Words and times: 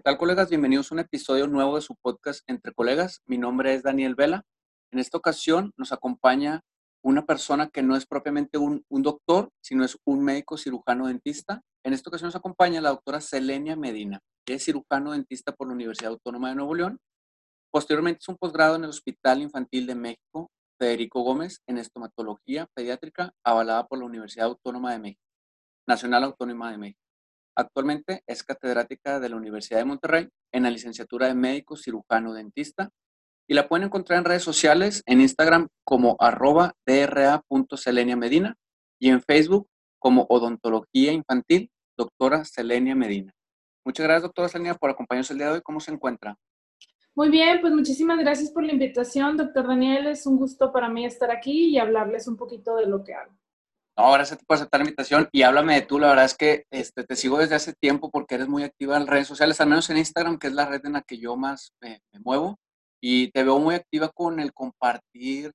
¿qué 0.00 0.04
tal 0.04 0.16
colegas? 0.16 0.48
Bienvenidos 0.48 0.90
a 0.90 0.94
un 0.94 1.00
episodio 1.00 1.46
nuevo 1.46 1.76
de 1.76 1.82
su 1.82 1.94
podcast 1.94 2.40
Entre 2.48 2.72
Colegas. 2.72 3.20
Mi 3.26 3.36
nombre 3.36 3.74
es 3.74 3.82
Daniel 3.82 4.14
Vela. 4.14 4.44
En 4.90 4.98
esta 4.98 5.18
ocasión 5.18 5.74
nos 5.76 5.92
acompaña 5.92 6.62
una 7.04 7.26
persona 7.26 7.68
que 7.68 7.82
no 7.82 7.94
es 7.96 8.06
propiamente 8.06 8.56
un, 8.56 8.82
doctor, 8.88 9.50
sino 9.62 9.84
es 9.84 9.98
un 10.06 10.24
médico 10.24 10.56
cirujano 10.56 11.08
dentista. 11.08 11.60
En 11.84 11.92
esta 11.92 12.08
ocasión 12.08 12.28
nos 12.28 12.34
acompaña 12.34 12.80
la 12.80 12.88
doctora 12.88 13.20
Selenia 13.20 13.76
Medina, 13.76 14.20
que 14.46 14.54
es 14.54 14.64
cirujano 14.64 15.12
dentista 15.12 15.52
por 15.52 15.66
la 15.68 15.74
Universidad 15.74 16.12
Autónoma 16.12 16.48
de 16.48 16.54
Nuevo 16.54 16.74
León. 16.74 16.98
Posteriormente 17.70 18.20
es 18.22 18.28
un 18.28 18.38
posgrado 18.38 18.76
en 18.76 18.84
el 18.84 18.90
Hospital 18.90 19.42
Infantil 19.42 19.86
de 19.86 19.96
México, 19.96 20.50
Federico 20.78 21.20
Gómez, 21.20 21.60
en 21.66 21.76
estomatología 21.76 22.68
pediátrica, 22.74 23.34
avalada 23.44 23.86
por 23.86 23.98
la 23.98 24.06
Universidad 24.06 24.46
Autónoma 24.46 24.92
de 24.92 24.98
México, 24.98 25.28
Nacional 25.86 26.24
Autónoma 26.24 26.70
de 26.70 26.78
México. 26.78 27.09
Actualmente 27.60 28.22
es 28.26 28.42
catedrática 28.42 29.20
de 29.20 29.28
la 29.28 29.36
Universidad 29.36 29.80
de 29.80 29.84
Monterrey 29.84 30.28
en 30.50 30.62
la 30.62 30.70
licenciatura 30.70 31.26
de 31.26 31.34
médico 31.34 31.76
cirujano 31.76 32.32
dentista 32.32 32.88
y 33.46 33.52
la 33.52 33.68
pueden 33.68 33.86
encontrar 33.86 34.18
en 34.18 34.24
redes 34.24 34.42
sociales, 34.42 35.02
en 35.04 35.20
Instagram 35.20 35.68
como 35.84 36.16
arroba 36.18 36.74
medina 36.86 38.56
y 38.98 39.10
en 39.10 39.20
Facebook 39.20 39.68
como 39.98 40.26
odontología 40.30 41.12
infantil 41.12 41.70
doctora 41.98 42.46
Selenia 42.46 42.94
Medina. 42.94 43.34
Muchas 43.84 44.04
gracias, 44.04 44.22
doctora 44.22 44.48
Selenia, 44.48 44.74
por 44.74 44.88
acompañarnos 44.88 45.30
el 45.30 45.36
día 45.36 45.48
de 45.48 45.52
hoy. 45.52 45.60
¿Cómo 45.62 45.80
se 45.80 45.92
encuentra? 45.92 46.38
Muy 47.14 47.28
bien, 47.28 47.60
pues 47.60 47.74
muchísimas 47.74 48.18
gracias 48.18 48.50
por 48.50 48.64
la 48.64 48.72
invitación, 48.72 49.36
doctor 49.36 49.66
Daniel. 49.68 50.06
Es 50.06 50.26
un 50.26 50.38
gusto 50.38 50.72
para 50.72 50.88
mí 50.88 51.04
estar 51.04 51.30
aquí 51.30 51.68
y 51.68 51.78
hablarles 51.78 52.26
un 52.26 52.38
poquito 52.38 52.76
de 52.76 52.86
lo 52.86 53.04
que 53.04 53.12
hago. 53.12 53.39
No, 54.00 54.12
gracias 54.12 54.42
por 54.46 54.56
aceptar 54.56 54.80
la 54.80 54.86
invitación 54.86 55.28
y 55.30 55.42
háblame 55.42 55.74
de 55.74 55.82
tú. 55.82 55.98
La 55.98 56.08
verdad 56.08 56.24
es 56.24 56.34
que 56.34 56.64
este, 56.70 57.04
te 57.04 57.16
sigo 57.16 57.36
desde 57.36 57.54
hace 57.54 57.74
tiempo 57.74 58.10
porque 58.10 58.36
eres 58.36 58.48
muy 58.48 58.62
activa 58.62 58.96
en 58.96 59.06
redes 59.06 59.28
sociales, 59.28 59.60
al 59.60 59.68
menos 59.68 59.90
en 59.90 59.98
Instagram, 59.98 60.38
que 60.38 60.46
es 60.46 60.54
la 60.54 60.64
red 60.64 60.80
en 60.86 60.94
la 60.94 61.02
que 61.02 61.18
yo 61.18 61.36
más 61.36 61.74
me, 61.82 62.00
muevo. 62.24 62.58
Y 62.98 63.30
te 63.32 63.44
veo 63.44 63.58
muy 63.58 63.74
activa 63.74 64.08
con 64.08 64.40
el 64.40 64.54
compartir 64.54 65.52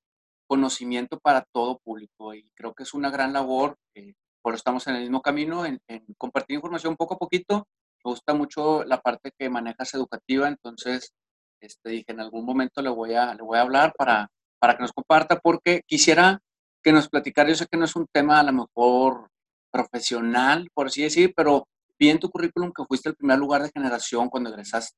conocimiento 0.47 1.17
para 1.19 1.43
todo 1.51 1.79
público. 1.79 2.35
Y 2.35 2.51
creo 2.53 2.75
que 2.75 2.83
es 2.83 2.93
una 2.93 3.09
gran 3.09 3.33
labor, 3.33 3.77
eh, 3.95 4.13
por 4.43 4.53
eso 4.53 4.59
estamos 4.59 4.85
en 4.85 4.97
el 4.97 5.01
mismo 5.01 5.23
camino, 5.23 5.65
en, 5.65 5.79
compartir 6.15 6.57
información 6.57 6.95
poco 6.97 7.15
a 7.15 7.17
poquito. 7.17 7.65
Me 8.03 8.11
gusta 8.11 8.35
mucho 8.35 8.83
la 8.83 9.01
parte 9.01 9.31
que 9.35 9.49
manejas 9.49 9.91
educativa, 9.95 10.47
entonces 10.47 11.15
este, 11.59 11.89
dije, 11.89 12.11
en 12.11 12.19
algún 12.19 12.45
momento 12.45 12.83
le 12.83 12.89
voy 12.91 13.15
a, 13.15 13.33
le 13.33 13.41
voy 13.41 13.57
a 13.57 13.61
hablar 13.61 13.93
para, 13.97 14.29
para 14.59 14.75
que 14.75 14.83
nos 14.83 14.93
comparta, 14.93 15.39
porque 15.39 15.81
quisiera 15.87 16.43
que 16.85 16.93
nos 16.93 17.09
platicara. 17.09 17.49
Yo 17.49 17.55
sé 17.55 17.65
que 17.65 17.77
no 17.77 17.85
es 17.85 17.95
un 17.95 18.05
tema 18.05 18.39
a 18.39 18.43
lo 18.43 18.53
mejor 18.53 19.31
profesional, 19.71 20.69
por 20.71 20.85
así 20.87 21.01
decir, 21.01 21.33
pero 21.35 21.67
vi 21.97 22.09
en 22.09 22.19
tu 22.19 22.29
currículum 22.29 22.71
que 22.71 22.85
fuiste 22.85 23.09
el 23.09 23.15
primer 23.15 23.39
lugar 23.39 23.63
de 23.63 23.71
generación 23.73 24.29
cuando 24.29 24.51
egresaste. 24.51 24.95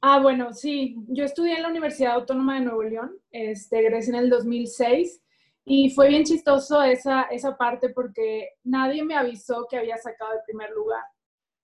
Ah, 0.00 0.20
bueno, 0.20 0.52
sí. 0.52 0.96
Yo 1.08 1.24
estudié 1.24 1.54
en 1.56 1.62
la 1.62 1.68
Universidad 1.68 2.14
Autónoma 2.14 2.56
de 2.56 2.62
Nuevo 2.62 2.82
León, 2.82 3.16
este, 3.30 3.78
egresé 3.78 4.10
en 4.10 4.16
el 4.16 4.28
2006 4.28 5.22
y 5.64 5.90
fue 5.90 6.08
bien 6.08 6.24
chistoso 6.24 6.82
esa, 6.82 7.22
esa 7.22 7.56
parte 7.56 7.90
porque 7.90 8.50
nadie 8.64 9.04
me 9.04 9.16
avisó 9.16 9.66
que 9.70 9.78
había 9.78 9.96
sacado 9.96 10.32
el 10.32 10.40
primer 10.44 10.70
lugar. 10.70 11.04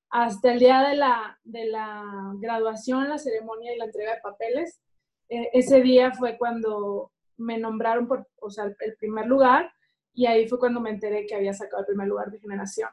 Hasta 0.09 0.53
el 0.53 0.61
día 0.61 0.83
de 0.83 0.97
la, 0.97 1.39
de 1.43 1.67
la 1.67 2.33
graduación, 2.37 3.09
la 3.09 3.19
ceremonia 3.19 3.75
y 3.75 3.79
la 3.79 3.87
entrega 3.87 4.15
de 4.15 4.21
papeles, 4.21 4.81
eh, 5.29 5.51
ese 5.53 5.81
día 5.83 6.13
fue 6.13 6.37
cuando 6.39 7.12
me 7.37 7.59
nombraron 7.59 8.07
por, 8.07 8.29
o 8.41 8.51
sea, 8.51 8.65
el 8.65 8.97
primer 8.97 9.27
lugar 9.27 9.73
y 10.15 10.27
ahí 10.27 10.49
fue 10.49 10.59
cuando 10.59 10.81
me 10.81 10.91
enteré 10.91 11.27
que 11.27 11.35
había 11.35 11.55
sacado 11.55 11.81
el 11.81 11.87
primer 11.87 12.09
lugar 12.09 12.31
de 12.31 12.39
generación. 12.39 12.91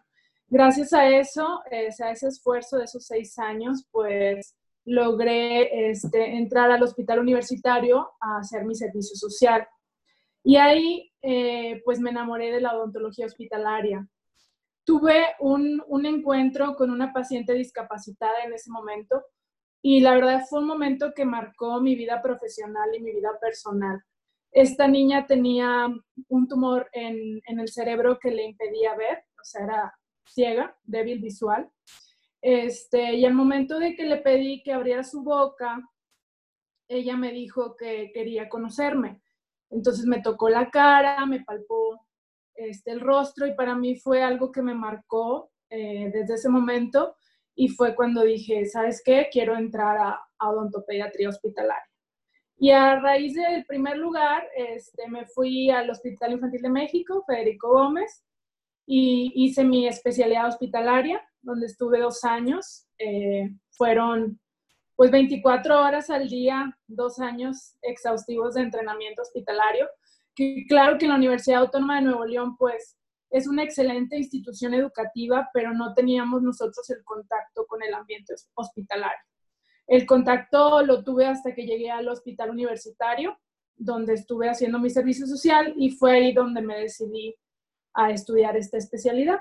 Gracias 0.47 0.93
a 0.93 1.07
eso, 1.07 1.61
eh, 1.69 1.89
a 2.03 2.11
ese 2.11 2.27
esfuerzo 2.27 2.77
de 2.77 2.85
esos 2.85 3.05
seis 3.05 3.37
años, 3.37 3.85
pues 3.91 4.55
logré 4.85 5.91
este, 5.91 6.37
entrar 6.37 6.71
al 6.71 6.81
hospital 6.81 7.19
universitario 7.19 8.09
a 8.19 8.39
hacer 8.39 8.65
mi 8.65 8.73
servicio 8.73 9.15
social. 9.15 9.67
Y 10.43 10.55
ahí, 10.55 11.11
eh, 11.21 11.81
pues 11.85 11.99
me 11.99 12.09
enamoré 12.09 12.51
de 12.51 12.61
la 12.61 12.75
odontología 12.75 13.27
hospitalaria. 13.27 14.07
Tuve 14.85 15.27
un, 15.39 15.83
un 15.87 16.05
encuentro 16.07 16.75
con 16.75 16.89
una 16.89 17.13
paciente 17.13 17.53
discapacitada 17.53 18.43
en 18.43 18.53
ese 18.53 18.71
momento 18.71 19.23
y 19.83 19.99
la 19.99 20.15
verdad 20.15 20.41
fue 20.49 20.61
un 20.61 20.67
momento 20.67 21.13
que 21.13 21.25
marcó 21.25 21.79
mi 21.79 21.95
vida 21.95 22.21
profesional 22.21 22.89
y 22.95 23.01
mi 23.01 23.13
vida 23.13 23.37
personal. 23.39 24.03
Esta 24.51 24.87
niña 24.87 25.27
tenía 25.27 25.87
un 26.27 26.47
tumor 26.47 26.89
en, 26.93 27.41
el 27.45 27.67
cerebro 27.69 28.17
que 28.19 28.31
le 28.31 28.43
impedía 28.43 28.95
ver, 28.95 29.23
o 29.39 29.43
sea, 29.43 29.63
era 29.63 29.93
ciega, 30.27 30.77
débil 30.83 31.19
visual. 31.19 31.69
Este, 32.41 33.15
y 33.15 33.25
al 33.25 33.33
momento 33.33 33.79
de 33.79 33.95
que 33.95 34.05
le 34.05 34.17
pedí 34.17 34.63
que 34.63 34.73
abriera 34.73 35.03
su 35.03 35.23
boca, 35.23 35.79
ella 36.87 37.15
me 37.15 37.31
dijo 37.31 37.75
que 37.75 38.11
quería 38.13 38.49
conocerme. 38.49 39.21
Entonces 39.69 40.05
me 40.05 40.21
tocó 40.21 40.49
la 40.49 40.71
cara, 40.71 41.25
me 41.25 41.43
palpó 41.43 42.07
este, 42.55 42.91
el 42.91 43.01
rostro 43.01 43.45
y 43.45 43.53
para 43.53 43.75
mí 43.75 43.95
fue 43.95 44.23
algo 44.23 44.51
que 44.51 44.63
me 44.63 44.73
marcó 44.73 45.51
eh, 45.69 46.09
desde 46.11 46.33
ese 46.33 46.49
momento 46.49 47.15
y 47.55 47.67
fue 47.67 47.95
cuando 47.95 48.23
dije, 48.23 48.65
¿sabes 48.65 49.01
qué? 49.05 49.29
Quiero 49.31 49.55
entrar 49.55 49.97
a, 49.97 50.19
a 50.39 50.49
odontopediatría 50.49 51.29
hospitalaria. 51.29 51.88
Y 52.61 52.71
a 52.71 52.99
raíz 52.99 53.35
del 53.35 53.65
primer 53.65 53.97
lugar, 53.97 54.45
este, 54.55 55.07
me 55.07 55.25
fui 55.27 55.69
al 55.69 55.89
Hospital 55.89 56.33
Infantil 56.33 56.61
de 56.61 56.69
México, 56.69 57.23
Federico 57.25 57.69
Gómez, 57.69 58.25
y 58.85 59.31
hice 59.33 59.63
mi 59.63 59.87
especialidad 59.87 60.47
hospitalaria, 60.47 61.25
donde 61.41 61.67
estuve 61.67 61.99
dos 61.99 62.25
años. 62.25 62.85
Eh, 62.97 63.49
fueron 63.71 64.41
pues 64.97 65.09
24 65.09 65.81
horas 65.81 66.09
al 66.09 66.27
día, 66.27 66.77
dos 66.87 67.19
años 67.19 67.77
exhaustivos 67.81 68.55
de 68.55 68.63
entrenamiento 68.63 69.21
hospitalario. 69.21 69.87
Que 70.35 70.65
claro 70.67 70.97
que 70.97 71.07
la 71.07 71.15
Universidad 71.15 71.61
Autónoma 71.61 71.95
de 71.95 72.01
Nuevo 72.01 72.25
León, 72.25 72.57
pues 72.57 72.97
es 73.29 73.47
una 73.47 73.63
excelente 73.63 74.17
institución 74.17 74.73
educativa, 74.73 75.49
pero 75.53 75.73
no 75.73 75.93
teníamos 75.93 76.41
nosotros 76.41 76.89
el 76.89 77.03
contacto 77.05 77.65
con 77.67 77.81
el 77.83 77.93
ambiente 77.93 78.33
hospitalario. 78.55 79.28
El 79.89 80.05
contacto 80.05 80.83
lo 80.83 81.03
tuve 81.03 81.25
hasta 81.25 81.55
que 81.55 81.65
llegué 81.65 81.89
al 81.89 82.07
hospital 82.07 82.51
universitario, 82.51 83.39
donde 83.75 84.13
estuve 84.13 84.47
haciendo 84.47 84.77
mi 84.77 84.91
servicio 84.91 85.25
social 85.25 85.73
y 85.77 85.89
fue 85.89 86.11
ahí 86.11 86.31
donde 86.31 86.61
me 86.61 86.77
decidí 86.77 87.35
a 87.95 88.11
estudiar 88.11 88.55
esta 88.55 88.77
especialidad, 88.77 89.39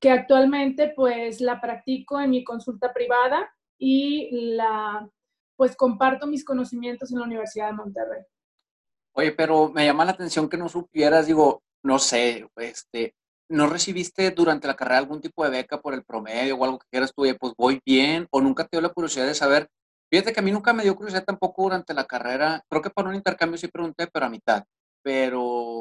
que 0.00 0.10
actualmente 0.10 0.94
pues 0.96 1.42
la 1.42 1.60
practico 1.60 2.18
en 2.18 2.30
mi 2.30 2.42
consulta 2.44 2.94
privada 2.94 3.46
y 3.78 4.54
la 4.56 5.06
pues 5.54 5.76
comparto 5.76 6.26
mis 6.26 6.46
conocimientos 6.46 7.12
en 7.12 7.18
la 7.18 7.26
Universidad 7.26 7.66
de 7.66 7.74
Monterrey. 7.74 8.22
Oye, 9.12 9.32
pero 9.32 9.68
me 9.68 9.84
llama 9.84 10.06
la 10.06 10.12
atención 10.12 10.48
que 10.48 10.56
no 10.56 10.68
supieras, 10.70 11.26
digo, 11.26 11.62
no 11.82 11.98
sé, 11.98 12.48
este, 12.56 13.14
¿no 13.48 13.66
recibiste 13.66 14.30
durante 14.30 14.66
la 14.66 14.76
carrera 14.76 14.98
algún 14.98 15.20
tipo 15.20 15.44
de 15.44 15.50
beca 15.50 15.80
por 15.80 15.94
el 15.94 16.04
promedio 16.04 16.56
o 16.56 16.64
algo 16.64 16.78
que 16.78 16.86
quieras 16.90 17.12
tú? 17.14 17.24
pues 17.38 17.52
voy 17.56 17.80
bien, 17.84 18.26
o 18.30 18.40
nunca 18.40 18.64
te 18.64 18.76
dio 18.76 18.80
la 18.80 18.92
curiosidad 18.92 19.26
de 19.26 19.34
saber. 19.34 19.68
Fíjate 20.10 20.32
que 20.32 20.40
a 20.40 20.42
mí 20.42 20.52
nunca 20.52 20.72
me 20.72 20.82
dio 20.82 20.94
curiosidad 20.94 21.24
tampoco 21.24 21.64
durante 21.64 21.94
la 21.94 22.04
carrera. 22.04 22.62
Creo 22.68 22.82
que 22.82 22.90
para 22.90 23.08
un 23.08 23.14
intercambio 23.14 23.58
sí 23.58 23.68
pregunté, 23.68 24.06
pero 24.06 24.26
a 24.26 24.30
mitad. 24.30 24.64
Pero 25.02 25.78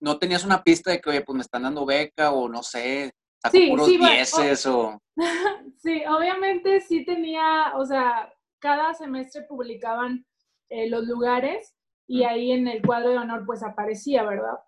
no 0.00 0.18
tenías 0.18 0.44
una 0.44 0.62
pista 0.62 0.90
de 0.90 1.00
que, 1.00 1.10
oye, 1.10 1.20
pues 1.22 1.36
me 1.36 1.42
están 1.42 1.62
dando 1.62 1.84
beca 1.84 2.30
o 2.30 2.48
no 2.48 2.62
sé, 2.62 3.12
saco 3.42 3.56
sí, 3.56 3.70
puros 3.70 3.88
dieces 3.88 4.66
o... 4.66 5.00
Sí, 5.78 6.02
obviamente 6.08 6.80
sí 6.80 7.04
tenía, 7.04 7.72
o 7.76 7.86
sea, 7.86 8.32
cada 8.58 8.94
semestre 8.94 9.42
publicaban 9.42 10.26
eh, 10.68 10.88
los 10.88 11.04
lugares 11.04 11.74
y 12.06 12.24
ahí 12.24 12.50
en 12.50 12.66
el 12.66 12.82
cuadro 12.82 13.10
de 13.10 13.18
honor 13.18 13.44
pues 13.46 13.62
aparecía, 13.62 14.24
¿verdad? 14.24 14.58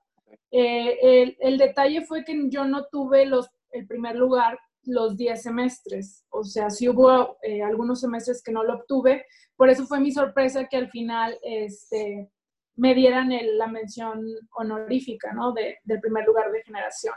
Eh, 0.50 1.36
el, 1.40 1.58
detalle 1.58 2.04
fue 2.04 2.24
que 2.24 2.48
yo 2.48 2.64
no 2.64 2.86
tuve 2.86 3.26
los, 3.26 3.48
el 3.70 3.86
primer 3.86 4.16
lugar 4.16 4.58
los 4.84 5.16
10 5.16 5.42
semestres, 5.42 6.24
o 6.30 6.42
sea, 6.42 6.70
sí 6.70 6.88
hubo 6.88 7.36
eh, 7.42 7.62
algunos 7.62 8.00
semestres 8.00 8.42
que 8.42 8.50
no 8.50 8.64
lo 8.64 8.76
obtuve, 8.76 9.26
por 9.56 9.68
eso 9.68 9.86
fue 9.86 10.00
mi 10.00 10.10
sorpresa 10.10 10.66
que 10.68 10.78
al 10.78 10.90
final 10.90 11.38
este, 11.42 12.30
me 12.76 12.94
dieran 12.94 13.30
la 13.58 13.66
mención 13.66 14.24
honorífica, 14.52 15.32
¿no? 15.34 15.52
De, 15.52 15.78
del 15.84 16.00
primer 16.00 16.24
lugar 16.24 16.50
de 16.50 16.62
generación. 16.62 17.14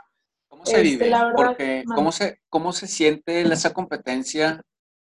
¿Cómo 0.50 0.66
se 0.66 0.81
vive? 0.81 1.07
Este, 1.07 1.19
Porque, 1.36 1.83
¿cómo, 1.95 2.12
se, 2.12 2.39
¿Cómo 2.50 2.74
se 2.74 2.88
siente 2.88 3.42
esa 3.42 3.74
competencia? 3.74 4.62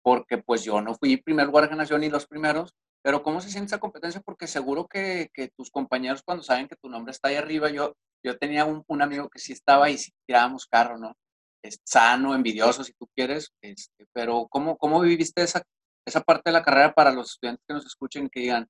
Porque 0.03 0.37
pues 0.37 0.63
yo 0.63 0.81
no 0.81 0.93
fui 0.95 1.17
primer 1.17 1.47
lugar 1.47 1.63
de 1.63 1.69
generación 1.69 2.01
ni 2.01 2.09
los 2.09 2.27
primeros, 2.27 2.75
pero 3.03 3.23
¿cómo 3.23 3.41
se 3.41 3.49
siente 3.49 3.67
esa 3.67 3.79
competencia? 3.79 4.21
Porque 4.21 4.47
seguro 4.47 4.87
que, 4.87 5.29
que, 5.33 5.49
tus 5.49 5.71
compañeros 5.71 6.21
cuando 6.23 6.43
saben 6.43 6.67
que 6.67 6.75
tu 6.75 6.89
nombre 6.89 7.11
está 7.11 7.29
ahí 7.29 7.35
arriba, 7.35 7.69
yo, 7.69 7.95
yo 8.23 8.37
tenía 8.37 8.65
un, 8.65 8.83
un 8.87 9.01
amigo 9.01 9.29
que 9.29 9.39
sí 9.39 9.53
estaba 9.53 9.89
y 9.89 9.97
sí 9.97 10.11
tirábamos 10.27 10.67
carro, 10.67 10.97
¿no? 10.97 11.15
Es 11.63 11.79
sano, 11.83 12.35
envidioso, 12.35 12.83
si 12.83 12.93
tú 12.93 13.07
quieres, 13.15 13.51
este, 13.61 14.05
pero 14.13 14.47
¿cómo, 14.49 14.77
¿cómo 14.77 15.01
viviste 15.01 15.43
esa, 15.43 15.63
esa 16.05 16.21
parte 16.21 16.43
de 16.45 16.53
la 16.53 16.63
carrera 16.63 16.93
para 16.93 17.11
los 17.11 17.31
estudiantes 17.31 17.63
que 17.67 17.73
nos 17.73 17.85
escuchen 17.85 18.29
que 18.29 18.41
digan, 18.41 18.67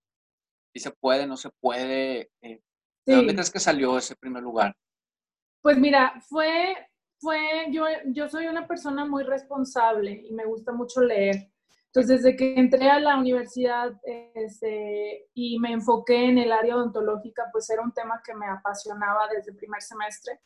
si 0.74 0.80
se 0.80 0.92
puede, 0.92 1.28
no 1.28 1.38
se 1.38 1.50
puede? 1.60 2.30
Eh, 2.42 2.62
¿De 3.06 3.16
dónde 3.16 3.34
crees 3.34 3.52
que 3.52 3.60
salió 3.60 3.98
ese 3.98 4.16
primer 4.16 4.44
lugar? 4.44 4.76
Pues 5.62 5.78
mira, 5.78 6.22
fue, 6.28 6.76
fue, 7.20 7.68
yo, 7.72 7.86
yo 8.08 8.30
soy 8.30 8.48
una 8.48 8.68
persona 8.68 9.06
muy 9.06 9.24
responsable 9.24 10.12
y 10.12 10.34
me 10.34 10.46
gusta 10.46 10.72
mucho 10.72 11.02
leer. 11.02 11.51
Entonces, 11.94 12.24
desde 12.24 12.38
que 12.38 12.58
entré 12.58 12.90
a 12.90 13.02
la 13.02 13.18
universidad 13.18 13.92
este, 14.34 15.28
y 15.34 15.60
me 15.60 15.74
enfoqué 15.74 16.30
en 16.30 16.38
el 16.38 16.54
área 16.54 16.78
odontológica, 16.78 17.50
pues 17.52 17.70
era 17.70 17.82
un 17.82 17.92
tema 17.92 18.22
que 18.26 18.34
me 18.34 18.48
apasionaba 18.48 19.28
desde 19.28 19.52
el 19.52 19.58
primer 19.58 19.82
semestre. 19.82 20.40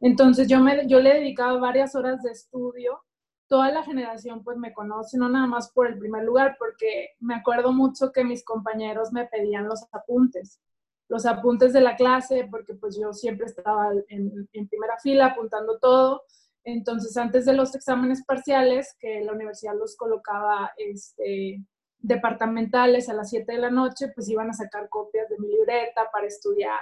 Entonces, 0.00 0.46
yo, 0.46 0.60
me, 0.60 0.86
yo 0.86 1.00
le 1.00 1.14
dedicaba 1.14 1.58
varias 1.58 1.96
horas 1.96 2.22
de 2.22 2.30
estudio. 2.30 3.02
Toda 3.48 3.72
la 3.72 3.82
generación 3.82 4.44
pues 4.44 4.56
me 4.58 4.72
conoce, 4.72 5.18
no 5.18 5.28
nada 5.28 5.48
más 5.48 5.72
por 5.72 5.88
el 5.88 5.98
primer 5.98 6.22
lugar, 6.22 6.54
porque 6.56 7.10
me 7.18 7.34
acuerdo 7.34 7.72
mucho 7.72 8.12
que 8.12 8.22
mis 8.22 8.44
compañeros 8.44 9.12
me 9.12 9.26
pedían 9.26 9.66
los 9.66 9.84
apuntes, 9.90 10.60
los 11.08 11.26
apuntes 11.26 11.72
de 11.72 11.80
la 11.80 11.96
clase, 11.96 12.46
porque 12.48 12.74
pues 12.74 12.96
yo 12.96 13.12
siempre 13.12 13.46
estaba 13.46 13.90
en, 14.08 14.48
en 14.52 14.68
primera 14.68 14.96
fila 15.02 15.26
apuntando 15.26 15.80
todo 15.80 16.22
entonces, 16.64 17.16
antes 17.16 17.44
de 17.44 17.54
los 17.54 17.74
exámenes 17.74 18.24
parciales, 18.24 18.96
que 19.00 19.20
la 19.22 19.32
universidad 19.32 19.74
los 19.74 19.96
colocaba 19.96 20.72
este, 20.76 21.64
departamentales 21.98 23.08
a 23.08 23.14
las 23.14 23.30
7 23.30 23.50
de 23.52 23.58
la 23.58 23.70
noche, 23.70 24.12
pues 24.14 24.28
iban 24.28 24.50
a 24.50 24.54
sacar 24.54 24.88
copias 24.88 25.28
de 25.28 25.38
mi 25.38 25.48
libreta 25.48 26.08
para 26.12 26.26
estudiar. 26.26 26.80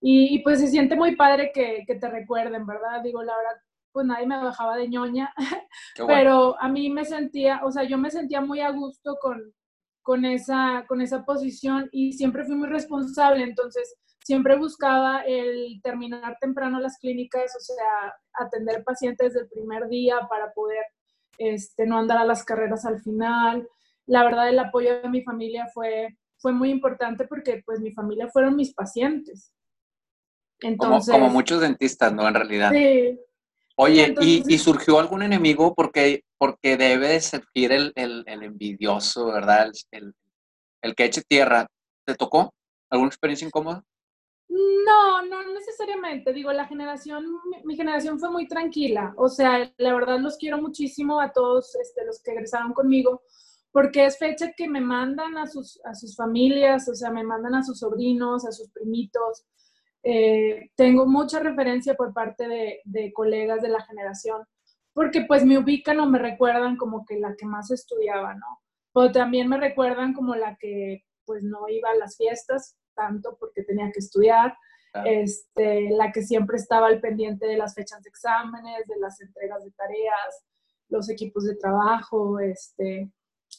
Y, 0.00 0.40
pues 0.42 0.60
se 0.60 0.66
siente 0.66 0.96
muy 0.96 1.14
padre 1.14 1.52
que, 1.54 1.84
te 1.86 2.08
recuerden, 2.08 2.66
¿verdad? 2.66 3.02
Digo, 3.04 3.22
la 3.22 3.36
verdad, 3.36 3.62
pues 3.92 4.06
nadie 4.06 4.26
me 4.26 4.42
bajaba 4.42 4.76
de 4.76 4.88
ñoña, 4.88 5.32
pero 6.08 6.60
a 6.60 6.68
mí 6.68 6.90
me 6.90 7.04
sentía, 7.04 7.60
o 7.64 7.70
sea, 7.70 7.84
yo 7.84 7.98
me 7.98 8.10
sentía 8.10 8.40
muy 8.40 8.60
a 8.60 8.70
gusto 8.70 9.16
con, 9.20 9.40
con, 10.02 10.24
esa, 10.24 10.84
con 10.88 11.02
esa 11.02 11.24
posición 11.24 11.88
y 11.92 12.14
siempre 12.14 12.44
fui 12.44 12.56
muy 12.56 12.68
responsable, 12.68 13.44
entonces 13.44 13.94
siempre 14.24 14.56
buscaba 14.56 15.22
el 15.22 15.80
terminar 15.82 16.36
temprano 16.40 16.80
las 16.80 16.98
clínicas, 16.98 17.54
o 17.56 17.60
sea, 17.60 18.14
atender 18.34 18.84
pacientes 18.84 19.34
del 19.34 19.48
primer 19.48 19.88
día 19.88 20.20
para 20.28 20.52
poder 20.52 20.84
este, 21.38 21.86
no 21.86 21.98
andar 21.98 22.18
a 22.18 22.24
las 22.24 22.44
carreras 22.44 22.84
al 22.84 23.00
final. 23.00 23.68
La 24.06 24.24
verdad, 24.24 24.48
el 24.48 24.58
apoyo 24.58 25.00
de 25.00 25.08
mi 25.08 25.22
familia 25.22 25.66
fue, 25.72 26.16
fue 26.38 26.52
muy 26.52 26.70
importante 26.70 27.26
porque 27.26 27.62
pues 27.64 27.80
mi 27.80 27.92
familia 27.92 28.28
fueron 28.32 28.56
mis 28.56 28.74
pacientes. 28.74 29.52
Entonces, 30.60 31.12
como, 31.12 31.28
muchos 31.28 31.60
dentistas, 31.60 32.12
¿no? 32.12 32.26
En 32.28 32.34
realidad. 32.34 32.70
Sí. 32.72 33.18
Oye, 33.76 34.14
¿y, 34.20 34.58
surgió 34.58 35.00
algún 35.00 35.22
enemigo? 35.22 35.74
Porque, 35.74 36.22
porque 36.38 36.76
debe 36.76 37.20
surgir 37.20 37.72
el, 37.72 37.92
el, 37.96 38.24
envidioso, 38.26 39.26
¿verdad? 39.26 39.72
El, 39.90 40.14
el, 40.82 40.94
que 40.94 41.04
eche 41.04 41.22
tierra. 41.26 41.66
¿Te 42.04 42.14
tocó? 42.14 42.52
¿Alguna 42.90 43.08
experiencia 43.08 43.46
incómoda? 43.46 43.82
No, 44.52 45.24
no 45.24 45.50
necesariamente. 45.54 46.30
Digo, 46.34 46.52
la 46.52 46.66
generación, 46.66 47.24
mi, 47.64 47.74
generación 47.74 48.20
fue 48.20 48.30
muy 48.30 48.46
tranquila. 48.46 49.14
O 49.16 49.30
sea, 49.30 49.72
la 49.78 49.94
verdad 49.94 50.20
los 50.20 50.36
quiero 50.36 50.58
muchísimo 50.58 51.20
a 51.20 51.32
todos 51.32 51.74
este, 51.76 52.04
los 52.04 52.22
que 52.22 52.32
egresaron 52.32 52.74
conmigo, 52.74 53.22
porque 53.70 54.04
es 54.04 54.18
fecha 54.18 54.52
que 54.52 54.68
me 54.68 54.82
mandan 54.82 55.38
a 55.38 55.46
sus, 55.46 55.80
a 55.86 55.94
sus 55.94 56.14
familias, 56.14 56.86
o 56.86 56.94
sea, 56.94 57.10
me 57.10 57.24
mandan 57.24 57.54
a 57.54 57.62
sus 57.62 57.78
sobrinos, 57.78 58.44
a 58.44 58.52
sus 58.52 58.68
primitos. 58.70 59.46
Eh, 60.02 60.70
tengo 60.74 61.06
mucha 61.06 61.38
referencia 61.38 61.94
por 61.94 62.12
parte 62.12 62.46
de, 62.84 63.12
colegas 63.14 63.62
de 63.62 63.70
la 63.70 63.82
generación, 63.82 64.42
porque 64.92 65.24
pues 65.26 65.46
me 65.46 65.56
ubican 65.56 65.98
o 66.00 66.06
me 66.06 66.18
recuerdan 66.18 66.76
como 66.76 67.06
que 67.06 67.18
la 67.18 67.34
que 67.36 67.46
más 67.46 67.70
estudiaba, 67.70 68.34
¿no? 68.34 68.60
O 68.92 69.10
también 69.10 69.48
me 69.48 69.56
recuerdan 69.56 70.12
como 70.12 70.34
la 70.34 70.56
que 70.56 71.04
pues 71.24 71.42
no 71.42 71.70
iba 71.70 71.88
a 71.88 71.96
las 71.96 72.18
fiestas, 72.18 72.76
tanto 72.94 73.36
porque 73.38 73.62
tenía 73.62 73.90
que 73.92 74.00
estudiar, 74.00 74.54
este, 75.06 75.90
la 75.90 76.12
que 76.12 76.22
siempre 76.22 76.56
estaba 76.56 76.88
al 76.88 77.00
pendiente 77.00 77.46
de 77.46 77.56
las 77.56 77.74
fechas 77.74 78.02
de 78.02 78.10
exámenes, 78.10 78.86
de 78.86 78.98
las 78.98 79.20
entregas 79.20 79.64
de 79.64 79.70
tareas, 79.72 80.44
los 80.88 81.08
equipos 81.08 81.44
de 81.44 81.56
trabajo, 81.56 82.38
este, 82.38 83.10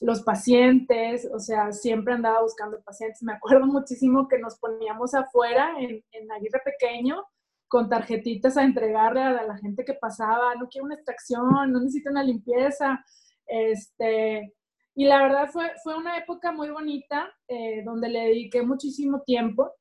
los 0.02 0.22
pacientes, 0.22 1.28
o 1.34 1.40
sea, 1.40 1.72
siempre 1.72 2.14
andaba 2.14 2.42
buscando 2.42 2.82
pacientes. 2.84 3.24
Me 3.24 3.34
acuerdo 3.34 3.66
muchísimo 3.66 4.28
que 4.28 4.40
nos 4.40 4.60
poníamos 4.60 5.14
afuera 5.16 5.74
en, 5.80 6.04
en 6.12 6.32
Aguirre 6.32 6.62
Pequeño 6.64 7.24
con 7.68 7.90
tarjetitas 7.90 8.56
a 8.56 8.64
entregarle 8.64 9.24
a 9.24 9.44
la 9.44 9.58
gente 9.58 9.84
que 9.84 9.96
pasaba, 9.96 10.54
no 10.54 10.68
quiero 10.70 10.86
una 10.86 10.94
extracción, 10.94 11.72
no 11.72 11.80
necesito 11.80 12.12
una 12.12 12.24
limpieza, 12.24 13.04
este, 13.48 14.54
y 14.96 15.06
la 15.06 15.24
verdad 15.24 15.50
fue, 15.52 15.72
fue 15.82 15.98
una 15.98 16.18
época 16.18 16.52
muy 16.52 16.70
bonita 16.70 17.34
eh, 17.48 17.84
donde 17.84 18.10
le 18.10 18.20
dediqué 18.26 18.62
muchísimo 18.62 19.22
tiempo. 19.22 19.72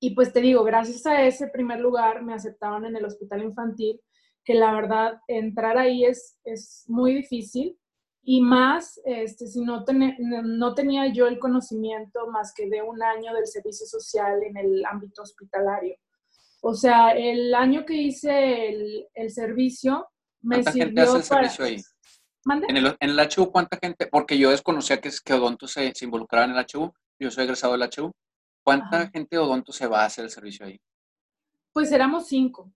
Y 0.00 0.14
pues 0.14 0.32
te 0.32 0.40
digo, 0.40 0.64
gracias 0.64 1.04
a 1.06 1.22
ese 1.22 1.48
primer 1.48 1.80
lugar 1.80 2.22
me 2.22 2.34
aceptaron 2.34 2.86
en 2.86 2.96
el 2.96 3.04
hospital 3.04 3.42
infantil, 3.42 4.00
que 4.44 4.54
la 4.54 4.72
verdad 4.72 5.20
entrar 5.28 5.76
ahí 5.78 6.04
es, 6.04 6.38
es 6.44 6.84
muy 6.88 7.14
difícil. 7.14 7.78
Y 8.26 8.40
más 8.40 8.98
este, 9.04 9.46
si 9.46 9.60
no, 9.60 9.84
no 10.18 10.74
tenía 10.74 11.12
yo 11.12 11.26
el 11.26 11.38
conocimiento 11.38 12.26
más 12.28 12.54
que 12.54 12.68
de 12.70 12.80
un 12.80 13.02
año 13.02 13.34
del 13.34 13.46
servicio 13.46 13.86
social 13.86 14.42
en 14.42 14.56
el 14.56 14.84
ámbito 14.86 15.20
hospitalario. 15.22 15.96
O 16.62 16.72
sea, 16.72 17.10
el 17.10 17.54
año 17.54 17.84
que 17.84 17.94
hice 17.94 18.68
el, 18.68 19.06
el 19.12 19.30
servicio 19.30 20.08
me 20.40 20.62
sirvió 20.64 21.20
para... 21.28 21.50
En 22.46 22.76
el, 22.76 22.96
en 23.00 23.10
el 23.10 23.20
HU, 23.20 23.50
¿cuánta 23.50 23.78
gente? 23.80 24.06
Porque 24.06 24.38
yo 24.38 24.50
desconocía 24.50 25.00
que, 25.00 25.10
que 25.24 25.32
Odonto 25.32 25.66
se, 25.66 25.92
involucraba 26.02 26.44
en 26.44 26.52
el 26.52 26.66
HU. 26.72 26.92
Yo 27.18 27.30
soy 27.30 27.44
egresado 27.44 27.76
del 27.76 27.88
HU. 27.88 28.10
¿Cuánta 28.62 29.08
gente 29.08 29.36
de 29.36 29.38
Odonto 29.38 29.72
se 29.72 29.86
va 29.86 30.02
a 30.02 30.06
hacer 30.06 30.24
el 30.24 30.30
servicio 30.30 30.66
ahí? 30.66 30.80
Pues 31.72 31.90
éramos 31.92 32.28
cinco. 32.28 32.72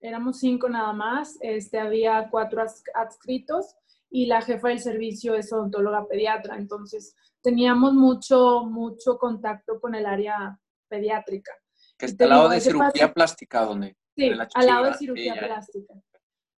Éramos 0.00 0.38
cinco 0.38 0.68
nada 0.68 0.92
más. 0.92 1.36
Este, 1.40 1.78
había 1.78 2.28
cuatro 2.30 2.62
adscritos 2.94 3.76
y 4.10 4.26
la 4.26 4.42
jefa 4.42 4.68
del 4.68 4.80
servicio 4.80 5.34
es 5.34 5.52
odontóloga 5.52 6.06
pediatra. 6.06 6.56
Entonces, 6.56 7.16
teníamos 7.40 7.94
mucho, 7.94 8.64
mucho 8.64 9.18
contacto 9.18 9.80
con 9.80 9.94
el 9.94 10.06
área 10.06 10.58
pediátrica. 10.88 11.52
Que 11.96 12.06
está 12.06 12.24
al 12.24 12.30
lado 12.30 12.48
de 12.48 12.60
cirugía 12.60 13.12
plástica, 13.12 13.64
¿dónde? 13.64 13.96
Sí, 14.16 14.30
al 14.54 14.66
lado 14.66 14.84
de 14.86 14.94
cirugía 14.94 15.34
plástica. 15.34 15.94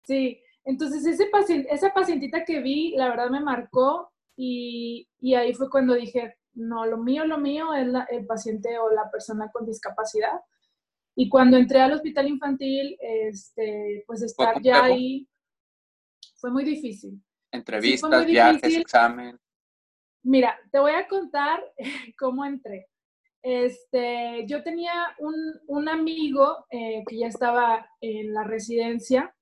Sí, 0.04 0.40
entonces, 0.64 1.04
ese 1.06 1.26
paciente, 1.26 1.72
esa 1.72 1.92
pacientita 1.92 2.44
que 2.44 2.60
vi, 2.60 2.94
la 2.96 3.08
verdad 3.08 3.30
me 3.30 3.40
marcó 3.40 4.12
y, 4.36 5.08
y 5.18 5.34
ahí 5.34 5.54
fue 5.54 5.68
cuando 5.68 5.94
dije, 5.94 6.36
no, 6.54 6.86
lo 6.86 6.98
mío, 6.98 7.24
lo 7.24 7.38
mío 7.38 7.72
es 7.74 7.88
el 8.10 8.26
paciente 8.26 8.78
o 8.78 8.90
la 8.90 9.10
persona 9.10 9.50
con 9.52 9.66
discapacidad. 9.66 10.40
Y 11.14 11.28
cuando 11.28 11.56
entré 11.56 11.80
al 11.80 11.92
hospital 11.92 12.28
infantil, 12.28 12.96
este, 13.00 14.04
pues 14.06 14.22
estar 14.22 14.60
ya 14.62 14.84
ahí 14.84 15.28
fue 16.36 16.50
muy 16.50 16.64
difícil. 16.64 17.22
Entrevistas, 17.50 18.24
viajes, 18.26 18.76
examen. 18.76 19.38
Mira, 20.22 20.58
te 20.70 20.78
voy 20.78 20.92
a 20.92 21.08
contar 21.08 21.62
cómo 22.18 22.44
entré. 22.44 22.88
Este, 23.42 24.46
yo 24.46 24.62
tenía 24.62 24.92
un, 25.18 25.34
un 25.66 25.88
amigo 25.88 26.64
eh, 26.70 27.02
que 27.08 27.18
ya 27.18 27.26
estaba 27.26 27.86
en 28.00 28.32
la 28.32 28.44
residencia 28.44 29.34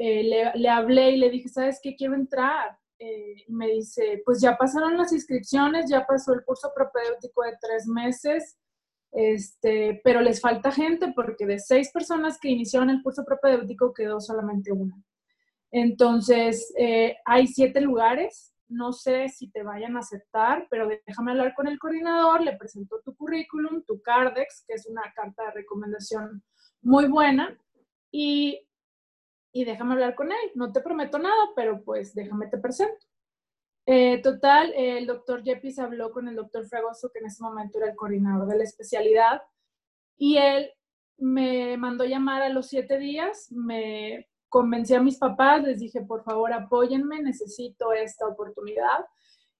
eh, 0.00 0.52
le, 0.54 0.68
hablé 0.68 1.10
y 1.10 1.16
le 1.16 1.28
dije, 1.28 1.48
¿sabes 1.48 1.80
qué? 1.82 1.96
Quiero 1.96 2.14
entrar. 2.14 2.78
Eh, 3.00 3.44
y 3.46 3.52
me 3.52 3.68
dice, 3.68 4.22
pues 4.24 4.40
ya 4.40 4.56
pasaron 4.56 4.96
las 4.96 5.12
inscripciones, 5.12 5.90
ya 5.90 6.06
pasó 6.06 6.32
el 6.34 6.44
curso 6.44 6.72
propedéutico 6.74 7.42
de 7.42 7.56
tres 7.60 7.86
meses, 7.86 8.58
este, 9.12 10.00
pero 10.02 10.20
les 10.20 10.40
falta 10.40 10.72
gente 10.72 11.12
porque 11.14 11.46
de 11.46 11.58
seis 11.58 11.90
personas 11.92 12.38
que 12.40 12.48
iniciaron 12.48 12.90
el 12.90 13.02
curso 13.02 13.24
propedéutico 13.24 13.92
quedó 13.92 14.20
solamente 14.20 14.72
una. 14.72 14.94
Entonces, 15.72 16.72
eh, 16.78 17.16
hay 17.24 17.46
siete 17.46 17.80
lugares, 17.80 18.52
no 18.68 18.92
sé 18.92 19.28
si 19.28 19.50
te 19.50 19.62
vayan 19.62 19.96
a 19.96 20.00
aceptar, 20.00 20.66
pero 20.70 20.88
déjame 21.06 21.32
hablar 21.32 21.54
con 21.54 21.66
el 21.66 21.78
coordinador, 21.78 22.40
le 22.42 22.56
presento 22.56 23.00
tu 23.04 23.16
currículum, 23.16 23.82
tu 23.84 24.00
CARDEX, 24.00 24.64
que 24.66 24.74
es 24.74 24.86
una 24.86 25.02
carta 25.14 25.44
de 25.46 25.52
recomendación 25.52 26.42
muy 26.82 27.06
buena, 27.06 27.58
y 28.10 28.67
y 29.52 29.64
déjame 29.64 29.94
hablar 29.94 30.14
con 30.14 30.30
él. 30.30 30.50
No 30.54 30.72
te 30.72 30.80
prometo 30.80 31.18
nada, 31.18 31.50
pero 31.56 31.82
pues 31.82 32.14
déjame 32.14 32.46
te 32.48 32.58
presento. 32.58 33.06
Eh, 33.86 34.20
total, 34.22 34.72
el 34.76 35.06
doctor 35.06 35.42
Yepis 35.42 35.78
habló 35.78 36.10
con 36.12 36.28
el 36.28 36.36
doctor 36.36 36.66
Fragoso, 36.66 37.10
que 37.10 37.20
en 37.20 37.26
ese 37.26 37.42
momento 37.42 37.78
era 37.78 37.90
el 37.90 37.96
coordinador 37.96 38.46
de 38.46 38.58
la 38.58 38.64
especialidad, 38.64 39.40
y 40.18 40.36
él 40.36 40.70
me 41.16 41.76
mandó 41.78 42.04
llamar 42.04 42.42
a 42.42 42.50
los 42.50 42.68
siete 42.68 42.98
días, 42.98 43.50
me 43.50 44.28
convencí 44.48 44.94
a 44.94 45.02
mis 45.02 45.16
papás, 45.16 45.62
les 45.62 45.80
dije, 45.80 46.02
por 46.02 46.22
favor, 46.22 46.52
apóyenme, 46.52 47.22
necesito 47.22 47.92
esta 47.92 48.26
oportunidad. 48.26 49.06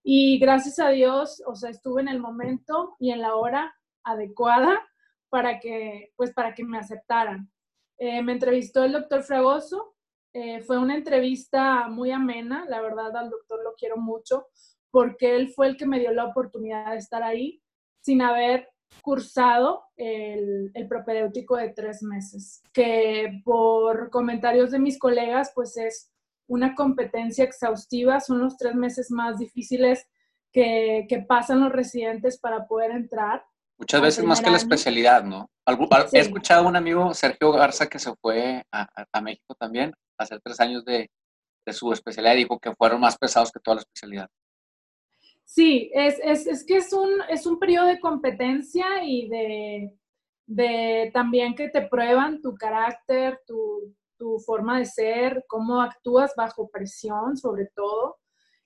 Y 0.03 0.39
gracias 0.39 0.79
a 0.79 0.91
Dios, 0.91 1.43
o 1.47 1.55
sea, 1.55 1.71
estuve 1.71 2.03
en 2.03 2.09
el 2.09 2.21
momento 2.21 2.97
y 2.99 3.13
en 3.13 3.21
la 3.21 3.35
hora 3.35 3.75
adecuada 4.05 4.81
para 5.29 5.61
que, 5.61 6.13
pues, 6.17 6.33
para 6.33 6.55
que 6.55 6.65
me 6.65 6.79
aceptaran. 6.79 7.51
Eh, 7.99 8.23
me 8.23 8.33
entrevistó 8.33 8.85
el 8.85 8.93
doctor 8.93 9.23
Fragoso. 9.23 9.95
Eh, 10.33 10.61
fue 10.61 10.79
una 10.79 10.95
entrevista 10.95 11.89
muy 11.89 12.13
amena, 12.13 12.65
la 12.69 12.81
verdad 12.81 13.17
al 13.17 13.31
doctor 13.31 13.63
lo 13.65 13.75
quiero 13.75 13.97
mucho, 13.97 14.47
porque 14.91 15.35
él 15.35 15.49
fue 15.49 15.67
el 15.69 15.77
que 15.77 15.87
me 15.87 15.99
dio 15.99 16.13
la 16.13 16.27
oportunidad 16.27 16.93
de 16.93 16.99
estar 16.99 17.23
ahí 17.23 17.63
sin 18.01 18.23
haber 18.23 18.69
cursado 19.03 19.85
el, 19.97 20.71
el 20.75 20.89
de 20.89 21.73
tres 21.75 22.03
meses, 22.03 22.63
que 22.73 23.41
por 23.45 24.11
comentarios 24.11 24.71
de 24.71 24.79
mis 24.79 24.99
colegas, 24.99 25.51
pues 25.55 25.77
es 25.77 26.13
una 26.47 26.75
competencia 26.75 27.45
exhaustiva, 27.45 28.21
son 28.21 28.39
los 28.39 28.57
tres 28.57 28.75
meses 28.75 29.11
más 29.11 29.39
difíciles 29.39 30.07
que 30.53 31.25
pasan 31.29 31.61
los 31.61 31.71
residentes 31.71 32.39
para 32.39 32.67
poder 32.67 32.91
entrar. 32.91 33.45
Muchas 33.79 34.01
veces 34.01 34.25
más 34.25 34.41
que 34.41 34.51
la 34.51 34.57
especialidad, 34.57 35.23
¿no? 35.23 35.49
He 36.13 36.19
escuchado 36.19 36.65
a 36.65 36.69
un 36.69 36.75
amigo, 36.75 37.15
Sergio 37.15 37.53
Garza, 37.53 37.89
que 37.89 38.01
se 38.01 38.13
fue 38.21 38.65
a, 38.73 38.89
a 39.13 39.21
México 39.21 39.55
también, 39.59 39.93
hace 40.19 40.39
tres 40.43 40.59
años 40.59 40.85
de, 40.85 41.09
de, 41.65 41.73
su 41.73 41.93
especialidad, 41.93 42.35
y 42.35 42.39
dijo 42.39 42.59
que 42.59 42.75
fueron 42.75 43.01
más 43.01 43.17
pesados 43.17 43.53
que 43.53 43.61
toda 43.61 43.77
la 43.77 43.83
especialidad. 43.83 44.29
Sí, 45.45 45.91
es, 45.95 46.19
es, 46.23 46.47
es 46.47 46.67
que 46.67 46.77
es 46.79 46.93
un, 46.93 47.09
es 47.29 47.47
un 47.47 47.59
periodo 47.59 47.87
de 47.87 48.01
competencia 48.01 49.03
y 49.03 49.29
de, 49.29 49.93
de 50.47 51.11
también 51.15 51.55
que 51.55 51.69
te 51.69 51.87
prueban 51.87 52.43
tu 52.43 52.55
carácter, 52.55 53.41
tu, 53.47 53.95
tu 54.19 54.39
forma 54.41 54.79
de 54.79 54.87
ser, 54.87 55.45
cómo 55.47 55.81
actúas 55.81 56.35
bajo 56.37 56.69
presión, 56.69 57.37
sobre 57.37 57.71
todo. 57.75 58.19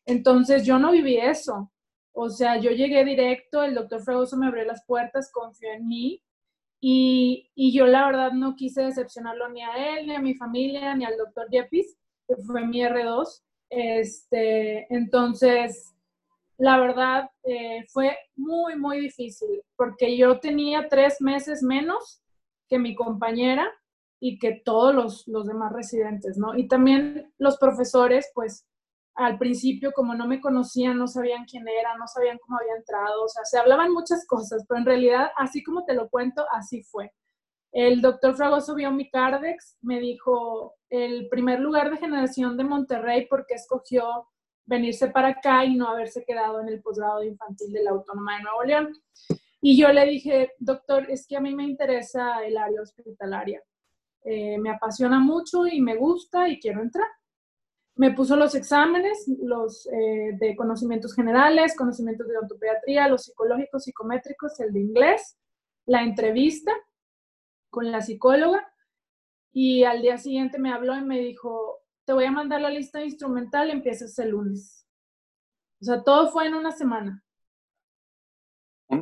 Entonces 0.06 0.64
yo 0.64 0.78
no 0.78 0.90
viví 0.90 1.18
eso. 1.18 1.70
O 2.12 2.28
sea, 2.30 2.58
yo 2.58 2.70
llegué 2.70 3.04
directo, 3.04 3.62
el 3.62 3.74
doctor 3.74 4.02
Fragoso 4.02 4.36
me 4.36 4.46
abrió 4.46 4.64
las 4.64 4.84
puertas, 4.84 5.32
confió 5.32 5.72
en 5.72 5.86
mí 5.88 6.22
y, 6.80 7.50
y, 7.54 7.72
yo 7.72 7.86
la 7.86 8.06
verdad 8.06 8.32
no 8.32 8.56
quise 8.56 8.82
decepcionarlo 8.82 9.48
ni 9.48 9.62
a 9.62 9.98
él, 9.98 10.06
ni 10.06 10.14
a 10.14 10.20
mi 10.20 10.34
familia, 10.34 10.94
ni 10.96 11.04
al 11.04 11.16
doctor 11.16 11.48
Yepis, 11.50 11.96
que 12.26 12.36
fue 12.36 12.66
mi 12.66 12.80
R2. 12.80 13.42
Este, 13.70 14.92
entonces, 14.92 15.94
la 16.58 16.78
verdad 16.78 17.30
eh, 17.44 17.84
fue 17.88 18.16
muy, 18.36 18.76
muy 18.76 19.00
difícil 19.00 19.62
porque 19.76 20.16
yo 20.16 20.38
tenía 20.38 20.88
tres 20.88 21.20
meses 21.20 21.62
menos 21.62 22.22
que 22.68 22.78
mi 22.78 22.94
compañera 22.94 23.68
y 24.20 24.38
que 24.38 24.60
todos 24.64 24.94
los, 24.94 25.26
los 25.26 25.46
demás 25.46 25.72
residentes, 25.72 26.38
¿no? 26.38 26.56
Y 26.56 26.68
también 26.68 27.32
los 27.38 27.58
profesores, 27.58 28.30
pues 28.34 28.66
al 29.14 29.38
principio, 29.38 29.92
como 29.92 30.14
no 30.14 30.26
me 30.26 30.40
conocían, 30.40 30.98
no 30.98 31.06
sabían 31.06 31.44
quién 31.44 31.66
era, 31.68 31.96
no 31.96 32.06
sabían 32.06 32.38
cómo 32.38 32.58
había 32.58 32.76
entrado, 32.76 33.24
o 33.24 33.28
sea, 33.28 33.44
se 33.44 33.58
hablaban 33.58 33.92
muchas 33.92 34.26
cosas, 34.26 34.64
pero 34.68 34.80
en 34.80 34.86
realidad, 34.86 35.30
así 35.36 35.62
como 35.62 35.84
te 35.84 35.94
lo 35.94 36.08
cuento, 36.08 36.46
así 36.50 36.82
fue. 36.82 37.12
El 37.72 38.02
doctor 38.02 38.34
Fragoso 38.34 38.74
vio 38.74 38.90
mi 38.90 39.10
Cardex, 39.10 39.78
me 39.80 39.98
dijo 39.98 40.74
el 40.90 41.28
primer 41.28 41.60
lugar 41.60 41.90
de 41.90 41.96
generación 41.96 42.56
de 42.56 42.64
Monterrey 42.64 43.26
porque 43.28 43.54
escogió 43.54 44.28
venirse 44.66 45.08
para 45.08 45.28
acá 45.28 45.64
y 45.64 45.74
no 45.74 45.88
haberse 45.88 46.24
quedado 46.24 46.60
en 46.60 46.68
el 46.68 46.82
posgrado 46.82 47.20
de 47.20 47.28
infantil 47.28 47.72
de 47.72 47.82
la 47.82 47.92
Autónoma 47.92 48.36
de 48.36 48.42
Nuevo 48.42 48.62
León. 48.64 48.92
Y 49.60 49.80
yo 49.80 49.88
le 49.88 50.04
dije, 50.06 50.52
doctor, 50.58 51.10
es 51.10 51.26
que 51.26 51.36
a 51.36 51.40
mí 51.40 51.54
me 51.54 51.64
interesa 51.64 52.44
el 52.44 52.56
área 52.58 52.82
hospitalaria. 52.82 53.62
Eh, 54.24 54.58
me 54.58 54.70
apasiona 54.70 55.18
mucho 55.18 55.66
y 55.66 55.80
me 55.80 55.96
gusta 55.96 56.48
y 56.48 56.60
quiero 56.60 56.82
entrar. 56.82 57.08
Me 57.94 58.12
puso 58.12 58.36
los 58.36 58.54
exámenes, 58.54 59.26
los 59.42 59.86
eh, 59.86 60.36
de 60.38 60.56
conocimientos 60.56 61.14
generales, 61.14 61.76
conocimientos 61.76 62.26
de 62.26 62.38
ontopediatría, 62.38 63.08
los 63.08 63.24
psicológicos, 63.24 63.84
psicométricos, 63.84 64.58
el 64.60 64.72
de 64.72 64.80
inglés, 64.80 65.36
la 65.86 66.02
entrevista 66.02 66.72
con 67.70 67.90
la 67.90 68.00
psicóloga 68.00 68.66
y 69.52 69.84
al 69.84 70.00
día 70.00 70.16
siguiente 70.16 70.58
me 70.58 70.72
habló 70.72 70.96
y 70.96 71.02
me 71.02 71.18
dijo, 71.20 71.80
te 72.06 72.12
voy 72.12 72.24
a 72.24 72.30
mandar 72.30 72.60
la 72.60 72.70
lista 72.70 73.04
instrumental, 73.04 73.70
empiezas 73.70 74.18
el 74.18 74.30
lunes. 74.30 74.86
O 75.80 75.84
sea, 75.84 76.02
todo 76.02 76.30
fue 76.30 76.46
en 76.46 76.54
una 76.54 76.72
semana 76.72 77.22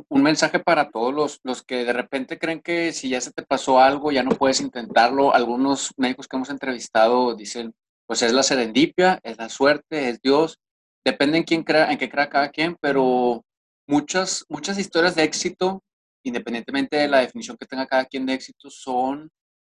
un, 0.09 0.23
mensaje 0.23 0.59
para 0.59 0.89
todos 0.89 1.13
los, 1.13 1.39
los, 1.43 1.63
que 1.63 1.83
de 1.83 1.93
repente 1.93 2.39
creen 2.39 2.61
que 2.61 2.93
si 2.93 3.09
ya 3.09 3.19
se 3.19 3.31
te 3.31 3.43
pasó 3.43 3.79
algo, 3.79 4.11
ya 4.11 4.23
no 4.23 4.31
puedes 4.31 4.61
intentarlo. 4.61 5.33
Algunos 5.33 5.93
médicos 5.97 6.27
que 6.27 6.37
hemos 6.37 6.49
entrevistado 6.49 7.35
dicen, 7.35 7.73
pues 8.11 8.23
es 8.23 8.33
la 8.33 8.43
serendipia, 8.43 9.21
es 9.23 9.37
la 9.37 9.47
suerte, 9.47 10.09
es 10.09 10.19
Dios. 10.21 10.59
Depende 11.05 11.37
en 11.37 11.45
quién 11.45 11.63
crea, 11.63 11.93
en 11.93 11.97
qué 11.97 12.09
crea 12.09 12.27
cada 12.27 12.49
quien, 12.49 12.75
pero 12.81 13.45
muchas, 13.87 14.43
muchas 14.49 14.77
historias 14.77 15.15
de 15.15 15.23
éxito, 15.23 15.81
independientemente 16.21 16.97
de 16.97 17.07
la 17.07 17.19
definición 17.19 17.55
que 17.55 17.65
tenga 17.65 17.87
cada 17.87 18.03
quien 18.03 18.25
de 18.25 18.33
éxito, 18.33 18.69
son 18.69 19.29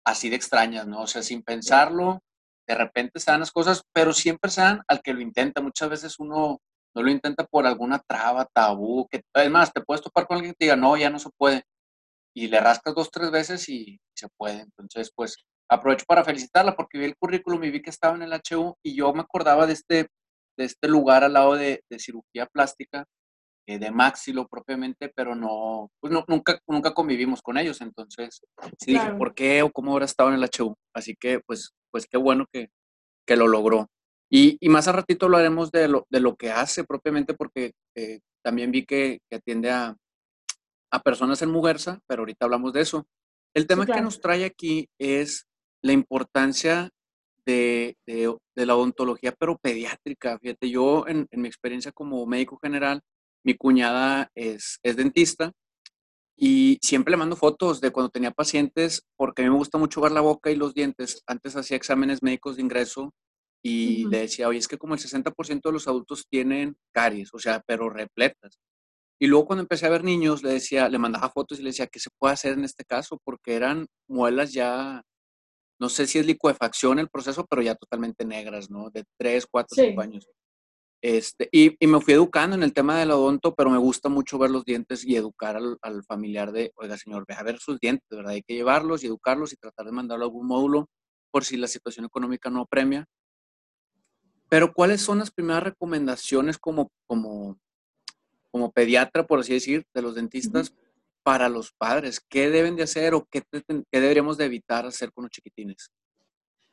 así 0.05 0.29
de 0.29 0.35
extrañas, 0.35 0.85
¿no? 0.85 1.03
O 1.03 1.07
sea, 1.07 1.23
sin 1.23 1.43
pensarlo, 1.43 2.19
de 2.67 2.75
repente 2.75 3.21
se 3.21 3.31
dan 3.31 3.39
las 3.39 3.53
cosas, 3.53 3.83
pero 3.93 4.11
siempre 4.11 4.51
se 4.51 4.59
dan 4.59 4.81
al 4.89 5.01
que 5.01 5.13
lo 5.13 5.21
intenta. 5.21 5.61
Muchas 5.61 5.89
veces 5.89 6.19
uno 6.19 6.59
no 6.93 7.01
lo 7.01 7.09
intenta 7.09 7.45
por 7.45 7.65
alguna 7.65 7.99
traba, 8.05 8.49
tabú, 8.53 9.07
que 9.09 9.21
además 9.33 9.71
te 9.71 9.79
puedes 9.79 10.01
topar 10.01 10.27
con 10.27 10.35
alguien 10.35 10.51
que 10.51 10.57
te 10.57 10.65
diga, 10.65 10.75
no, 10.75 10.97
ya 10.97 11.09
no 11.09 11.19
se 11.19 11.29
puede. 11.37 11.63
Y 12.35 12.49
le 12.49 12.59
rascas 12.59 12.95
dos, 12.95 13.09
tres 13.09 13.31
veces 13.31 13.69
y 13.69 13.97
se 14.13 14.27
puede. 14.37 14.59
Entonces, 14.59 15.09
pues 15.15 15.37
aprovecho 15.69 16.05
para 16.07 16.23
felicitarla 16.23 16.75
porque 16.75 16.97
vi 16.97 17.05
el 17.05 17.17
currículum 17.17 17.63
y 17.63 17.71
vi 17.71 17.81
que 17.81 17.89
estaba 17.89 18.15
en 18.15 18.23
el 18.23 18.33
HU 18.33 18.75
y 18.83 18.95
yo 18.95 19.13
me 19.13 19.21
acordaba 19.21 19.65
de 19.65 19.73
este, 19.73 20.07
de 20.57 20.65
este 20.65 20.87
lugar 20.87 21.23
al 21.23 21.33
lado 21.33 21.55
de, 21.55 21.83
cirugía 21.97 22.45
plástica, 22.45 23.05
eh, 23.67 23.79
de 23.79 23.91
Maxilo 23.91 24.47
propiamente, 24.47 25.11
pero 25.15 25.35
no, 25.35 25.89
pues 25.99 26.13
no, 26.13 26.23
nunca, 26.27 26.59
nunca 26.67 26.93
convivimos 26.93 27.41
con 27.41 27.57
ellos. 27.57 27.81
Entonces, 27.81 28.41
sí 28.79 28.93
dije, 28.93 29.13
¿por 29.13 29.33
qué 29.33 29.63
o 29.63 29.71
cómo 29.71 29.93
habrá 29.93 30.05
estado 30.05 30.29
en 30.29 30.35
el 30.35 30.49
HU? 30.49 30.75
Así 30.93 31.15
que, 31.19 31.39
pues, 31.39 31.71
pues 31.91 32.05
qué 32.05 32.17
bueno 32.17 32.45
que, 32.51 32.69
que 33.25 33.35
lo 33.35 33.47
logró. 33.47 33.87
Y, 34.29 34.57
más 34.69 34.87
a 34.87 34.91
ratito 34.91 35.27
hablaremos 35.27 35.71
de 35.71 35.87
lo, 35.87 36.05
de 36.09 36.19
lo 36.19 36.35
que 36.35 36.51
hace 36.51 36.83
propiamente, 36.83 37.33
porque 37.33 37.73
eh, 37.95 38.19
también 38.43 38.71
vi 38.71 38.85
que, 38.85 39.19
atiende 39.31 39.71
a, 39.71 39.95
a, 40.91 40.99
personas 41.01 41.41
en 41.41 41.51
Mujerza, 41.51 41.99
pero 42.07 42.21
ahorita 42.21 42.45
hablamos 42.45 42.73
de 42.73 42.81
eso. 42.81 43.07
El 43.55 43.67
tema 43.67 43.85
que 43.85 44.01
nos 44.01 44.19
trae 44.19 44.43
aquí 44.43 44.89
es 44.99 45.45
la 45.85 45.93
importancia 45.93 46.89
de, 47.45 47.95
de, 48.07 48.65
la 48.65 48.75
odontología, 48.75 49.33
pero 49.37 49.59
pediátrica. 49.59 50.39
Fíjate, 50.39 50.71
yo 50.71 51.07
en, 51.07 51.27
en, 51.29 51.41
mi 51.41 51.47
experiencia 51.47 51.91
como 51.91 52.25
médico 52.25 52.57
general, 52.57 53.01
mi 53.43 53.53
cuñada 53.53 54.31
es, 54.33 54.79
es 54.81 54.95
dentista 54.95 55.51
y 56.35 56.79
siempre 56.81 57.11
le 57.11 57.17
mando 57.17 57.35
fotos 57.35 57.81
de 57.81 57.91
cuando 57.91 58.09
tenía 58.09 58.31
pacientes, 58.31 59.03
porque 59.15 59.43
a 59.43 59.45
mí 59.45 59.51
me 59.51 59.57
gusta 59.57 59.77
mucho 59.77 60.01
ver 60.01 60.11
la 60.11 60.21
boca 60.21 60.49
y 60.49 60.55
los 60.55 60.73
dientes. 60.73 61.21
Antes 61.27 61.55
hacía 61.55 61.77
exámenes 61.77 62.23
médicos 62.23 62.55
de 62.55 62.63
ingreso 62.63 63.13
y 63.63 64.07
le 64.07 64.21
decía, 64.21 64.47
oye, 64.47 64.57
es 64.57 64.67
que 64.67 64.79
como 64.79 64.95
el 64.95 64.99
60% 64.99 65.61
de 65.69 65.71
los 65.71 65.87
adultos 65.87 66.25
tienen 66.27 66.77
caries, 66.93 67.29
o 67.31 67.37
sea, 67.37 67.61
pero 67.67 67.91
repletas. 67.91 68.57
Y 69.19 69.27
luego 69.27 69.45
cuando 69.45 69.61
empecé 69.61 69.85
a 69.85 69.89
ver 69.89 70.03
niños, 70.03 70.41
le 70.41 70.53
decía, 70.53 70.89
le 70.89 70.97
mandaba 70.97 71.29
fotos 71.29 71.59
y 71.59 71.61
le 71.61 71.69
decía, 71.69 71.85
¿qué 71.87 71.99
se 71.99 72.09
puede 72.17 72.33
hacer 72.33 72.53
en 72.53 72.63
este 72.63 72.85
caso? 72.85 73.19
Porque 73.23 73.53
eran 73.53 73.85
muelas 74.09 74.51
ya, 74.51 75.03
no 75.79 75.89
sé 75.89 76.07
si 76.07 76.19
es 76.19 76.25
licuefacción 76.25 76.99
el 76.99 77.09
proceso, 77.09 77.45
pero 77.49 77.61
ya 77.61 77.75
totalmente 77.75 78.25
negras, 78.25 78.69
¿no? 78.69 78.89
De 78.89 79.03
3, 79.17 79.45
4, 79.49 79.75
5 79.75 80.01
años. 80.01 80.27
Este, 81.01 81.49
y, 81.51 81.75
y, 81.79 81.87
me 81.87 82.01
fui 82.01 82.13
educando 82.13 82.55
en 82.55 82.63
el 82.63 82.73
tema 82.73 82.97
del 82.97 83.11
odonto, 83.11 83.53
pero 83.53 83.69
me 83.69 83.77
gusta 83.77 84.09
mucho 84.09 84.39
ver 84.39 84.49
los 84.49 84.65
dientes 84.65 85.05
y 85.05 85.15
educar 85.15 85.55
al, 85.55 85.77
al, 85.81 86.03
familiar 86.03 86.51
de, 86.51 86.71
oiga, 86.75 86.97
señor, 86.97 87.25
ve 87.27 87.35
a 87.35 87.43
ver 87.43 87.59
sus 87.59 87.79
dientes, 87.79 88.07
de 88.09 88.17
verdad, 88.17 88.31
hay 88.31 88.41
que 88.41 88.55
llevarlos 88.55 89.03
y 89.03 89.07
educarlos 89.07 89.53
y 89.53 89.57
tratar 89.57 89.85
de 89.85 89.91
mandarlo 89.91 90.25
a 90.25 90.27
algún 90.27 90.47
módulo 90.47 90.89
por 91.29 91.43
si 91.43 91.57
la 91.57 91.67
situación 91.67 92.05
económica 92.05 92.49
no 92.49 92.61
apremia. 92.61 93.05
Pero 94.49 94.73
¿cuáles 94.73 95.01
son 95.01 95.19
las 95.19 95.31
primeras 95.31 95.63
recomendaciones 95.63 96.57
como, 96.57 96.89
como, 97.05 97.59
como 98.49 98.71
pediatra, 98.71 99.27
por 99.27 99.39
así 99.39 99.53
decir, 99.53 99.85
de 99.93 100.01
los 100.01 100.15
dentistas 100.15 100.73
para 101.25 101.49
los 101.49 101.71
padres? 101.71 102.19
¿Qué 102.19 102.51
deben 102.51 102.75
de 102.75 102.83
hacer 102.83 103.15
o 103.15 103.25
qué, 103.25 103.41
deberíamos 103.91 104.37
de 104.37 104.45
evitar 104.45 104.85
hacer 104.85 105.11
con 105.11 105.23
los 105.23 105.31
chiquitines? 105.31 105.89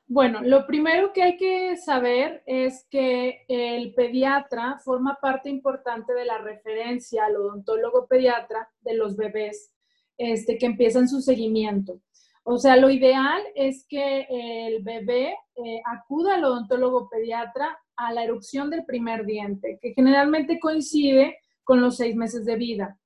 Bueno, 0.06 0.42
lo 0.42 0.66
primero 0.66 1.10
que 1.14 1.22
hay 1.22 1.38
que 1.38 1.78
saber 1.78 2.42
es 2.44 2.86
que 2.90 3.46
el 3.48 3.94
pediatra 3.94 4.78
forma 4.84 5.18
parte 5.22 5.48
importante 5.48 6.12
de 6.12 6.26
la 6.26 6.36
referencia 6.36 7.24
al 7.24 7.36
odontólogo 7.36 8.06
pediatra 8.06 8.68
de 8.82 8.94
los 8.94 9.16
bebés 9.16 9.72
este, 10.18 10.58
que 10.58 10.66
empiezan 10.66 11.08
su 11.08 11.22
seguimiento. 11.22 12.02
O 12.44 12.58
sea, 12.58 12.76
lo 12.76 12.90
ideal 12.90 13.40
es 13.54 13.86
que 13.88 14.26
el 14.28 14.82
bebé 14.82 15.34
eh, 15.54 15.80
acuda 15.86 16.34
al 16.34 16.44
odontólogo 16.44 17.08
pediatra 17.08 17.78
a 17.96 18.12
la 18.12 18.24
erupción 18.24 18.68
del 18.68 18.84
primer 18.84 19.24
diente, 19.24 19.78
que 19.80 19.94
generalmente 19.94 20.60
coincide 20.60 21.38
con 21.64 21.80
los 21.80 21.96
seis 21.96 22.14
meses 22.16 22.44
de 22.44 22.56
vida. 22.56 22.98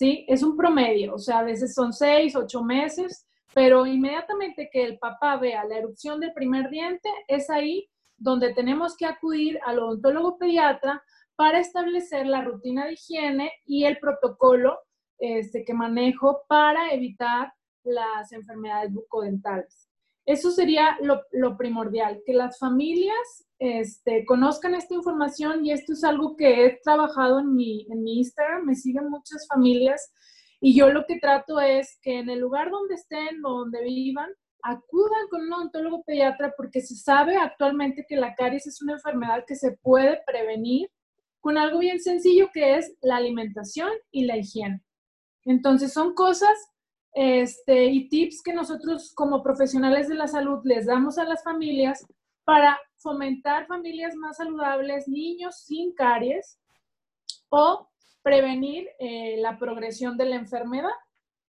¿Sí? 0.00 0.24
Es 0.28 0.42
un 0.42 0.56
promedio, 0.56 1.16
o 1.16 1.18
sea, 1.18 1.40
a 1.40 1.42
veces 1.42 1.74
son 1.74 1.92
seis, 1.92 2.34
ocho 2.34 2.64
meses, 2.64 3.28
pero 3.52 3.84
inmediatamente 3.84 4.70
que 4.72 4.82
el 4.82 4.98
papá 4.98 5.36
vea 5.36 5.62
la 5.66 5.76
erupción 5.76 6.20
del 6.20 6.32
primer 6.32 6.70
diente, 6.70 7.10
es 7.28 7.50
ahí 7.50 7.86
donde 8.16 8.54
tenemos 8.54 8.96
que 8.96 9.04
acudir 9.04 9.60
al 9.62 9.78
odontólogo 9.78 10.38
pediatra 10.38 11.02
para 11.36 11.58
establecer 11.58 12.26
la 12.26 12.40
rutina 12.40 12.86
de 12.86 12.94
higiene 12.94 13.52
y 13.66 13.84
el 13.84 13.98
protocolo 13.98 14.78
este, 15.18 15.66
que 15.66 15.74
manejo 15.74 16.44
para 16.48 16.94
evitar 16.94 17.52
las 17.84 18.32
enfermedades 18.32 18.94
bucodentales. 18.94 19.89
Eso 20.26 20.50
sería 20.50 20.96
lo, 21.00 21.56
primordial, 21.56 22.22
que 22.24 22.32
las 22.32 22.58
familias 22.58 23.46
este, 23.58 24.24
conozcan 24.24 24.74
esta 24.74 24.94
información 24.94 25.64
y 25.64 25.72
esto 25.72 25.92
es 25.92 26.04
algo 26.04 26.36
que 26.36 26.64
he 26.64 26.80
trabajado 26.82 27.40
en 27.40 27.54
mi, 27.54 27.86
en 27.90 28.02
mi 28.02 28.18
Instagram, 28.18 28.64
me 28.64 28.74
siguen 28.74 29.10
muchas 29.10 29.46
familias 29.48 30.12
Y 30.60 30.76
yo 30.76 30.90
lo 30.90 31.06
que 31.06 31.18
trato 31.18 31.58
es 31.58 31.98
que 32.02 32.18
en 32.18 32.28
el 32.28 32.38
lugar 32.38 32.70
donde 32.70 32.94
estén 32.94 33.44
o 33.44 33.60
donde 33.60 33.82
vivan, 33.82 34.30
acudan 34.62 35.28
con 35.30 35.42
un 35.42 35.52
odontólogo 35.52 36.02
pediatra 36.04 36.52
porque 36.56 36.80
se 36.82 36.94
sabe 36.94 37.36
actualmente 37.36 38.04
que 38.06 38.16
la 38.16 38.34
caries 38.34 38.66
es 38.66 38.82
una 38.82 38.94
enfermedad 38.94 39.44
que 39.46 39.56
se 39.56 39.72
puede 39.72 40.20
prevenir 40.26 40.90
con 41.40 41.56
algo 41.56 41.78
bien 41.78 42.00
sencillo 42.00 42.50
que 42.52 42.76
es 42.76 42.94
la 43.00 43.16
alimentación 43.16 43.90
y 44.10 44.26
la 44.26 44.36
higiene. 44.36 44.82
Entonces 45.44 45.92
son 45.92 46.14
cosas 46.14 46.52
este, 47.12 47.86
y 47.86 48.08
tips 48.08 48.42
que 48.42 48.52
nosotros 48.52 49.12
como 49.14 49.42
profesionales 49.42 50.08
de 50.08 50.14
la 50.14 50.28
salud 50.28 50.60
les 50.64 50.86
damos 50.86 51.18
a 51.18 51.24
las 51.24 51.42
familias 51.42 52.06
para 52.44 52.78
fomentar 52.96 53.66
familias 53.66 54.14
más 54.14 54.36
saludables, 54.36 55.08
niños 55.08 55.64
sin 55.64 55.92
caries 55.92 56.58
o 57.48 57.88
prevenir 58.22 58.88
eh, 58.98 59.36
la 59.38 59.58
progresión 59.58 60.16
de 60.16 60.26
la 60.26 60.36
enfermedad, 60.36 60.90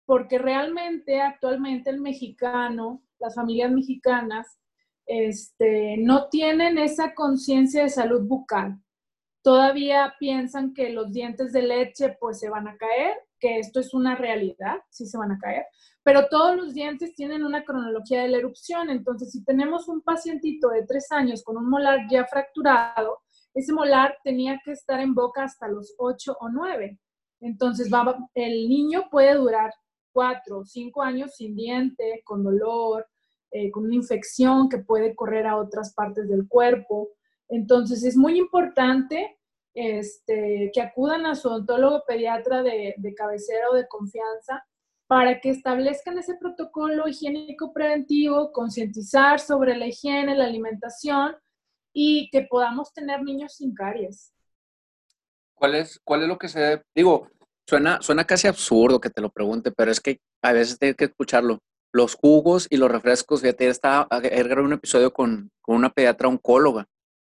porque 0.05 0.39
realmente 0.39 1.21
actualmente 1.21 1.91
el 1.91 2.01
mexicano, 2.01 3.03
las 3.19 3.35
familias 3.35 3.73
mexicanas, 3.73 4.59
este, 5.07 5.97
no 5.99 6.29
tienen 6.29 6.79
esa 6.79 7.15
conciencia 7.15 7.83
de 7.83 7.89
salud 7.89 8.27
bucal. 8.27 8.79
Todavía 9.49 10.15
piensan 10.21 10.75
que 10.75 10.91
los 10.91 11.11
dientes 11.11 11.55
de 11.55 11.63
leche 11.63 12.19
pues 12.21 12.39
se 12.39 12.51
van 12.51 12.69
a 12.69 12.77
caer 12.77 13.17
que 13.41 13.59
esto 13.59 13.81
es 13.81 13.95
una 13.95 14.15
realidad, 14.15 14.77
sí 14.91 15.07
se 15.07 15.17
van 15.17 15.33
a 15.33 15.39
caer, 15.39 15.65
pero 16.03 16.29
todos 16.29 16.55
los 16.55 16.75
dientes 16.75 17.15
tienen 17.15 17.43
una 17.43 17.65
cronología 17.65 18.21
de 18.21 18.29
la 18.29 18.37
erupción. 18.37 18.91
Entonces, 18.91 19.33
si 19.33 19.43
tenemos 19.45 19.89
un 19.89 20.03
pacientito 20.03 20.69
de 20.69 20.85
tres 20.85 21.11
años 21.13 21.43
con 21.43 21.57
un 21.57 21.67
molar 21.67 22.01
ya 22.11 22.27
fracturado, 22.27 23.21
ese 23.55 23.73
molar 23.73 24.19
tenía 24.23 24.61
que 24.63 24.73
estar 24.73 25.01
en 25.01 25.15
boca 25.15 25.45
hasta 25.45 25.67
los 25.67 25.95
ocho 25.97 26.37
o 26.41 26.51
nueve. 26.51 26.99
Entonces, 27.41 27.91
el 28.35 28.69
niño 28.69 29.09
puede 29.11 29.35
durar 29.35 29.73
cuatro 30.13 30.59
o 30.59 30.65
cinco 30.67 31.01
años 31.01 31.37
sin 31.37 31.57
diente, 31.57 32.21
con 32.23 32.45
dolor, 32.45 33.07
eh, 33.51 33.71
con 33.71 33.87
una 33.87 33.95
infección 33.95 34.69
que 34.69 34.77
puede 34.77 35.15
correr 35.15 35.47
a 35.47 35.57
otras 35.57 35.95
partes 35.95 36.29
del 36.29 36.47
cuerpo. 36.47 37.09
Entonces, 37.49 38.05
es 38.05 38.15
muy 38.15 38.37
importante 38.37 39.37
este, 39.79 40.73
que 40.75 40.81
acudan 40.81 41.25
a 41.25 41.37
su 41.37 41.47
odontólogo 41.49 42.03
pediatra 42.05 42.65
de, 42.65 42.97
cabecera 43.17 43.71
o 43.71 43.77
de 43.77 43.87
confianza 43.87 44.67
para 45.07 45.41
que 45.41 45.51
establezcan 45.51 46.19
ese 46.19 46.35
protocolo 46.35 47.07
higiénico 47.07 47.73
preventivo, 47.73 48.51
concientizar 48.51 49.39
sobre 49.39 49.77
la 49.77 49.87
higiene, 49.87 50.35
la 50.35 50.47
alimentación 50.47 51.37
y 51.93 52.29
que 52.31 52.43
podamos 52.43 52.93
tener 52.93 53.23
niños 53.23 53.55
sin 53.55 53.73
caries. 53.73 54.33
¿Cuál 55.55 55.77
es, 55.77 56.01
cuál 56.03 56.23
es 56.23 56.29
lo 56.29 56.39
que 56.39 56.49
se 56.49 56.83
Digo, 56.93 57.29
suena, 57.65 58.03
suena 58.03 58.25
casi 58.25 58.49
absurdo 58.49 59.01
que 59.01 59.11
te 59.11 59.23
lo 59.23 59.31
pregunte, 59.31 59.71
pero 59.71 59.93
es 59.93 60.01
que 60.01 60.19
a 60.43 60.53
veces 60.53 60.77
tienes 60.77 60.97
que 60.97 61.05
escucharlo. 61.05 61.61
Los 61.93 62.17
jugos 62.17 62.67
y 62.69 62.79
los 62.79 62.91
refrescos, 62.91 63.43
fíjate, 63.43 63.69
estaba, 63.69 64.09
grabé 64.11 64.63
un 64.63 64.73
episodio 64.73 65.13
con, 65.13 65.53
con 65.61 65.77
una 65.77 65.91
pediatra 65.91 66.29
oncóloga 66.29 66.89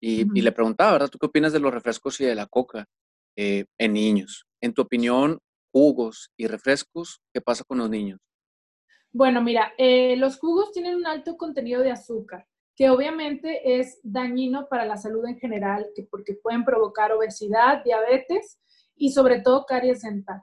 y, 0.01 0.25
le 0.41 0.51
preguntaba, 0.51 0.93
¿verdad? 0.93 1.09
¿Tú 1.09 1.19
qué 1.19 1.27
opinas 1.27 1.53
de 1.53 1.59
los 1.59 1.73
refrescos 1.73 2.19
y 2.19 2.25
de 2.25 2.33
la 2.33 2.47
coca 2.47 2.87
eh, 3.35 3.65
en 3.77 3.93
niños? 3.93 4.47
En 4.59 4.73
tu 4.73 4.81
opinión, 4.81 5.39
jugos 5.71 6.31
y 6.35 6.47
refrescos, 6.47 7.21
¿qué 7.31 7.39
pasa 7.39 7.63
con 7.63 7.77
los 7.77 7.89
niños? 7.89 8.19
Bueno, 9.13 9.41
mira, 9.41 9.73
eh, 9.77 10.15
los 10.17 10.39
jugos 10.39 10.71
tienen 10.71 10.95
un 10.95 11.05
alto 11.05 11.37
contenido 11.37 11.81
de 11.81 11.91
azúcar, 11.91 12.47
que 12.75 12.89
obviamente 12.89 13.79
es 13.79 13.99
dañino 14.03 14.67
para 14.69 14.85
la 14.85 14.97
salud 14.97 15.25
en 15.27 15.37
general, 15.37 15.87
que 15.95 16.03
porque 16.03 16.33
pueden 16.33 16.65
provocar 16.65 17.11
obesidad, 17.11 17.83
diabetes 17.83 18.59
y 18.95 19.11
sobre 19.11 19.41
todo 19.41 19.65
caries 19.65 20.01
dental. 20.01 20.41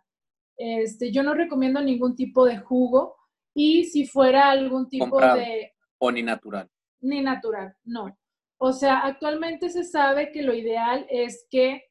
Este, 0.56 1.10
yo 1.12 1.22
no 1.22 1.34
recomiendo 1.34 1.80
ningún 1.80 2.14
tipo 2.14 2.44
de 2.44 2.58
jugo 2.58 3.16
y 3.54 3.84
si 3.86 4.06
fuera 4.06 4.50
algún 4.50 4.88
tipo 4.88 5.20
de... 5.20 5.72
O 5.98 6.12
ni 6.12 6.22
natural. 6.22 6.68
Ni 7.00 7.22
natural, 7.22 7.76
no. 7.84 8.16
O 8.58 8.72
sea, 8.72 8.98
actualmente 8.98 9.70
se 9.70 9.84
sabe 9.84 10.32
que 10.32 10.42
lo 10.42 10.52
ideal 10.52 11.06
es 11.08 11.46
que 11.48 11.84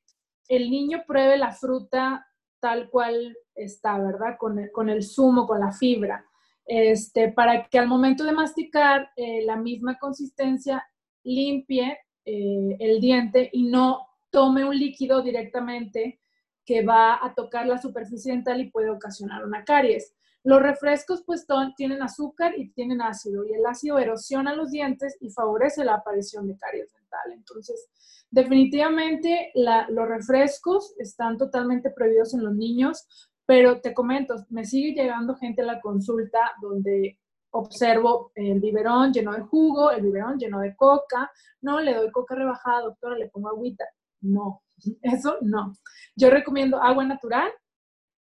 el 0.48 0.70
niño 0.70 1.04
pruebe 1.08 1.38
la 1.38 1.52
fruta 1.52 2.28
tal 2.60 2.90
cual 2.90 3.38
está, 3.56 3.98
¿verdad? 3.98 4.36
Con 4.38 4.60
el, 4.60 4.72
con 4.72 4.90
el 4.90 5.04
zumo, 5.04 5.48
con 5.48 5.60
la 5.60 5.72
fibra, 5.72 6.26
este, 6.66 7.32
para 7.32 7.68
que 7.68 7.80
al 7.80 7.88
momento 7.88 8.24
de 8.24 8.34
masticar 8.34 9.10
eh, 9.16 9.44
la 9.46 9.56
misma 9.56 9.98
consistencia 9.98 10.86
limpie 11.24 11.98
eh, 12.26 12.78
el 12.80 13.00
diente 13.00 13.50
y 13.54 13.64
no 13.64 14.06
tome 14.30 14.66
un 14.66 14.78
líquido 14.78 15.22
directamente 15.22 16.20
que 16.66 16.84
va 16.84 17.26
a 17.26 17.34
tocar 17.34 17.66
la 17.66 17.78
superficie 17.78 18.34
dental 18.34 18.60
y 18.60 18.70
puede 18.70 18.90
ocasionar 18.90 19.46
una 19.46 19.64
caries. 19.64 20.14
Los 20.48 20.62
refrescos 20.62 21.24
pues 21.26 21.46
tienen 21.76 22.02
azúcar 22.02 22.58
y 22.58 22.70
tienen 22.72 23.02
ácido 23.02 23.44
y 23.44 23.52
el 23.54 23.66
ácido 23.66 24.00
erosiona 24.00 24.56
los 24.56 24.72
dientes 24.72 25.18
y 25.20 25.30
favorece 25.30 25.84
la 25.84 25.96
aparición 25.96 26.48
de 26.48 26.58
caries 26.58 26.90
dental. 26.94 27.34
Entonces, 27.34 27.90
definitivamente 28.32 29.52
los 29.56 30.08
refrescos 30.08 30.96
están 31.00 31.38
totalmente 31.38 31.92
prohibidos 31.92 32.34
en 32.34 32.46
los 32.46 32.56
niños, 32.56 33.06
pero 33.46 33.82
te 33.82 33.94
comento, 33.94 34.36
me 34.48 34.64
sigue 34.64 34.94
llegando 34.94 35.36
gente 35.36 35.64
a 35.64 35.66
la 35.66 35.82
consulta 35.82 36.40
donde 36.62 37.20
observo 37.50 38.32
el 38.34 38.62
biberón 38.62 39.12
lleno 39.12 39.34
de 39.34 39.42
jugo, 39.42 39.92
el 39.92 40.02
biberón 40.02 40.40
lleno 40.40 40.62
de 40.62 40.78
coca, 40.78 41.30
no, 41.60 41.82
le 41.82 41.94
doy 41.94 42.10
coca 42.10 42.36
rebajada, 42.36 42.84
doctora, 42.84 43.18
le 43.18 43.28
pongo 43.28 43.50
agüita. 43.50 43.84
No, 44.22 44.62
eso 45.02 45.40
no. 45.42 45.74
Yo 46.16 46.30
recomiendo 46.30 46.82
agua 46.82 47.04
natural 47.04 47.52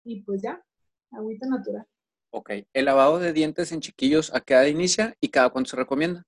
y 0.06 0.22
pues 0.24 0.42
ya, 0.42 0.64
agüita 1.12 1.46
natural. 1.48 1.86
Ok. 2.36 2.52
¿El 2.74 2.84
lavado 2.84 3.18
de 3.18 3.32
dientes 3.32 3.72
en 3.72 3.80
chiquillos 3.80 4.36
a 4.36 4.42
qué 4.42 4.56
edad 4.56 4.66
inicia 4.66 5.16
y 5.22 5.30
cada 5.30 5.52
cuánto 5.52 5.70
se 5.70 5.78
recomienda? 5.78 6.26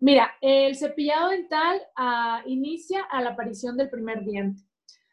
Mira, 0.00 0.32
el 0.40 0.74
cepillado 0.74 1.30
dental 1.30 1.80
ah, 1.96 2.42
inicia 2.44 3.04
a 3.04 3.22
la 3.22 3.30
aparición 3.30 3.76
del 3.76 3.88
primer 3.88 4.24
diente. 4.24 4.64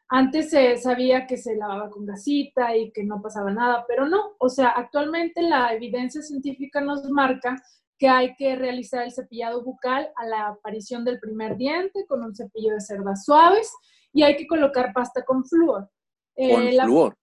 Antes 0.09 0.49
se 0.49 0.77
sabía 0.77 1.27
que 1.27 1.37
se 1.37 1.55
lavaba 1.55 1.91
con 1.91 2.07
gasita 2.07 2.75
y 2.75 2.91
que 2.91 3.03
no 3.03 3.21
pasaba 3.21 3.51
nada, 3.51 3.85
pero 3.87 4.07
no. 4.07 4.35
O 4.39 4.49
sea, 4.49 4.69
actualmente 4.69 5.43
la 5.43 5.71
evidencia 5.75 6.23
científica 6.23 6.81
nos 6.81 7.07
marca 7.11 7.61
que 7.99 8.09
hay 8.09 8.35
que 8.35 8.55
realizar 8.55 9.03
el 9.03 9.11
cepillado 9.11 9.63
bucal 9.63 10.11
a 10.15 10.25
la 10.25 10.47
aparición 10.47 11.05
del 11.05 11.19
primer 11.19 11.55
diente 11.55 12.07
con 12.07 12.23
un 12.23 12.35
cepillo 12.35 12.73
de 12.73 12.81
cerdas 12.81 13.25
suaves 13.25 13.71
y 14.11 14.23
hay 14.23 14.37
que 14.37 14.47
colocar 14.47 14.91
pasta 14.91 15.23
con 15.23 15.45
flúor. 15.45 15.87
¿Con 16.35 16.63
eh, 16.63 16.79
flúor? 16.81 17.15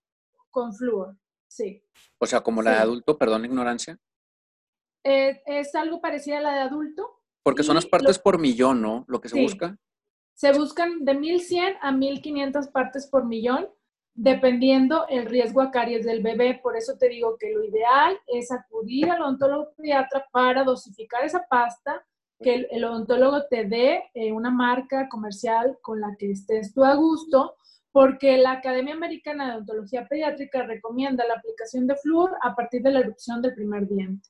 Con 0.52 0.72
flúor. 0.72 1.19
Sí. 1.50 1.82
O 2.18 2.26
sea, 2.26 2.42
como 2.42 2.62
la 2.62 2.70
de 2.72 2.76
adulto, 2.78 3.18
perdón 3.18 3.44
ignorancia. 3.44 3.98
Eh, 5.04 5.42
es 5.46 5.74
algo 5.74 6.00
parecido 6.00 6.38
a 6.38 6.40
la 6.40 6.54
de 6.54 6.60
adulto. 6.60 7.22
Porque 7.42 7.64
son 7.64 7.74
las 7.74 7.86
partes 7.86 8.18
por 8.18 8.38
millón, 8.38 8.80
¿no? 8.80 9.04
Lo 9.08 9.20
que 9.20 9.28
se 9.28 9.40
busca. 9.40 9.76
Se 10.34 10.52
buscan 10.52 11.04
de 11.04 11.14
1100 11.14 11.74
a 11.82 11.90
1500 11.90 12.68
partes 12.68 13.08
por 13.08 13.26
millón, 13.26 13.68
dependiendo 14.14 15.06
el 15.08 15.26
riesgo 15.26 15.60
a 15.60 15.72
caries 15.72 16.04
del 16.06 16.22
bebé. 16.22 16.60
Por 16.62 16.76
eso 16.76 16.96
te 16.96 17.08
digo 17.08 17.36
que 17.36 17.50
lo 17.50 17.64
ideal 17.64 18.16
es 18.28 18.52
acudir 18.52 19.10
al 19.10 19.22
odontólogo 19.22 19.72
pediatra 19.74 20.26
para 20.30 20.62
dosificar 20.62 21.24
esa 21.24 21.46
pasta, 21.48 22.06
que 22.38 22.68
el, 22.70 22.84
odontólogo 22.84 23.46
te 23.50 23.64
dé 23.64 24.04
eh, 24.14 24.32
una 24.32 24.50
marca 24.50 25.08
comercial 25.08 25.78
con 25.82 26.00
la 26.00 26.14
que 26.16 26.30
estés 26.30 26.72
tú 26.72 26.84
a 26.84 26.94
gusto 26.94 27.56
porque 27.92 28.37
la 28.37 28.53
Academia 28.53 28.94
Americana 28.94 29.46
de 29.46 29.53
Odontología 29.57 30.07
Pediátrica 30.07 30.62
recomienda 30.62 31.26
la 31.26 31.35
aplicación 31.35 31.87
de 31.87 31.96
flúor 31.96 32.37
a 32.42 32.55
partir 32.55 32.83
de 32.83 32.92
la 32.92 33.00
erupción 33.00 33.42
del 33.42 33.55
primer 33.55 33.88
diente. 33.88 34.29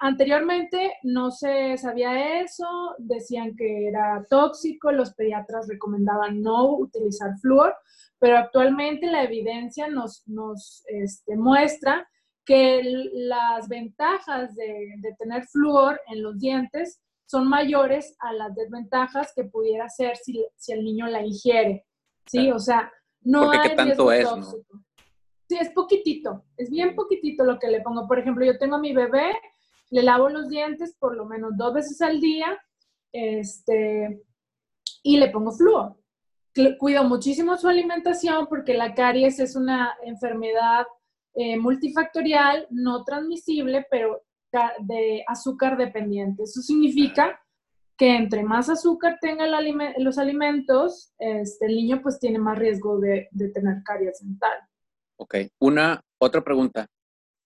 anteriormente 0.00 0.94
no 1.04 1.30
se 1.30 1.76
sabía 1.78 2.40
eso, 2.40 2.94
decían 2.98 3.54
que 3.56 3.88
era 3.88 4.24
tóxico, 4.28 4.90
los 4.90 5.14
pediatras 5.14 5.68
recomendaban 5.68 6.42
no 6.42 6.76
utilizar 6.76 7.36
flúor, 7.40 7.74
pero 8.18 8.38
actualmente 8.38 9.06
la 9.06 9.22
evidencia 9.22 9.88
nos, 9.88 10.26
nos 10.26 10.82
este, 10.88 11.36
muestra 11.36 12.08
que 12.44 12.82
las 13.12 13.68
ventajas 13.68 14.54
de, 14.54 15.14
tener 15.18 15.44
flúor 15.46 16.00
en 16.08 16.22
los 16.22 16.38
dientes 16.38 17.00
son 17.26 17.48
mayores 17.48 18.16
a 18.18 18.32
las 18.32 18.54
desventajas 18.54 19.32
que 19.34 19.44
pudiera 19.44 19.88
ser 19.88 20.16
si, 20.16 20.44
si 20.56 20.72
el 20.72 20.84
niño 20.84 21.06
la 21.06 21.24
ingiere. 21.24 21.84
Sí, 22.26 22.50
o 22.50 22.58
sea, 22.58 22.92
no 23.22 23.50
hay 23.50 23.68
¿qué 23.68 23.76
tanto 23.76 24.12
es, 24.12 24.28
Sí, 25.48 25.58
es 25.60 25.70
poquitito, 25.70 26.44
es 26.56 26.70
bien 26.70 26.94
poquitito 26.94 27.44
lo 27.44 27.58
que 27.58 27.68
le 27.68 27.82
pongo. 27.82 28.08
Por 28.08 28.18
ejemplo, 28.18 28.44
yo 28.46 28.56
tengo 28.58 28.76
a 28.76 28.80
mi 28.80 28.94
bebé, 28.94 29.32
le 29.90 30.02
lavo 30.02 30.30
los 30.30 30.48
dientes 30.48 30.96
por 30.98 31.14
lo 31.14 31.26
menos 31.26 31.52
dos 31.56 31.74
veces 31.74 32.00
al 32.00 32.18
día, 32.20 32.58
este, 33.12 34.22
y 35.02 35.18
le 35.18 35.28
pongo 35.28 35.52
flúor. 35.52 35.96
Cuido 36.78 37.04
muchísimo 37.04 37.56
su 37.56 37.68
alimentación 37.68 38.46
porque 38.46 38.74
la 38.74 38.94
caries 38.94 39.38
es 39.40 39.56
una 39.56 39.94
enfermedad 40.02 40.86
eh, 41.34 41.58
multifactorial, 41.58 42.66
no 42.70 43.04
transmisible, 43.04 43.86
pero 43.90 44.22
de 44.80 45.24
azúcar 45.26 45.76
dependiente. 45.76 46.44
Eso 46.44 46.62
significa 46.62 47.40
que 47.96 48.16
entre 48.16 48.42
más 48.42 48.68
azúcar 48.68 49.18
tenga 49.20 49.46
los 49.98 50.18
alimentos, 50.18 51.12
este, 51.18 51.66
el 51.66 51.76
niño 51.76 52.00
pues 52.02 52.18
tiene 52.18 52.38
más 52.38 52.58
riesgo 52.58 52.98
de, 52.98 53.28
tener 53.52 53.82
caries 53.84 54.20
dental. 54.20 54.58
Ok, 55.16 55.36
una 55.60 56.00
otra 56.18 56.42
pregunta. 56.42 56.88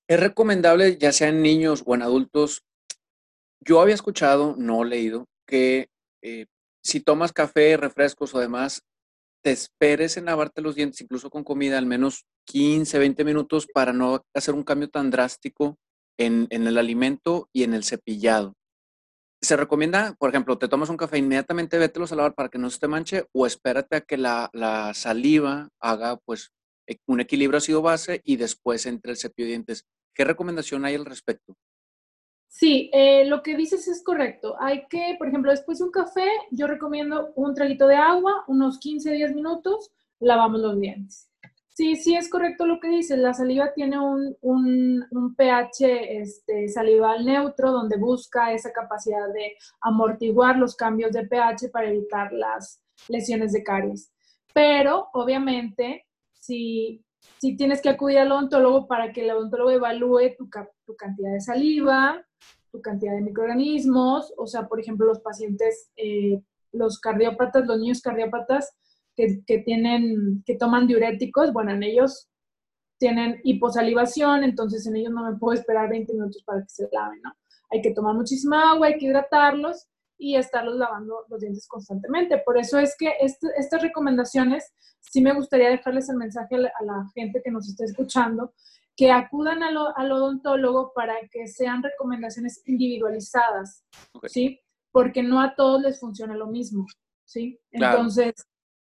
¿Es 0.08 0.18
recomendable, 0.18 0.96
ya 0.96 1.12
sea 1.12 1.28
en 1.28 1.42
niños 1.42 1.82
o 1.84 1.94
en 1.94 2.02
adultos? 2.02 2.62
Yo 3.60 3.80
había 3.80 3.94
escuchado, 3.94 4.54
no 4.56 4.84
leído, 4.84 5.26
que 5.46 5.88
eh, 6.22 6.46
si 6.82 7.00
tomas 7.00 7.32
café, 7.32 7.76
refrescos 7.76 8.34
o 8.34 8.40
demás, 8.40 8.82
te 9.42 9.50
esperes 9.50 10.16
en 10.16 10.24
lavarte 10.24 10.62
los 10.62 10.74
dientes, 10.74 11.00
incluso 11.00 11.30
con 11.30 11.44
comida, 11.44 11.78
al 11.78 11.86
menos 11.86 12.24
15, 12.46 12.98
20 12.98 13.24
minutos 13.24 13.66
para 13.72 13.92
no 13.92 14.24
hacer 14.34 14.54
un 14.54 14.64
cambio 14.64 14.88
tan 14.88 15.10
drástico 15.10 15.76
en, 16.18 16.48
el 16.50 16.78
alimento 16.78 17.48
y 17.52 17.62
en 17.62 17.74
el 17.74 17.84
cepillado. 17.84 18.54
Se 19.40 19.56
recomienda, 19.56 20.16
por 20.18 20.30
ejemplo, 20.30 20.58
te 20.58 20.68
tomas 20.68 20.88
un 20.88 20.96
café, 20.96 21.18
inmediatamente 21.18 21.78
vételos 21.78 22.10
a 22.12 22.16
lavar 22.16 22.34
para 22.34 22.48
que 22.48 22.58
no 22.58 22.70
se 22.70 22.78
te 22.80 22.88
manche 22.88 23.26
o 23.32 23.46
espérate 23.46 23.96
a 23.96 24.00
que 24.00 24.16
la, 24.16 24.50
la 24.52 24.92
saliva 24.94 25.68
haga 25.78 26.16
pues 26.16 26.52
e, 26.88 26.98
un 27.06 27.20
equilibrio 27.20 27.58
ácido-base 27.58 28.20
y 28.24 28.36
después 28.36 28.86
entre 28.86 29.12
el 29.12 29.16
cepillo 29.16 29.46
de 29.46 29.50
dientes. 29.50 29.86
¿Qué 30.14 30.24
recomendación 30.24 30.84
hay 30.84 30.96
al 30.96 31.04
respecto? 31.04 31.56
Sí, 32.48 32.90
eh, 32.92 33.24
lo 33.26 33.42
que 33.42 33.56
dices 33.56 33.86
es 33.86 34.02
correcto. 34.02 34.56
Hay 34.58 34.86
que, 34.88 35.14
por 35.18 35.28
ejemplo, 35.28 35.50
después 35.50 35.78
de 35.78 35.84
un 35.84 35.92
café, 35.92 36.26
yo 36.50 36.66
recomiendo 36.66 37.32
un 37.36 37.54
traguito 37.54 37.86
de 37.86 37.94
agua, 37.94 38.42
unos 38.48 38.78
15, 38.78 39.12
10 39.12 39.34
minutos, 39.34 39.92
lavamos 40.18 40.60
los 40.60 40.80
dientes. 40.80 41.27
Sí, 41.78 41.94
sí 41.94 42.16
es 42.16 42.28
correcto 42.28 42.66
lo 42.66 42.80
que 42.80 42.88
dices. 42.88 43.16
La 43.20 43.34
saliva 43.34 43.72
tiene 43.72 44.00
un, 44.00 44.36
un, 44.40 45.34
pH 45.36 46.20
este, 46.20 46.68
salival 46.68 47.24
neutro 47.24 47.70
donde 47.70 47.96
busca 47.96 48.52
esa 48.52 48.72
capacidad 48.72 49.32
de 49.32 49.52
amortiguar 49.80 50.56
los 50.56 50.74
cambios 50.74 51.12
de 51.12 51.28
pH 51.28 51.68
para 51.68 51.88
evitar 51.88 52.32
las 52.32 52.82
lesiones 53.06 53.52
de 53.52 53.62
caries. 53.62 54.10
Pero, 54.52 55.06
obviamente, 55.12 56.04
si, 56.34 57.04
si 57.40 57.56
tienes 57.56 57.80
que 57.80 57.90
acudir 57.90 58.18
al 58.18 58.32
odontólogo 58.32 58.88
para 58.88 59.12
que 59.12 59.20
el 59.20 59.30
odontólogo 59.30 59.70
evalúe 59.70 60.34
tu, 60.36 60.50
tu 60.84 60.96
cantidad 60.96 61.32
de 61.32 61.40
saliva, 61.40 62.26
tu 62.72 62.82
cantidad 62.82 63.12
de 63.12 63.20
microorganismos, 63.20 64.34
o 64.36 64.48
sea, 64.48 64.66
por 64.66 64.80
ejemplo, 64.80 65.06
los 65.06 65.20
pacientes, 65.20 65.92
eh, 65.94 66.42
los 66.72 66.98
cardiópatas, 66.98 67.64
los 67.66 67.78
niños 67.78 68.02
cardiópatas 68.02 68.74
que, 69.18 69.42
que, 69.44 69.58
tienen, 69.58 70.44
que 70.46 70.54
toman 70.54 70.86
diuréticos, 70.86 71.52
bueno, 71.52 71.72
en 71.72 71.82
ellos 71.82 72.28
tienen 72.98 73.40
hiposalivación, 73.42 74.44
entonces 74.44 74.86
en 74.86 74.94
ellos 74.94 75.12
no 75.12 75.28
me 75.28 75.36
puedo 75.36 75.58
esperar 75.58 75.88
20 75.88 76.12
minutos 76.14 76.40
para 76.46 76.62
que 76.62 76.68
se 76.68 76.88
laven, 76.92 77.20
¿no? 77.22 77.32
Hay 77.70 77.82
que 77.82 77.92
tomar 77.92 78.14
muchísima 78.14 78.70
agua, 78.70 78.86
hay 78.86 78.96
que 78.96 79.06
hidratarlos 79.06 79.88
y 80.16 80.36
estarlos 80.36 80.76
lavando 80.76 81.24
los 81.28 81.40
dientes 81.40 81.66
constantemente. 81.66 82.38
Por 82.44 82.58
eso 82.58 82.78
es 82.78 82.94
que 82.96 83.12
este, 83.20 83.48
estas 83.56 83.82
recomendaciones, 83.82 84.72
sí 85.00 85.20
me 85.20 85.34
gustaría 85.34 85.68
dejarles 85.68 86.08
el 86.08 86.16
mensaje 86.16 86.54
a 86.54 86.58
la, 86.84 87.10
gente 87.12 87.42
que 87.44 87.50
nos 87.50 87.68
esté 87.68 87.84
escuchando, 87.84 88.54
que 88.96 89.10
acudan 89.10 89.64
al, 89.64 90.12
odontólogo 90.12 90.92
para 90.94 91.14
que 91.30 91.48
sean 91.48 91.82
recomendaciones 91.82 92.62
individualizadas, 92.66 93.84
¿sí? 94.26 94.60
Porque 94.92 95.24
no 95.24 95.40
a 95.40 95.56
todos 95.56 95.82
les 95.82 95.98
funciona 95.98 96.36
lo 96.36 96.46
mismo, 96.46 96.86
¿sí? 97.24 97.60
Entonces, 97.72 98.34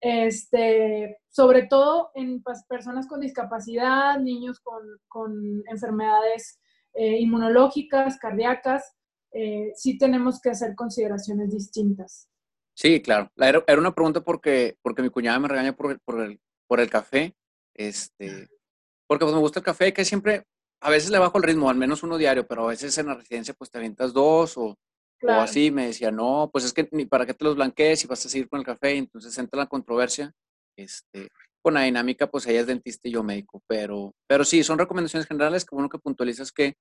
este, 0.08 1.18
sobre 1.30 1.64
todo 1.64 2.12
en 2.14 2.44
personas 2.70 3.08
con 3.08 3.22
discapacidad, 3.22 4.20
niños 4.20 4.62
con, 5.10 5.64
enfermedades 5.68 6.60
eh, 6.94 7.18
inmunológicas, 7.18 8.20
cardíacas, 8.20 8.94
eh, 9.32 9.72
sí 9.74 9.98
tenemos 9.98 10.40
que 10.40 10.52
hacer 10.52 10.76
consideraciones 10.76 11.50
distintas. 11.52 12.30
Sí, 12.76 13.02
claro. 13.02 13.32
Era, 13.36 13.64
una 13.80 13.96
pregunta 13.96 14.22
porque, 14.22 14.78
porque 14.84 15.02
mi 15.02 15.10
cuñada 15.10 15.40
me 15.40 15.48
regaña 15.48 15.76
por, 15.76 16.00
por, 16.02 16.22
el, 16.22 16.40
por 16.68 16.80
el 16.80 16.90
café. 16.92 17.36
Este, 17.74 18.48
porque 19.08 19.26
pues 19.26 19.34
me 19.34 19.42
gusta 19.42 19.60
el 19.60 19.66
café, 19.66 19.92
que 19.92 20.06
siempre, 20.06 20.46
a 20.82 20.92
veces 20.92 21.10
le 21.10 21.18
bajo 21.18 21.40
el 21.40 21.46
ritmo, 21.46 21.68
al 21.68 21.78
menos 21.78 22.04
uno 22.04 22.20
diario, 22.20 22.46
pero 22.46 22.66
a 22.66 22.70
veces 22.70 22.96
en 23.00 23.08
la 23.08 23.16
residencia 23.16 23.56
pues 23.58 23.72
te 23.72 23.80
avientas 23.80 24.14
dos 24.14 24.56
o, 24.56 24.78
o 25.28 25.42
así. 25.42 25.72
Me 25.72 25.88
decía, 25.88 26.12
no, 26.12 26.50
pues 26.52 26.66
es 26.66 26.74
que 26.74 26.88
ni 26.92 27.06
para 27.06 27.26
qué 27.26 27.34
te 27.34 27.46
los 27.46 27.56
blanquees 27.56 28.00
si 28.00 28.08
vas 28.08 28.26
a 28.26 28.30
seguir 28.30 28.50
con 28.50 28.60
el 28.60 28.66
café. 28.66 28.96
Entonces 28.98 29.38
entra 29.38 29.60
la 29.60 29.68
controversia. 29.68 30.34
Este, 30.78 31.30
con 31.62 31.74
la 31.74 31.82
dinámica, 31.82 32.28
pues 32.28 32.46
ella 32.46 32.62
es 32.62 32.68
dentista 32.68 33.08
y 33.08 33.12
yo 33.12 33.24
médico, 33.24 33.64
pero, 33.66 34.14
pero 34.28 34.44
sí, 34.44 34.64
son 34.64 34.78
recomendaciones 34.78 35.28
generales 35.28 35.66
que 35.66 35.74
uno 35.74 35.90
que 35.90 35.98
puntualizas 35.98 36.52
que 36.52 36.76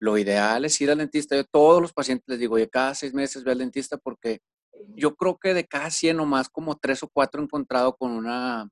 lo 0.00 0.18
ideal 0.18 0.64
es 0.64 0.80
ir 0.80 0.90
al 0.90 0.98
dentista. 0.98 1.36
Yo 1.36 1.42
a 1.42 1.44
todos 1.44 1.80
los 1.80 1.92
pacientes 1.92 2.24
les 2.26 2.38
digo, 2.40 2.56
oye, 2.56 2.68
cada 2.68 2.94
seis 2.94 3.14
meses 3.14 3.44
ve 3.44 3.52
al 3.52 3.58
dentista 3.58 3.96
porque 3.96 4.40
yo 4.96 5.14
creo 5.14 5.38
que 5.38 5.54
de 5.54 5.66
cada 5.66 5.90
100 5.90 6.18
o 6.20 6.26
más, 6.26 6.48
como 6.48 6.76
tres 6.76 7.02
o 7.02 7.08
cuatro 7.08 7.40
he 7.40 7.44
encontrado 7.44 7.94
con 7.94 8.10
una, 8.10 8.68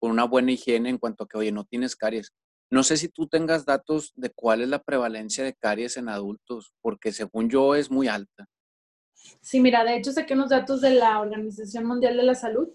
con 0.00 0.10
una 0.10 0.24
buena 0.24 0.52
higiene 0.52 0.88
en 0.88 0.98
cuanto 0.98 1.24
a 1.24 1.28
que, 1.28 1.36
oye, 1.36 1.52
no 1.52 1.64
tienes 1.64 1.94
caries. 1.94 2.32
No 2.70 2.82
sé 2.82 2.96
si 2.96 3.08
tú 3.08 3.28
tengas 3.28 3.66
datos 3.66 4.12
de 4.16 4.30
cuál 4.30 4.62
es 4.62 4.68
la 4.68 4.82
prevalencia 4.82 5.44
de 5.44 5.54
caries 5.54 5.98
en 5.98 6.08
adultos, 6.08 6.72
porque 6.80 7.12
según 7.12 7.50
yo 7.50 7.74
es 7.74 7.90
muy 7.90 8.08
alta. 8.08 8.46
Sí, 9.40 9.60
mira, 9.60 9.84
de 9.84 9.96
hecho 9.96 10.12
saqué 10.12 10.34
unos 10.34 10.50
datos 10.50 10.80
de 10.80 10.94
la 10.94 11.20
Organización 11.20 11.84
Mundial 11.84 12.16
de 12.16 12.22
la 12.22 12.34
Salud. 12.34 12.68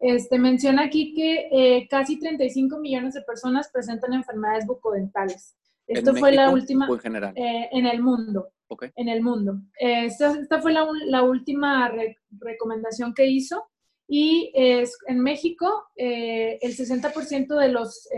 Este, 0.00 0.38
menciona 0.38 0.84
aquí 0.84 1.14
que 1.14 1.48
eh, 1.52 1.88
casi 1.88 2.18
35 2.18 2.78
millones 2.78 3.14
de 3.14 3.22
personas 3.22 3.70
presentan 3.72 4.12
enfermedades 4.12 4.66
bucodentales. 4.66 5.56
Esto 5.90 6.14
fue 6.14 6.32
la 6.32 6.50
última. 6.50 6.86
en 6.88 6.98
general? 6.98 7.32
Eh, 7.36 7.68
en 7.72 7.86
el 7.86 8.00
mundo. 8.00 8.52
En 8.94 9.08
el 9.08 9.22
mundo. 9.22 9.60
Eh, 9.80 10.06
esta, 10.06 10.60
fue 10.60 10.72
la, 10.72 11.22
última 11.22 11.92
recomendación 12.30 13.12
que 13.12 13.26
hizo. 13.26 13.68
Y 14.06 14.52
es, 14.54 14.96
en 15.06 15.20
México, 15.20 15.84
eh, 15.96 16.58
el 16.62 16.76
60% 16.76 17.56
de 17.56 17.68
los 17.68 18.08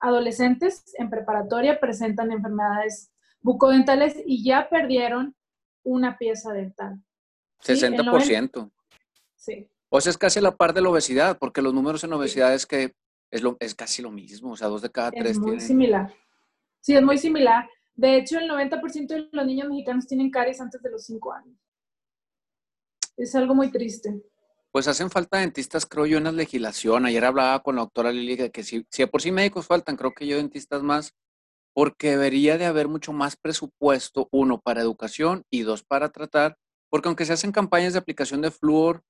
adolescentes 0.00 0.84
en 0.98 1.08
preparatoria 1.08 1.80
presentan 1.80 2.32
enfermedades 2.32 3.10
bucodentales 3.40 4.16
y 4.26 4.44
ya 4.44 4.68
perdieron 4.68 5.34
una 5.84 6.18
pieza 6.18 6.52
dental. 6.52 7.00
60%. 7.62 8.70
Sí. 9.36 9.68
O 9.88 10.00
sea, 10.00 10.10
es 10.10 10.18
casi 10.18 10.40
la 10.40 10.56
par 10.56 10.74
de 10.74 10.80
la 10.80 10.88
obesidad, 10.88 11.38
porque 11.38 11.62
los 11.62 11.72
números 11.72 12.02
en 12.02 12.12
obesidad 12.12 12.52
es 12.54 12.66
que 12.66 12.94
es, 13.30 13.42
lo, 13.42 13.56
es 13.60 13.74
casi 13.74 14.02
lo 14.02 14.10
mismo, 14.10 14.52
o 14.52 14.56
sea, 14.56 14.68
dos 14.68 14.82
de 14.82 14.90
cada 14.90 15.10
tres. 15.12 15.32
Es 15.32 15.38
muy 15.38 15.60
similar. 15.60 16.12
Sí, 16.80 16.94
es 16.96 17.02
muy 17.02 17.18
similar. 17.18 17.68
De 17.94 18.16
hecho, 18.16 18.38
el 18.38 18.50
90% 18.50 19.06
de 19.06 19.28
los 19.30 19.46
niños 19.46 19.68
mexicanos 19.68 20.06
tienen 20.06 20.30
caries 20.30 20.60
antes 20.60 20.82
de 20.82 20.90
los 20.90 21.04
5 21.04 21.32
años. 21.32 21.56
Es 23.16 23.34
algo 23.34 23.54
muy 23.54 23.70
triste. 23.70 24.20
Pues 24.72 24.88
hacen 24.88 25.08
falta 25.08 25.38
dentistas, 25.38 25.86
creo 25.86 26.04
yo, 26.04 26.18
en 26.18 26.24
la 26.24 26.32
legislación. 26.32 27.06
Ayer 27.06 27.24
hablaba 27.24 27.62
con 27.62 27.76
la 27.76 27.82
doctora 27.82 28.10
Lili 28.10 28.50
que 28.50 28.64
si, 28.64 28.84
si 28.90 29.06
por 29.06 29.22
sí 29.22 29.30
médicos 29.30 29.66
faltan, 29.66 29.96
creo 29.96 30.12
que 30.12 30.26
yo 30.26 30.36
dentistas 30.36 30.82
más, 30.82 31.14
porque 31.74 32.10
debería 32.10 32.56
de 32.56 32.66
haber 32.66 32.88
mucho 32.88 33.12
más 33.12 33.36
presupuesto, 33.36 34.28
uno, 34.30 34.60
para 34.60 34.80
educación 34.80 35.44
y 35.50 35.62
dos, 35.62 35.82
para 35.82 36.10
tratar, 36.10 36.56
porque 36.90 37.08
aunque 37.08 37.26
se 37.26 37.32
hacen 37.32 37.52
campañas 37.52 37.92
de 37.92 37.98
aplicación 37.98 38.40
de 38.40 38.50
flúor, 38.50 39.02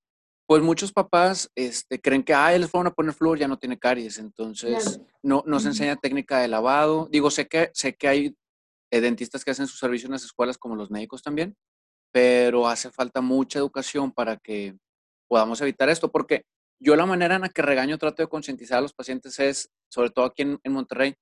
pues 0.46 0.62
muchos 0.62 0.92
papás 0.92 1.50
este, 1.54 2.00
creen 2.00 2.22
que, 2.22 2.34
ah, 2.34 2.56
les 2.56 2.70
van 2.70 2.86
a 2.86 2.92
poner 2.92 3.14
flúor, 3.14 3.38
ya 3.38 3.48
no 3.48 3.58
tiene 3.58 3.78
caries, 3.78 4.18
entonces 4.18 5.00
no, 5.22 5.42
no 5.46 5.60
se 5.60 5.68
enseña 5.68 5.96
técnica 5.96 6.38
de 6.38 6.48
lavado. 6.48 7.08
Digo, 7.10 7.30
sé 7.30 7.46
que, 7.46 7.70
sé 7.72 7.94
que 7.94 8.08
hay 8.08 8.36
eh, 8.90 9.00
dentistas 9.00 9.44
que 9.44 9.50
hacen 9.50 9.66
su 9.66 9.76
servicio 9.76 10.06
en 10.06 10.12
las 10.12 10.24
escuelas 10.24 10.58
como 10.58 10.76
los 10.76 10.90
médicos 10.90 11.22
también, 11.22 11.56
pero 12.12 12.68
hace 12.68 12.90
falta 12.90 13.20
mucha 13.20 13.58
educación 13.58 14.12
para 14.12 14.36
que 14.36 14.76
podamos 15.28 15.60
evitar 15.60 15.88
esto, 15.88 16.12
porque 16.12 16.44
yo 16.80 16.96
la 16.96 17.06
manera 17.06 17.36
en 17.36 17.42
la 17.42 17.48
que 17.48 17.62
regaño, 17.62 17.98
trato 17.98 18.22
de 18.22 18.28
concientizar 18.28 18.78
a 18.78 18.82
los 18.82 18.92
pacientes 18.92 19.38
es, 19.38 19.70
sobre 19.88 20.10
todo 20.10 20.26
aquí 20.26 20.42
en, 20.42 20.72
Monterrey, 20.72 21.14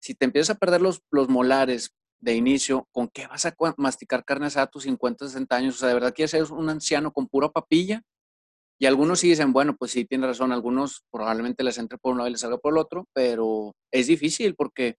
si 0.00 0.14
te 0.14 0.24
empiezas 0.24 0.56
a 0.56 0.58
perder 0.58 0.80
los, 0.80 1.02
los 1.10 1.28
molares 1.28 1.92
de 2.20 2.34
inicio, 2.34 2.88
¿con 2.92 3.08
qué 3.08 3.26
vas 3.26 3.46
a 3.46 3.54
masticar 3.76 4.24
carne 4.24 4.48
a 4.54 4.66
tus 4.66 4.84
50, 4.84 5.26
60 5.26 5.56
años? 5.56 5.76
O 5.76 5.78
sea, 5.78 5.88
de 5.88 5.94
verdad 5.94 6.14
quieres 6.14 6.32
ser 6.32 6.44
un 6.52 6.68
anciano 6.68 7.12
con 7.12 7.28
pura 7.28 7.48
papilla 7.48 8.02
y 8.80 8.86
algunos 8.86 9.20
sí 9.20 9.28
dicen, 9.28 9.52
bueno, 9.52 9.76
pues 9.76 9.90
sí, 9.90 10.04
tiene 10.04 10.26
razón, 10.26 10.52
algunos 10.52 11.02
probablemente 11.10 11.64
les 11.64 11.78
entre 11.78 11.98
por 11.98 12.12
un 12.12 12.18
lado 12.18 12.28
y 12.28 12.32
les 12.32 12.40
salga 12.40 12.58
por 12.58 12.72
el 12.72 12.78
otro, 12.78 13.06
pero 13.12 13.74
es 13.92 14.06
difícil 14.06 14.54
porque 14.54 14.96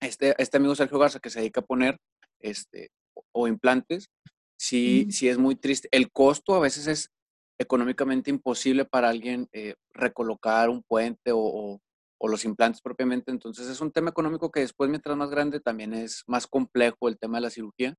este, 0.00 0.34
este 0.40 0.58
amigo 0.58 0.74
Sergio 0.74 0.98
Garza 0.98 1.18
que 1.18 1.30
se 1.30 1.40
dedica 1.40 1.60
a 1.60 1.66
poner 1.66 1.98
este, 2.40 2.90
o, 3.32 3.48
implantes, 3.48 4.10
sí, 4.58 5.08
sí 5.10 5.28
es 5.28 5.38
muy 5.38 5.56
triste. 5.56 5.88
El 5.90 6.10
costo 6.12 6.54
a 6.54 6.60
veces 6.60 6.86
es 6.86 7.10
económicamente 7.58 8.30
imposible 8.30 8.84
para 8.84 9.08
alguien 9.08 9.48
eh, 9.52 9.74
recolocar 9.90 10.68
un 10.68 10.82
puente 10.82 11.32
o, 11.32 11.38
o, 11.40 11.80
los 12.26 12.44
implantes 12.44 12.80
propiamente. 12.80 13.30
Entonces 13.30 13.68
es 13.68 13.80
un 13.80 13.92
tema 13.92 14.10
económico 14.10 14.50
que 14.50 14.60
después, 14.60 14.90
mientras 14.90 15.16
más 15.16 15.30
grande, 15.30 15.60
también 15.60 15.94
es 15.94 16.24
más 16.26 16.48
complejo 16.48 17.08
el 17.08 17.18
tema 17.18 17.36
de 17.36 17.42
la 17.42 17.50
cirugía. 17.50 17.94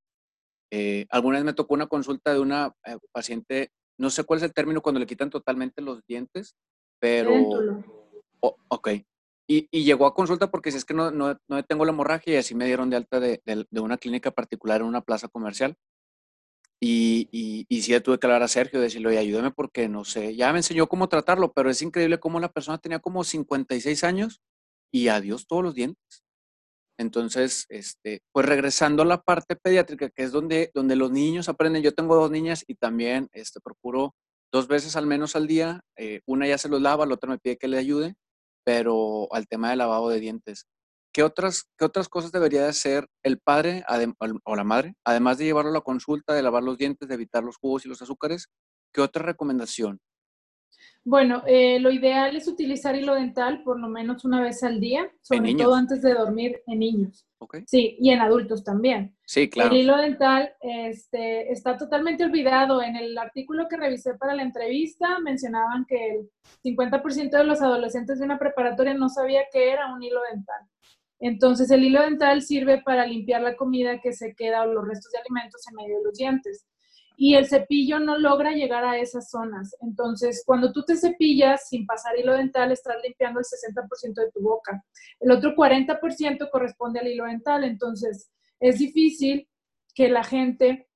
Eh, 0.72 1.06
alguna 1.10 1.38
vez 1.38 1.46
me 1.46 1.54
tocó 1.54 1.76
una 1.76 1.88
consulta 1.88 2.34
de 2.34 2.40
una 2.40 2.74
eh, 2.86 2.98
paciente 3.14 3.72
no 4.00 4.10
sé 4.10 4.24
cuál 4.24 4.38
es 4.38 4.44
el 4.44 4.54
término 4.54 4.82
cuando 4.82 5.00
le 5.00 5.06
quitan 5.06 5.30
totalmente 5.30 5.82
los 5.82 6.02
dientes, 6.08 6.56
pero... 7.00 7.34
ok. 8.40 8.90
Y, 9.46 9.68
llegó 9.84 10.06
a 10.06 10.14
consulta 10.14 10.50
porque 10.50 10.72
si 10.72 10.78
es 10.78 10.86
que 10.86 10.94
no, 10.94 11.12
no, 11.12 11.38
no, 11.48 11.64
tengo 11.64 11.84
la 11.84 11.92
hemorragia 11.92 12.34
y 12.34 12.38
así 12.38 12.56
me 12.56 12.66
dieron 12.66 12.90
de 12.90 12.96
alta 12.96 13.20
de, 13.20 13.42
una 13.72 13.98
clínica 13.98 14.32
particular 14.32 14.82
en 14.82 14.88
una 14.88 15.02
plaza 15.02 15.28
comercial. 15.28 15.76
Y, 16.82 17.28
y, 17.32 17.66
y 17.68 17.82
sí 17.82 18.00
tuve 18.00 18.20
que 18.20 18.28
hablar 18.28 18.44
a 18.44 18.48
Sergio, 18.48 18.80
decirle, 18.80 19.10
oye, 19.10 19.18
ayúdame 19.18 19.52
porque 19.52 19.90
no 19.90 20.06
sé, 20.06 20.36
ya 20.36 20.52
me 20.54 20.60
enseñó 20.60 20.88
cómo 20.88 21.10
tratarlo, 21.10 21.52
pero 21.52 21.70
es 21.70 21.82
increíble 21.82 22.20
cómo 22.20 22.40
la 22.40 22.52
persona 22.52 22.78
tenía 22.78 23.00
como 23.00 23.24
56 23.24 24.04
años 24.06 24.42
y 24.92 25.10
adiós 25.10 25.46
todos 25.46 25.64
los 25.64 25.76
dientes. 25.76 26.24
Entonces, 26.98 27.66
este, 27.70 28.22
pues 28.34 28.46
regresando 28.46 29.04
a 29.04 29.06
la 29.06 29.22
parte 29.22 29.56
pediátrica, 29.56 30.10
que 30.10 30.24
es 30.24 30.32
donde, 30.32 30.70
donde 30.74 30.98
los 30.98 31.12
niños 31.12 31.48
aprenden, 31.48 31.82
yo 31.82 31.94
tengo 31.94 32.16
dos 32.16 32.30
niñas 32.30 32.66
y 32.68 32.76
también 32.76 33.30
este, 33.32 33.62
procuro 33.62 34.16
dos 34.52 34.68
veces 34.68 34.96
al 34.96 35.06
menos 35.06 35.36
al 35.36 35.48
día, 35.48 35.82
eh, 35.96 36.22
una 36.26 36.48
ya 36.48 36.58
se 36.58 36.70
los 36.70 36.82
lava, 36.82 37.06
la 37.06 37.14
otra 37.14 37.30
me 37.30 37.40
pide 37.40 37.58
que 37.58 37.68
le 37.68 37.78
ayude, 37.78 38.16
pero 38.66 39.34
al 39.34 39.48
tema 39.48 39.70
del 39.70 39.80
lavado 39.80 40.10
de 40.10 40.20
dientes. 40.20 40.66
¿Qué 41.12 41.24
otras, 41.24 41.70
qué 41.78 41.86
otras 41.86 42.08
cosas 42.08 42.32
debería 42.32 42.62
de 42.64 42.70
hacer 42.70 43.08
el 43.24 43.40
padre 43.40 43.84
o 44.44 44.56
la 44.56 44.64
madre, 44.64 44.94
además 45.04 45.38
de 45.38 45.46
llevarlo 45.46 45.72
a 45.72 45.74
la 45.74 45.82
consulta, 45.82 46.34
de 46.34 46.44
lavar 46.44 46.64
los 46.64 46.78
dientes, 46.78 47.08
de 47.08 47.16
evitar 47.16 47.44
los 47.44 47.58
jugos 47.58 47.86
y 47.86 47.90
los 47.90 48.02
azúcares? 48.02 48.48
¿Qué 48.94 49.02
otra 49.02 49.24
recomendación? 49.24 50.00
Bueno, 51.04 51.44
eh, 51.48 51.80
lo 51.80 51.92
ideal 51.92 52.36
es 52.36 52.48
utilizar 52.48 52.96
hilo 52.96 53.16
dental 53.16 53.64
por 53.64 53.80
lo 53.80 53.88
menos 53.88 54.26
una 54.26 54.42
vez 54.42 54.64
al 54.64 54.80
día, 54.80 55.10
sobre 55.22 55.56
todo 55.56 55.74
antes 55.74 56.02
de 56.02 56.14
dormir 56.14 56.62
en 56.68 56.80
niños. 56.80 57.26
Sí, 57.66 57.98
y 58.00 58.12
en 58.12 58.20
adultos 58.20 58.64
también. 58.64 59.16
Sí, 59.26 59.50
claro. 59.50 59.72
El 59.72 59.78
hilo 59.78 59.98
dental 59.98 60.54
este, 60.60 61.52
está 61.52 61.78
totalmente 61.78 62.26
olvidado. 62.26 62.82
En 62.82 62.98
el 62.98 63.18
artículo 63.18 63.68
que 63.70 63.78
revisé 63.78 64.16
para 64.16 64.36
la 64.36 64.44
entrevista 64.44 65.20
mencionaban 65.20 65.86
que 65.86 66.16
el 66.16 66.30
50% 66.64 67.30
de 67.32 67.44
los 67.46 67.62
adolescentes 67.62 68.20
de 68.20 68.26
una 68.26 68.38
preparatoria 68.38 68.94
no 68.94 69.08
sabía 69.08 69.44
qué 69.52 69.72
era 69.72 69.94
un 69.94 70.04
hilo 70.04 70.20
dental. 70.32 70.68
Entonces, 71.20 71.70
el 71.72 71.84
hilo 71.84 72.02
dental 72.02 72.42
sirve 72.42 72.82
para 72.82 73.06
limpiar 73.06 73.42
la 73.42 73.56
comida 73.56 74.00
que 74.02 74.14
se 74.14 74.34
queda 74.36 74.64
o 74.64 74.74
los 74.74 74.88
restos 74.88 75.12
de 75.12 75.20
alimentos 75.20 75.62
en 75.68 75.76
medio 75.76 75.98
de 75.98 76.04
los 76.06 76.18
dientes 76.18 76.66
y 77.22 77.36
el 77.36 77.48
cepillo 77.48 78.00
no 78.00 78.18
logra 78.18 78.54
llegar 78.54 78.86
a 78.86 78.98
esas 78.98 79.30
zonas. 79.30 79.76
Entonces, 79.82 80.42
cuando 80.46 80.72
tú 80.72 80.84
te 80.84 80.96
cepillas 80.96 81.68
sin 81.68 81.86
pasar 81.86 82.18
hilo 82.18 82.34
dental, 82.34 82.72
estás 82.72 82.96
limpiando 83.04 83.42
el 83.42 83.46
60% 83.46 84.14
de 84.14 84.32
tu 84.32 84.40
boca. 84.40 84.86
El 85.20 85.32
otro 85.32 85.54
40% 85.54 86.50
corresponde 86.50 87.02
al 87.02 87.08
hilo 87.10 87.26
dental. 87.26 87.66
Entonces, 87.66 88.32
es 88.62 88.80
difícil 88.80 89.50
que 89.94 90.08
la 90.08 90.24
gente 90.24 90.88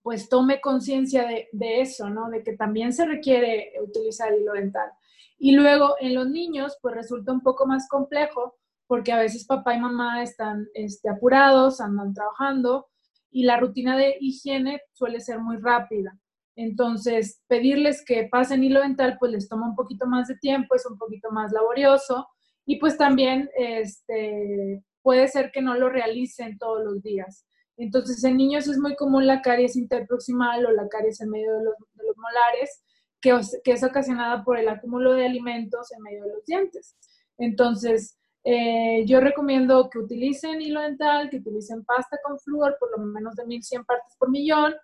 pues 0.00 0.30
tome 0.30 0.62
conciencia 0.62 1.26
de, 1.26 1.50
de, 1.52 1.82
eso, 1.82 2.08
¿no? 2.08 2.30
De 2.30 2.42
que 2.42 2.56
también 2.56 2.94
se 2.94 3.04
requiere 3.04 3.74
utilizar 3.82 4.32
hilo 4.32 4.54
dental. 4.54 4.90
Y 5.38 5.52
luego 5.52 5.96
en 6.00 6.14
los 6.14 6.30
niños, 6.30 6.78
pues 6.80 6.94
resulta 6.94 7.30
un 7.30 7.42
poco 7.42 7.66
más 7.66 7.86
complejo 7.90 8.56
porque 8.92 9.10
a 9.10 9.18
veces 9.18 9.46
papá 9.46 9.74
y 9.74 9.80
mamá 9.80 10.22
están 10.22 10.68
este, 10.74 11.08
apurados, 11.08 11.80
andan 11.80 12.12
trabajando 12.12 12.88
y 13.30 13.44
la 13.44 13.56
rutina 13.56 13.96
de 13.96 14.18
higiene 14.20 14.82
suele 14.92 15.22
ser 15.22 15.38
muy 15.38 15.56
rápida. 15.56 16.14
Entonces, 16.56 17.40
pedirles 17.46 18.04
que 18.04 18.28
pasen 18.30 18.62
hilo 18.62 18.82
dental, 18.82 19.16
pues 19.18 19.32
les 19.32 19.48
toma 19.48 19.66
un 19.66 19.76
poquito 19.76 20.06
más 20.06 20.28
de 20.28 20.36
tiempo, 20.36 20.74
es 20.74 20.84
un 20.84 20.98
poquito 20.98 21.30
más 21.30 21.52
laborioso 21.52 22.28
y 22.66 22.78
pues 22.80 22.98
también 22.98 23.48
este, 23.56 24.84
puede 25.00 25.26
ser 25.28 25.52
que 25.52 25.62
no 25.62 25.74
lo 25.74 25.88
realicen 25.88 26.58
todos 26.58 26.84
los 26.84 27.02
días. 27.02 27.46
Entonces, 27.78 28.22
en 28.24 28.36
niños 28.36 28.68
es 28.68 28.76
muy 28.76 28.94
común 28.94 29.26
la 29.26 29.40
caries 29.40 29.74
interproximal 29.74 30.66
o 30.66 30.70
la 30.70 30.86
caries 30.90 31.18
en 31.22 31.30
medio 31.30 31.50
de 31.56 31.64
los, 31.64 32.16
molares, 32.18 32.84
que, 33.22 33.40
que 33.64 33.72
es 33.72 33.82
ocasionada 33.82 34.44
por 34.44 34.58
el 34.58 34.68
acúmulo 34.68 35.14
de 35.14 35.24
alimentos 35.24 35.90
en 35.92 36.02
medio 36.02 36.24
de 36.24 36.34
los 36.34 36.44
dientes. 36.44 36.94
Entonces, 37.38 38.18
eh, 38.44 39.04
yo 39.06 39.20
recomiendo 39.20 39.88
que 39.88 39.98
utilicen 39.98 40.60
hilo 40.60 40.80
dental, 40.80 41.30
que 41.30 41.36
utilicen 41.36 41.84
pasta 41.84 42.18
con 42.24 42.38
flúor 42.40 42.76
por 42.78 42.90
lo 42.96 43.04
menos 43.04 43.36
de 43.36 43.46
1100 43.46 43.84
partes 43.84 44.16
por 44.18 44.30
millón 44.30 44.74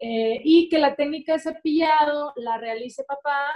eh, 0.00 0.40
y 0.42 0.68
que 0.68 0.78
la 0.78 0.96
técnica 0.96 1.34
de 1.34 1.38
cepillado 1.38 2.32
la 2.36 2.58
realice 2.58 3.04
papá 3.04 3.46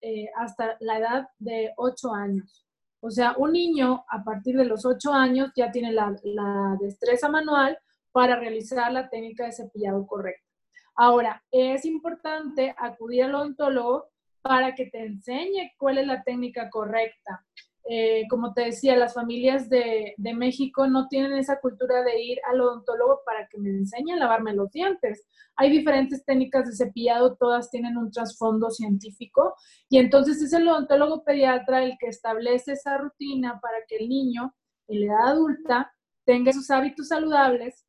eh, 0.00 0.26
hasta 0.36 0.76
la 0.80 0.98
edad 0.98 1.28
de 1.38 1.72
8 1.76 2.14
años. 2.14 2.66
O 3.00 3.10
sea, 3.10 3.34
un 3.36 3.52
niño 3.52 4.04
a 4.08 4.24
partir 4.24 4.56
de 4.56 4.64
los 4.64 4.86
8 4.86 5.12
años 5.12 5.52
ya 5.54 5.70
tiene 5.70 5.92
la, 5.92 6.16
la 6.24 6.76
destreza 6.80 7.28
manual 7.28 7.78
para 8.12 8.36
realizar 8.36 8.92
la 8.92 9.08
técnica 9.10 9.44
de 9.44 9.52
cepillado 9.52 10.06
correcta. 10.06 10.48
Ahora, 10.94 11.42
es 11.50 11.84
importante 11.84 12.74
acudir 12.78 13.24
al 13.24 13.34
odontólogo 13.34 14.08
para 14.42 14.74
que 14.74 14.86
te 14.86 15.04
enseñe 15.04 15.72
cuál 15.78 15.98
es 15.98 16.06
la 16.06 16.22
técnica 16.22 16.68
correcta. 16.70 17.44
Eh, 17.88 18.26
como 18.30 18.54
te 18.54 18.62
decía, 18.62 18.96
las 18.96 19.14
familias 19.14 19.68
de, 19.68 20.14
México 20.16 20.86
no 20.86 21.08
tienen 21.08 21.32
esa 21.32 21.60
cultura 21.60 22.02
de 22.02 22.22
ir 22.22 22.38
al 22.50 22.60
odontólogo 22.60 23.20
para 23.26 23.48
que 23.48 23.58
me 23.58 23.70
enseñe 23.70 24.12
a 24.12 24.16
lavarme 24.16 24.54
los 24.54 24.70
dientes. 24.70 25.26
Hay 25.56 25.70
diferentes 25.70 26.24
técnicas 26.24 26.66
de 26.66 26.76
cepillado, 26.76 27.36
todas 27.36 27.70
tienen 27.70 27.96
un 27.96 28.10
trasfondo 28.10 28.70
científico 28.70 29.54
y 29.88 29.98
entonces 29.98 30.40
es 30.40 30.52
el 30.52 30.68
odontólogo 30.68 31.24
pediatra 31.24 31.84
el 31.84 31.96
que 31.98 32.06
establece 32.06 32.72
esa 32.72 32.98
rutina 32.98 33.60
para 33.60 33.78
que 33.86 33.96
el 33.96 34.08
niño 34.08 34.54
en 34.88 35.00
la 35.00 35.06
edad 35.06 35.28
adulta 35.32 35.92
tenga 36.24 36.52
sus 36.52 36.70
hábitos 36.70 37.08
saludables 37.08 37.84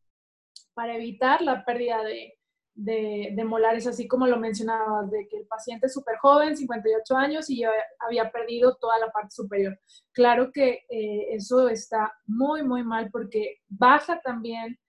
para 0.73 0.95
evitar 0.95 1.41
la 1.41 1.63
pérdida 1.63 2.03
de, 2.03 2.33
de, 2.75 3.43
molares, 3.45 3.87
así 3.87 4.07
como 4.07 4.27
lo 4.27 4.37
mencionaba, 4.37 5.03
de 5.03 5.27
que 5.27 5.37
el 5.37 5.47
paciente 5.47 5.87
es 5.87 5.93
súper 5.93 6.17
joven, 6.17 6.57
58 6.57 7.15
años, 7.15 7.49
y 7.49 7.61
yo 7.61 7.69
había 7.99 8.31
perdido 8.31 8.75
toda 8.75 8.99
la 8.99 9.11
parte 9.11 9.31
superior. 9.31 9.79
Claro 10.11 10.51
que 10.51 10.85
eh, 10.89 11.27
eso 11.31 11.69
está 11.69 12.13
muy, 12.25 12.63
muy 12.63 12.83
mal 12.83 13.09
porque 13.11 13.61
baja 13.67 14.21
también 14.21 14.79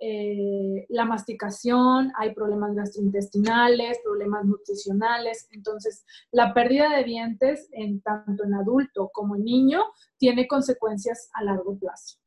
eh, 0.00 0.86
la 0.88 1.04
masticación, 1.04 2.12
hay 2.18 2.34
problemas 2.34 2.74
gastrointestinales, 2.74 4.00
problemas 4.04 4.44
nutricionales. 4.44 5.48
Entonces, 5.52 6.04
la 6.30 6.52
pérdida 6.52 6.90
de 6.96 7.04
dientes, 7.04 7.68
en 7.72 8.00
tanto 8.00 8.44
en 8.44 8.54
adulto 8.54 9.10
como 9.12 9.36
en 9.36 9.44
niño, 9.44 9.84
tiene 10.18 10.46
consecuencias 10.48 11.30
a 11.32 11.44
largo 11.44 11.78
plazo. 11.78 12.18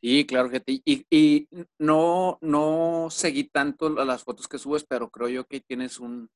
Sí, 0.00 0.26
claro, 0.26 0.48
que 0.48 0.62
Y, 0.66 1.06
y 1.10 1.48
no, 1.78 2.38
no 2.40 3.08
seguí 3.10 3.44
tanto 3.44 3.88
las 3.90 4.22
fotos 4.22 4.46
que 4.46 4.58
subes, 4.58 4.84
pero 4.88 5.10
creo 5.10 5.28
yo 5.28 5.44
que 5.44 5.60
tienes 5.60 5.98
un, 5.98 6.30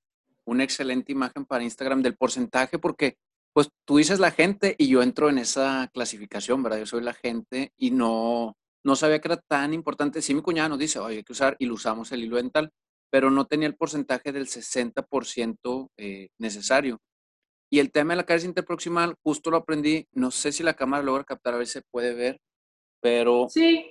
una 0.44 0.64
excelente 0.64 1.12
imagen 1.12 1.44
para 1.44 1.62
Instagram 1.64 2.02
del 2.02 2.16
porcentaje, 2.16 2.78
porque 2.78 3.16
pues 3.52 3.68
tú 3.86 3.98
dices 3.98 4.18
la 4.18 4.30
gente 4.30 4.74
y 4.78 4.88
yo 4.88 5.02
entro 5.02 5.28
en 5.28 5.38
esa 5.38 5.88
clasificación, 5.92 6.62
¿verdad? 6.62 6.78
Yo 6.78 6.86
soy 6.86 7.02
la 7.02 7.12
gente 7.12 7.72
y 7.76 7.90
no, 7.90 8.56
no 8.84 8.96
sabía 8.96 9.20
que 9.20 9.28
era 9.28 9.40
tan 9.48 9.74
importante. 9.74 10.22
Sí, 10.22 10.34
mi 10.34 10.42
cuñada 10.42 10.70
nos 10.70 10.78
dice, 10.78 10.98
hay 11.00 11.22
que 11.22 11.32
usar 11.32 11.56
y 11.58 11.66
lo 11.66 11.74
usamos 11.74 12.10
el 12.12 12.24
hilo 12.24 12.36
dental, 12.36 12.70
pero 13.10 13.30
no 13.30 13.46
tenía 13.46 13.68
el 13.68 13.76
porcentaje 13.76 14.32
del 14.32 14.46
60% 14.48 15.90
eh, 15.98 16.28
necesario. 16.38 16.98
Y 17.70 17.78
el 17.78 17.92
tema 17.92 18.14
de 18.14 18.18
la 18.18 18.24
caries 18.26 18.44
interproximal, 18.44 19.14
justo 19.22 19.50
lo 19.50 19.58
aprendí, 19.58 20.06
no 20.12 20.30
sé 20.30 20.52
si 20.52 20.62
la 20.62 20.74
cámara 20.74 21.02
logra 21.02 21.24
captar, 21.24 21.54
a 21.54 21.58
ver 21.58 21.66
si 21.66 21.74
se 21.74 21.82
puede 21.90 22.14
ver, 22.14 22.38
pero... 23.02 23.48
Sí, 23.50 23.90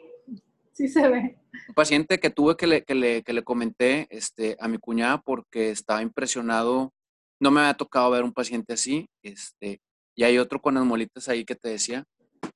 sí 0.71 0.87
se 0.87 1.07
ve. 1.07 1.37
Un 1.67 1.75
paciente 1.75 2.19
que 2.19 2.29
tuve 2.29 2.55
que 2.57 2.65
le, 2.65 2.83
que 2.83 2.95
le, 2.95 3.21
que 3.23 3.33
le 3.33 3.43
comenté 3.43 4.07
este, 4.09 4.57
a 4.59 4.67
mi 4.67 4.77
cuñada 4.77 5.21
porque 5.21 5.69
estaba 5.69 6.01
impresionado, 6.01 6.93
no 7.39 7.51
me 7.51 7.59
había 7.59 7.75
tocado 7.75 8.09
ver 8.09 8.23
un 8.23 8.33
paciente 8.33 8.73
así, 8.73 9.07
este, 9.21 9.81
y 10.15 10.23
hay 10.23 10.37
otro 10.37 10.61
con 10.61 10.75
las 10.75 10.85
molitas 10.85 11.29
ahí 11.29 11.45
que 11.45 11.55
te 11.55 11.69
decía, 11.69 12.05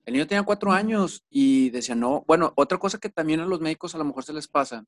el 0.05 0.13
niño 0.13 0.27
tenía 0.27 0.43
cuatro 0.43 0.71
años 0.71 1.23
y 1.29 1.69
decía, 1.69 1.95
no, 1.95 2.23
bueno, 2.27 2.53
otra 2.55 2.77
cosa 2.77 2.97
que 2.99 3.09
también 3.09 3.41
a 3.41 3.45
los 3.45 3.59
médicos 3.59 3.93
a 3.93 3.97
lo 3.97 4.05
mejor 4.05 4.23
se 4.23 4.33
les 4.33 4.47
pasa 4.47 4.85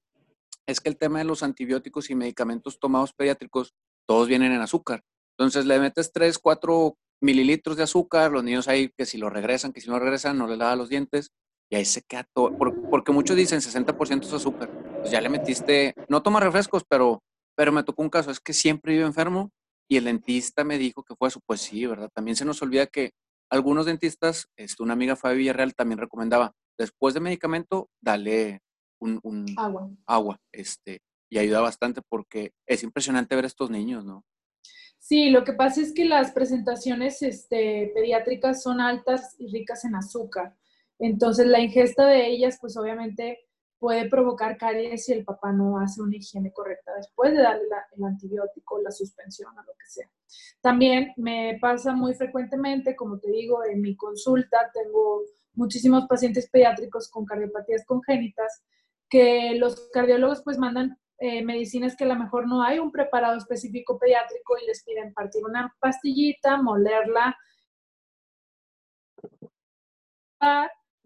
es 0.66 0.82
que 0.82 0.90
el 0.90 0.98
tema 0.98 1.20
de 1.20 1.26
los 1.26 1.44
antibióticos 1.44 2.10
y 2.10 2.16
medicamentos 2.16 2.80
tomados 2.80 3.14
pediátricos, 3.14 3.74
todos 4.06 4.28
vienen 4.28 4.52
en 4.52 4.62
azúcar. 4.62 5.02
Entonces 5.38 5.66
le 5.66 5.80
metes 5.80 6.12
tres, 6.12 6.38
cuatro 6.38 6.98
mililitros 7.22 7.78
de 7.78 7.84
azúcar, 7.84 8.32
los 8.32 8.44
niños 8.44 8.68
ahí 8.68 8.92
que 8.96 9.06
si 9.06 9.18
lo 9.18 9.30
regresan, 9.30 9.72
que 9.72 9.82
si 9.82 9.90
no 9.90 9.98
regresan, 9.98 10.38
no 10.38 10.48
les 10.48 10.58
lava 10.58 10.76
los 10.76 10.90
dientes, 10.90 11.32
y 11.70 11.76
ahí 11.76 11.86
se 11.86 12.02
queda 12.02 12.28
todo, 12.34 12.56
porque 12.90 13.12
muchos 13.12 13.36
dicen 13.36 13.60
60% 13.60 14.26
es 14.26 14.34
azúcar, 14.34 14.70
pues 15.00 15.12
ya 15.12 15.22
le 15.22 15.30
metiste, 15.30 15.94
no 16.08 16.24
toma 16.24 16.40
refrescos, 16.40 16.84
pero, 16.88 17.22
pero 17.56 17.72
me 17.72 17.84
tocó 17.84 18.02
un 18.02 18.10
caso, 18.10 18.32
es 18.32 18.40
que 18.40 18.54
siempre 18.54 18.94
vive 18.94 19.06
enfermo 19.06 19.52
y 19.90 19.98
el 19.98 20.06
dentista 20.06 20.64
me 20.64 20.78
dijo 20.78 21.04
que 21.04 21.16
fue 21.16 21.28
eso, 21.30 21.40
pues 21.46 21.62
sí, 21.62 21.86
¿verdad? 21.86 22.10
También 22.14 22.36
se 22.36 22.46
nos 22.46 22.62
olvida 22.62 22.88
que 22.88 23.12
algunos 23.50 23.86
dentistas, 23.86 24.48
este, 24.58 24.84
una 24.84 24.94
amiga 24.94 25.16
Fabi 25.16 25.38
Villarreal 25.38 25.76
también 25.76 26.00
recomendaba, 26.00 26.54
después 26.78 27.14
de 27.14 27.20
medicamento, 27.20 27.90
dale 28.02 28.62
un, 29.00 29.46
agua. 29.58 29.90
agua, 30.06 30.40
este, 30.52 31.02
y 31.30 31.38
ayuda 31.38 31.62
bastante 31.62 32.02
porque 32.08 32.52
es 32.66 32.84
impresionante 32.84 33.36
ver 33.36 33.46
a 33.46 33.48
estos 33.48 33.70
niños, 33.70 34.06
¿no? 34.06 34.24
Sí, 35.00 35.30
lo 35.30 35.44
que 35.44 35.54
pasa 35.54 35.82
es 35.82 35.94
que 35.94 36.06
las 36.06 36.32
presentaciones 36.32 37.22
este, 37.22 37.92
pediátricas 37.94 38.62
son 38.62 38.82
altas 38.82 39.36
y 39.38 39.48
ricas 39.48 39.86
en 39.86 39.96
azúcar. 39.96 40.58
Entonces, 41.00 41.48
la 41.48 41.60
ingesta 41.60 42.06
de 42.06 42.28
ellas, 42.28 42.58
pues 42.60 42.78
obviamente 42.78 43.40
puede 43.80 44.10
provocar 44.10 44.58
caries 44.58 45.06
si 45.06 45.14
el 45.14 45.24
papá 45.24 45.52
no 45.52 45.80
hace 45.80 46.02
una 46.02 46.16
higiene 46.16 46.52
correcta 46.52 46.96
después 46.96 47.32
de 47.32 47.44
darle 47.44 47.64
el 47.96 48.04
antibiótico, 48.04 48.82
la 48.82 48.92
suspensión 48.92 49.52
o 49.58 49.62
lo 49.62 49.74
que 49.74 49.86
sea. 49.88 50.10
También 50.62 51.14
me 51.18 51.58
pasa 51.62 51.94
muy 51.94 52.16
frecuentemente, 52.16 52.96
como 52.96 53.20
te 53.20 53.30
digo, 53.30 53.64
en 53.64 53.82
mi 53.82 53.96
consulta 53.96 54.72
tengo 54.74 55.22
muchísimos 55.54 56.08
pacientes 56.08 56.50
pediátricos 56.50 57.10
con 57.10 57.26
cardiopatías 57.26 57.86
congénitas 57.86 58.64
que 59.10 59.56
los 59.58 59.90
cardiólogos 59.90 60.42
pues 60.44 60.58
mandan 60.58 60.98
eh, 61.20 61.44
medicinas 61.44 61.96
que 61.96 62.04
a 62.04 62.08
lo 62.08 62.16
mejor 62.16 62.48
no 62.48 62.62
hay 62.62 62.78
un 62.80 62.92
preparado 62.92 63.38
específico 63.38 63.98
pediátrico 63.98 64.56
y 64.62 64.68
les 64.68 64.84
piden 64.84 65.14
partir 65.14 65.44
una 65.44 65.76
pastillita, 65.80 66.62
molerla 66.62 67.36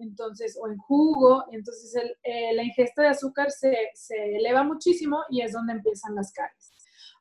entonces, 0.01 0.57
o 0.61 0.67
en 0.67 0.77
jugo, 0.77 1.45
entonces 1.51 1.95
eh, 2.23 2.53
la 2.53 2.63
ingesta 2.63 3.03
de 3.03 3.09
azúcar 3.09 3.51
se, 3.51 3.75
se, 3.93 4.35
eleva 4.35 4.63
muchísimo 4.63 5.19
y 5.29 5.41
es 5.41 5.53
donde 5.53 5.73
empiezan 5.73 6.15
las 6.15 6.31
caries. 6.33 6.71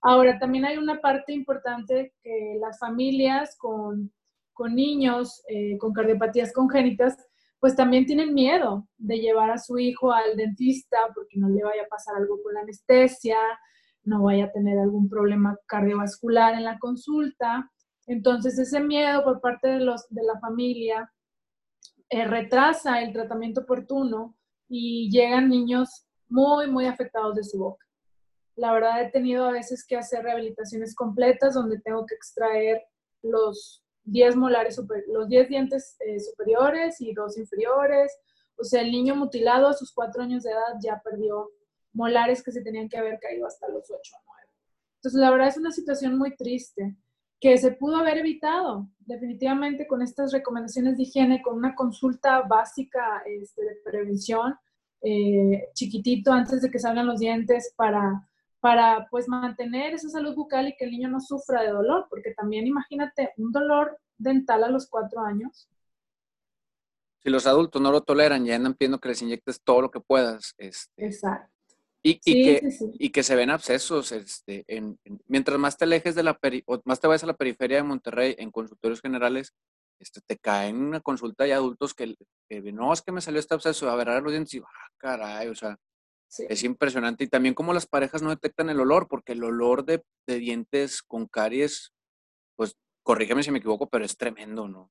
Ahora, 0.03 0.39
también 0.39 0.65
hay 0.65 0.79
una 0.79 1.01
parte 1.01 1.33
importante 1.33 2.15
que 2.23 2.57
las 2.61 2.79
familias 2.79 3.57
con, 3.59 4.13
con 4.53 4.75
niños 4.75 5.43
eh, 5.49 5.77
con 5.79 5.93
cardiopatías 5.93 6.53
congénitas, 6.53 7.17
pues 7.59 7.77
también 7.77 8.07
tienen 8.07 8.33
miedo 8.33 8.87
de 8.97 9.19
llevar 9.19 9.51
a 9.51 9.59
su 9.59 9.79
hijo 9.79 10.13
al 10.13 10.37
dentista 10.37 10.99
porque 11.15 11.39
no 11.39 11.49
le 11.49 11.63
vaya 11.63 11.83
a 11.83 11.89
pasar 11.89 12.17
algo 12.17 12.43
con 12.43 12.55
la 12.55 12.61
anestesia, 12.61 13.39
no 14.05 14.23
vaya 14.23 14.47
a 14.47 14.53
tener 14.53 14.79
algún 14.79 15.09
problema 15.09 15.59
cardiovascular 15.67 16.55
en 16.55 16.65
la 16.65 16.79
consulta. 16.79 17.71
Entonces, 18.07 18.59
ese 18.59 18.81
miedo 18.81 19.23
por 19.25 19.41
parte 19.41 19.69
de, 19.69 19.81
los, 19.81 20.07
de 20.09 20.23
la 20.23 20.39
familia 20.41 21.11
eh, 22.11 22.25
retrasa 22.25 23.01
el 23.03 23.13
tratamiento 23.13 23.61
oportuno 23.61 24.37
y 24.69 25.09
llegan 25.11 25.49
niños 25.49 26.07
muy, 26.29 26.69
muy 26.69 26.87
afectados 26.87 27.37
de 27.37 27.45
su 27.45 27.59
boca. 27.59 27.87
La 28.57 28.73
verdad 28.73 29.01
he 29.03 29.11
tenido 29.11 29.47
a 29.47 29.53
veces 29.53 29.87
que 29.87 29.97
hacer 29.97 30.25
rehabilitaciones 30.25 30.95
completas 30.95 31.55
donde 31.55 31.81
tengo 31.81 32.05
que 32.07 32.17
extraer 32.17 32.83
los 33.23 33.85
10 34.05 34.37
molares, 34.37 34.81
los 35.07 35.29
10 35.29 35.49
dientes 35.49 35.97
eh, 36.01 36.19
superiores 36.19 37.01
y 37.01 37.15
dos 37.15 37.39
inferiores. 37.39 38.13
O 38.57 38.65
sea, 38.65 38.83
el 38.83 38.91
niño 38.91 39.15
mutilado 39.15 39.69
a 39.69 39.73
sus 39.73 39.93
4 39.93 40.23
años 40.23 40.43
de 40.43 40.51
edad 40.51 40.79
ya 40.83 41.01
perdió 41.03 41.51
molares 41.93 42.43
que 42.43 42.53
se 42.53 42.63
tenían 42.63 42.89
que 42.89 42.99
haber 42.99 43.19
caído 43.21 43.47
hasta 43.47 43.69
los 43.69 43.91
8 43.91 43.95
o 43.95 44.23
9. 44.27 44.49
Entonces, 44.97 45.21
la 45.21 45.31
verdad 45.31 45.49
es 45.49 45.57
una 45.57 45.71
situación 45.71 46.19
muy 46.19 46.35
triste 46.35 46.97
que 47.41 47.57
se 47.57 47.73
pudo 47.73 47.97
haber 47.97 48.19
evitado 48.19 48.89
definitivamente 48.99 49.87
con 49.87 50.03
estas 50.03 50.33
recomendaciones 50.33 50.97
de 50.97 51.05
higiene, 51.05 51.43
con 51.43 51.57
una 51.57 51.75
consulta 51.75 52.43
básica 52.43 53.23
este, 53.27 53.63
de 53.65 53.77
prevención, 53.83 54.55
eh, 55.03 55.69
chiquitito 55.75 56.33
antes 56.33 56.61
de 56.61 56.71
que 56.71 56.79
salgan 56.79 57.07
los 57.07 57.19
dientes 57.19 57.73
para, 57.77 58.29
para 58.61 59.09
pues 59.11 59.27
mantener 59.27 59.95
esa 59.95 60.11
salud 60.11 60.35
bucal 60.35 60.69
y 60.69 60.77
que 60.77 60.85
el 60.85 60.91
niño 60.91 61.09
no 61.09 61.21
sufra 61.21 61.63
de 61.63 61.71
dolor, 61.71 62.07
porque 62.11 62.35
también 62.35 62.67
imagínate 62.67 63.33
un 63.39 63.51
dolor 63.51 63.99
dental 64.19 64.63
a 64.63 64.69
los 64.69 64.87
cuatro 64.87 65.23
años. 65.23 65.69
Si 67.23 67.31
los 67.31 67.47
adultos 67.47 67.81
no 67.81 67.91
lo 67.91 68.03
toleran, 68.03 68.45
ya 68.45 68.57
andan 68.57 68.75
pidiendo 68.75 68.99
que 69.01 69.09
les 69.09 69.23
inyectes 69.23 69.61
todo 69.63 69.83
lo 69.83 69.91
que 69.91 70.01
puedas. 70.01 70.55
Este, 70.59 71.07
Exacto. 71.07 71.50
Y, 72.03 72.19
que, 72.19 72.63
y 72.95 73.11
que 73.11 73.23
se 73.23 73.37
ven 73.37 73.51
abscesos. 73.51 74.13
Este, 74.13 74.65
en, 74.67 74.99
mientras 75.27 75.59
más 75.59 75.77
te 75.77 75.85
alejes 75.85 76.15
de 76.15 76.23
la 76.23 76.39
peri, 76.39 76.63
o 76.67 76.81
más 76.85 77.01
te 77.01 77.07
vayas 77.07 77.25
a 77.25 77.27
la 77.27 77.37
periferia 77.37 77.79
de 77.79 77.83
Monterrey 77.83 78.35
en 78.39 78.51
consultorios 78.51 79.01
generales, 79.01 79.55
este, 79.99 80.21
te 80.27 80.39
caen 80.39 80.77
una 80.77 81.01
consulta 81.01 81.45
de 81.45 81.53
adultos 81.53 81.93
que, 81.95 82.15
no, 82.73 82.93
es 82.93 83.03
que 83.03 83.13
me 83.13 83.21
salió 83.21 83.39
este 83.39 83.55
absceso, 83.55 83.91
a 83.91 83.97
ver, 83.97 84.09
a 84.09 84.21
los 84.21 84.33
dientes 84.33 84.55
y, 84.55 84.59
ah, 84.59 84.89
caray, 84.97 85.49
o 85.49 85.55
sea, 85.55 85.77
es 86.49 86.65
impresionante. 86.65 87.25
Y 87.25 87.29
también 87.29 87.55
como 87.55 87.75
las 87.75 87.87
parejas 87.87 88.23
no 88.23 88.31
detectan 88.31 88.71
el 88.71 88.81
olor, 88.81 89.07
porque 89.09 89.33
el 89.33 89.45
olor 89.45 89.85
de, 89.85 90.03
de 90.27 90.39
dientes 90.39 91.03
con 91.03 91.27
caries, 91.27 91.93
pues, 92.57 92.77
corrígeme 93.03 93.43
si 93.43 93.51
me 93.51 93.59
equivoco, 93.59 93.91
pero 93.91 94.07
es 94.07 94.17
tremendo, 94.17 94.69
¿no? 94.69 94.91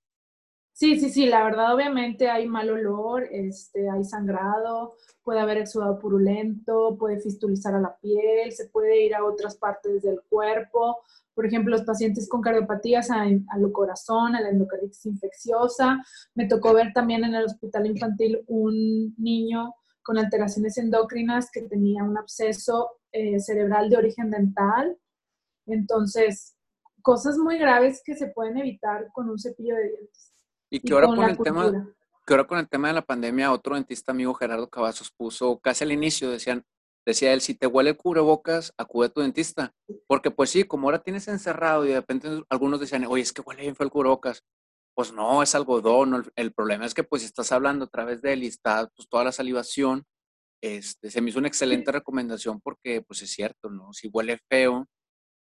Sí, 0.73 0.97
sí, 0.99 1.09
sí, 1.09 1.25
la 1.25 1.43
verdad 1.43 1.75
obviamente 1.75 2.29
hay 2.29 2.47
mal 2.47 2.69
olor, 2.69 3.27
este, 3.31 3.89
hay 3.89 4.05
sangrado, 4.05 4.95
puede 5.23 5.41
haber 5.41 5.57
exudado 5.57 5.99
purulento, 5.99 6.95
puede 6.97 7.19
fistulizar 7.19 7.75
a 7.75 7.81
la 7.81 7.97
piel, 7.97 8.51
se 8.53 8.69
puede 8.69 9.05
ir 9.05 9.13
a 9.13 9.25
otras 9.25 9.57
partes 9.57 10.01
del 10.03 10.21
cuerpo. 10.29 10.99
Por 11.33 11.45
ejemplo, 11.45 11.75
los 11.75 11.85
pacientes 11.85 12.29
con 12.29 12.41
cardiopatías 12.41 13.11
al 13.11 13.45
corazón, 13.73 14.35
a 14.35 14.41
la 14.41 14.49
endocarditis 14.49 15.05
infecciosa. 15.05 16.03
Me 16.33 16.47
tocó 16.47 16.73
ver 16.73 16.93
también 16.93 17.23
en 17.23 17.35
el 17.35 17.45
hospital 17.45 17.85
infantil 17.85 18.43
un 18.47 19.13
niño 19.17 19.75
con 20.01 20.17
alteraciones 20.17 20.77
endocrinas 20.77 21.51
que 21.51 21.61
tenía 21.61 22.03
un 22.03 22.17
absceso 22.17 22.99
eh, 23.11 23.39
cerebral 23.39 23.89
de 23.89 23.97
origen 23.97 24.31
dental. 24.31 24.97
Entonces, 25.67 26.55
cosas 27.01 27.37
muy 27.37 27.57
graves 27.57 28.01
que 28.03 28.15
se 28.15 28.27
pueden 28.27 28.57
evitar 28.57 29.11
con 29.13 29.29
un 29.29 29.37
cepillo 29.37 29.75
de 29.75 29.89
dientes. 29.89 30.28
Y 30.69 30.79
que 30.79 30.93
ahora 30.93 31.07
con, 31.07 31.23
el 31.23 31.37
tema, 31.37 31.93
que 32.25 32.33
ahora 32.33 32.45
con 32.45 32.59
el 32.59 32.69
tema 32.69 32.89
de 32.89 32.93
la 32.93 33.01
pandemia, 33.01 33.51
otro 33.51 33.75
dentista 33.75 34.11
amigo 34.11 34.33
Gerardo 34.33 34.69
Cavazos 34.69 35.11
puso 35.11 35.59
casi 35.59 35.83
al 35.83 35.91
inicio, 35.91 36.29
decían, 36.29 36.63
decía 37.05 37.33
él, 37.33 37.41
si 37.41 37.55
te 37.55 37.67
huele 37.67 37.91
el 37.91 37.97
cubrebocas, 37.97 38.73
acude 38.77 39.07
a 39.07 39.09
tu 39.09 39.21
dentista. 39.21 39.73
Porque 40.07 40.31
pues 40.31 40.51
sí, 40.51 40.63
como 40.63 40.87
ahora 40.87 41.01
tienes 41.01 41.27
encerrado 41.27 41.85
y 41.85 41.89
de 41.89 41.95
repente 41.95 42.43
algunos 42.49 42.79
decían, 42.79 43.05
oye, 43.05 43.23
es 43.23 43.33
que 43.33 43.41
huele 43.41 43.63
bien 43.63 43.75
feo 43.75 43.85
el 43.85 43.91
cubrebocas. 43.91 44.43
Pues 44.95 45.11
no, 45.13 45.41
es 45.41 45.55
algodón. 45.55 46.29
El, 46.35 46.53
problema 46.53 46.85
es 46.85 46.93
que 46.93 47.03
pues 47.03 47.23
estás 47.23 47.51
hablando 47.51 47.85
a 47.85 47.89
través 47.89 48.21
de 48.21 48.33
él 48.33 48.43
y 48.43 48.47
está 48.47 48.87
pues, 48.95 49.07
toda 49.09 49.23
la 49.23 49.31
salivación, 49.31 50.05
este, 50.61 51.09
se 51.09 51.21
me 51.21 51.29
hizo 51.29 51.39
una 51.39 51.47
excelente 51.47 51.91
recomendación 51.91 52.59
porque 52.59 53.01
pues 53.01 53.21
es 53.21 53.31
cierto, 53.31 53.69
¿no? 53.69 53.93
Si 53.93 54.09
huele 54.09 54.39
feo, 54.49 54.87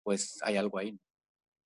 pues 0.03 0.39
hay 0.43 0.57
algo 0.57 0.77
ahí. 0.77 0.97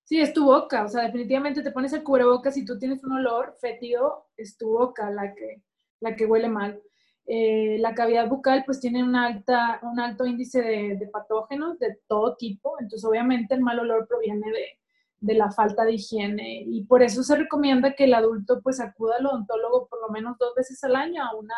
Sí, 0.06 0.20
es 0.20 0.32
tu 0.32 0.44
boca, 0.44 0.84
o 0.84 0.88
sea, 0.88 1.02
definitivamente 1.02 1.62
te 1.62 1.72
pones 1.72 1.92
el 1.92 2.04
cubrebocas 2.04 2.56
y 2.56 2.64
tú 2.64 2.78
tienes 2.78 3.02
un 3.02 3.12
olor 3.14 3.56
fétido, 3.60 4.28
es 4.36 4.56
tu 4.56 4.68
boca 4.68 5.10
la 5.10 5.34
que, 5.34 5.64
la 5.98 6.14
que 6.14 6.26
huele 6.26 6.48
mal. 6.48 6.80
Eh, 7.26 7.76
la 7.80 7.92
cavidad 7.92 8.28
bucal 8.28 8.62
pues 8.64 8.78
tiene 8.78 9.02
un, 9.02 9.16
alta, 9.16 9.80
un 9.82 9.98
alto 9.98 10.24
índice 10.24 10.62
de, 10.62 11.08
patógenos 11.12 11.80
de 11.80 11.98
todo 12.06 12.36
tipo, 12.36 12.76
entonces 12.78 13.04
obviamente 13.04 13.56
el 13.56 13.62
mal 13.62 13.80
olor 13.80 14.06
proviene 14.06 14.48
de, 14.52 14.78
de, 15.18 15.34
la 15.34 15.50
falta 15.50 15.84
de 15.84 15.94
higiene 15.94 16.62
y 16.64 16.84
por 16.84 17.02
eso 17.02 17.24
se 17.24 17.34
recomienda 17.34 17.94
que 17.94 18.04
el 18.04 18.14
adulto 18.14 18.60
pues 18.62 18.78
acuda 18.78 19.16
al 19.18 19.26
odontólogo 19.26 19.88
por 19.88 20.00
lo 20.02 20.08
menos 20.10 20.38
dos 20.38 20.54
veces 20.54 20.82
al 20.84 20.94
año 20.94 21.24
a 21.24 21.34
una 21.34 21.56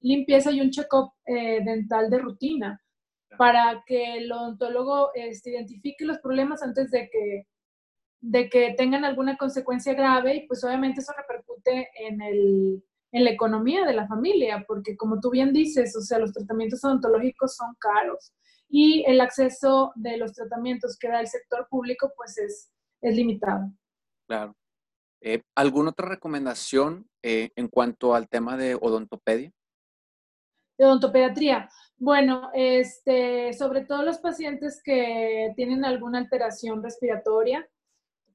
limpieza 0.00 0.52
y 0.52 0.60
un 0.60 0.70
check-up 0.70 1.10
eh, 1.26 1.64
dental 1.64 2.10
de 2.10 2.18
rutina 2.18 2.80
para 3.36 3.82
que 3.86 4.18
el 4.18 4.30
odontólogo 4.30 5.10
este, 5.14 5.50
identifique 5.50 6.04
los 6.04 6.18
problemas 6.18 6.62
antes 6.62 6.92
de 6.92 7.10
que 7.10 7.48
de 8.20 8.48
que 8.48 8.74
tengan 8.76 9.04
alguna 9.04 9.36
consecuencia 9.36 9.94
grave 9.94 10.36
y 10.36 10.46
pues 10.46 10.64
obviamente 10.64 11.00
eso 11.00 11.12
repercute 11.16 11.88
en, 11.98 12.20
el, 12.20 12.84
en 13.12 13.24
la 13.24 13.30
economía 13.30 13.84
de 13.84 13.94
la 13.94 14.06
familia, 14.06 14.64
porque 14.66 14.96
como 14.96 15.20
tú 15.20 15.30
bien 15.30 15.52
dices, 15.52 15.96
o 15.96 16.00
sea, 16.00 16.18
los 16.18 16.32
tratamientos 16.32 16.84
odontológicos 16.84 17.56
son 17.56 17.74
caros 17.78 18.32
y 18.68 19.04
el 19.06 19.20
acceso 19.20 19.92
de 19.94 20.16
los 20.16 20.32
tratamientos 20.32 20.98
que 20.98 21.08
da 21.08 21.20
el 21.20 21.28
sector 21.28 21.66
público 21.70 22.12
pues 22.16 22.36
es, 22.38 22.70
es 23.00 23.16
limitado. 23.16 23.72
Claro. 24.26 24.54
Eh, 25.20 25.42
¿Alguna 25.56 25.90
otra 25.90 26.08
recomendación 26.08 27.08
eh, 27.22 27.50
en 27.56 27.68
cuanto 27.68 28.14
al 28.14 28.28
tema 28.28 28.56
de 28.56 28.74
odontopedia? 28.74 29.52
De 30.76 30.84
odontopediatría. 30.84 31.68
Bueno, 31.96 32.50
este, 32.54 33.52
sobre 33.52 33.84
todo 33.84 34.02
los 34.02 34.18
pacientes 34.18 34.80
que 34.84 35.52
tienen 35.56 35.84
alguna 35.84 36.18
alteración 36.18 36.82
respiratoria, 36.82 37.68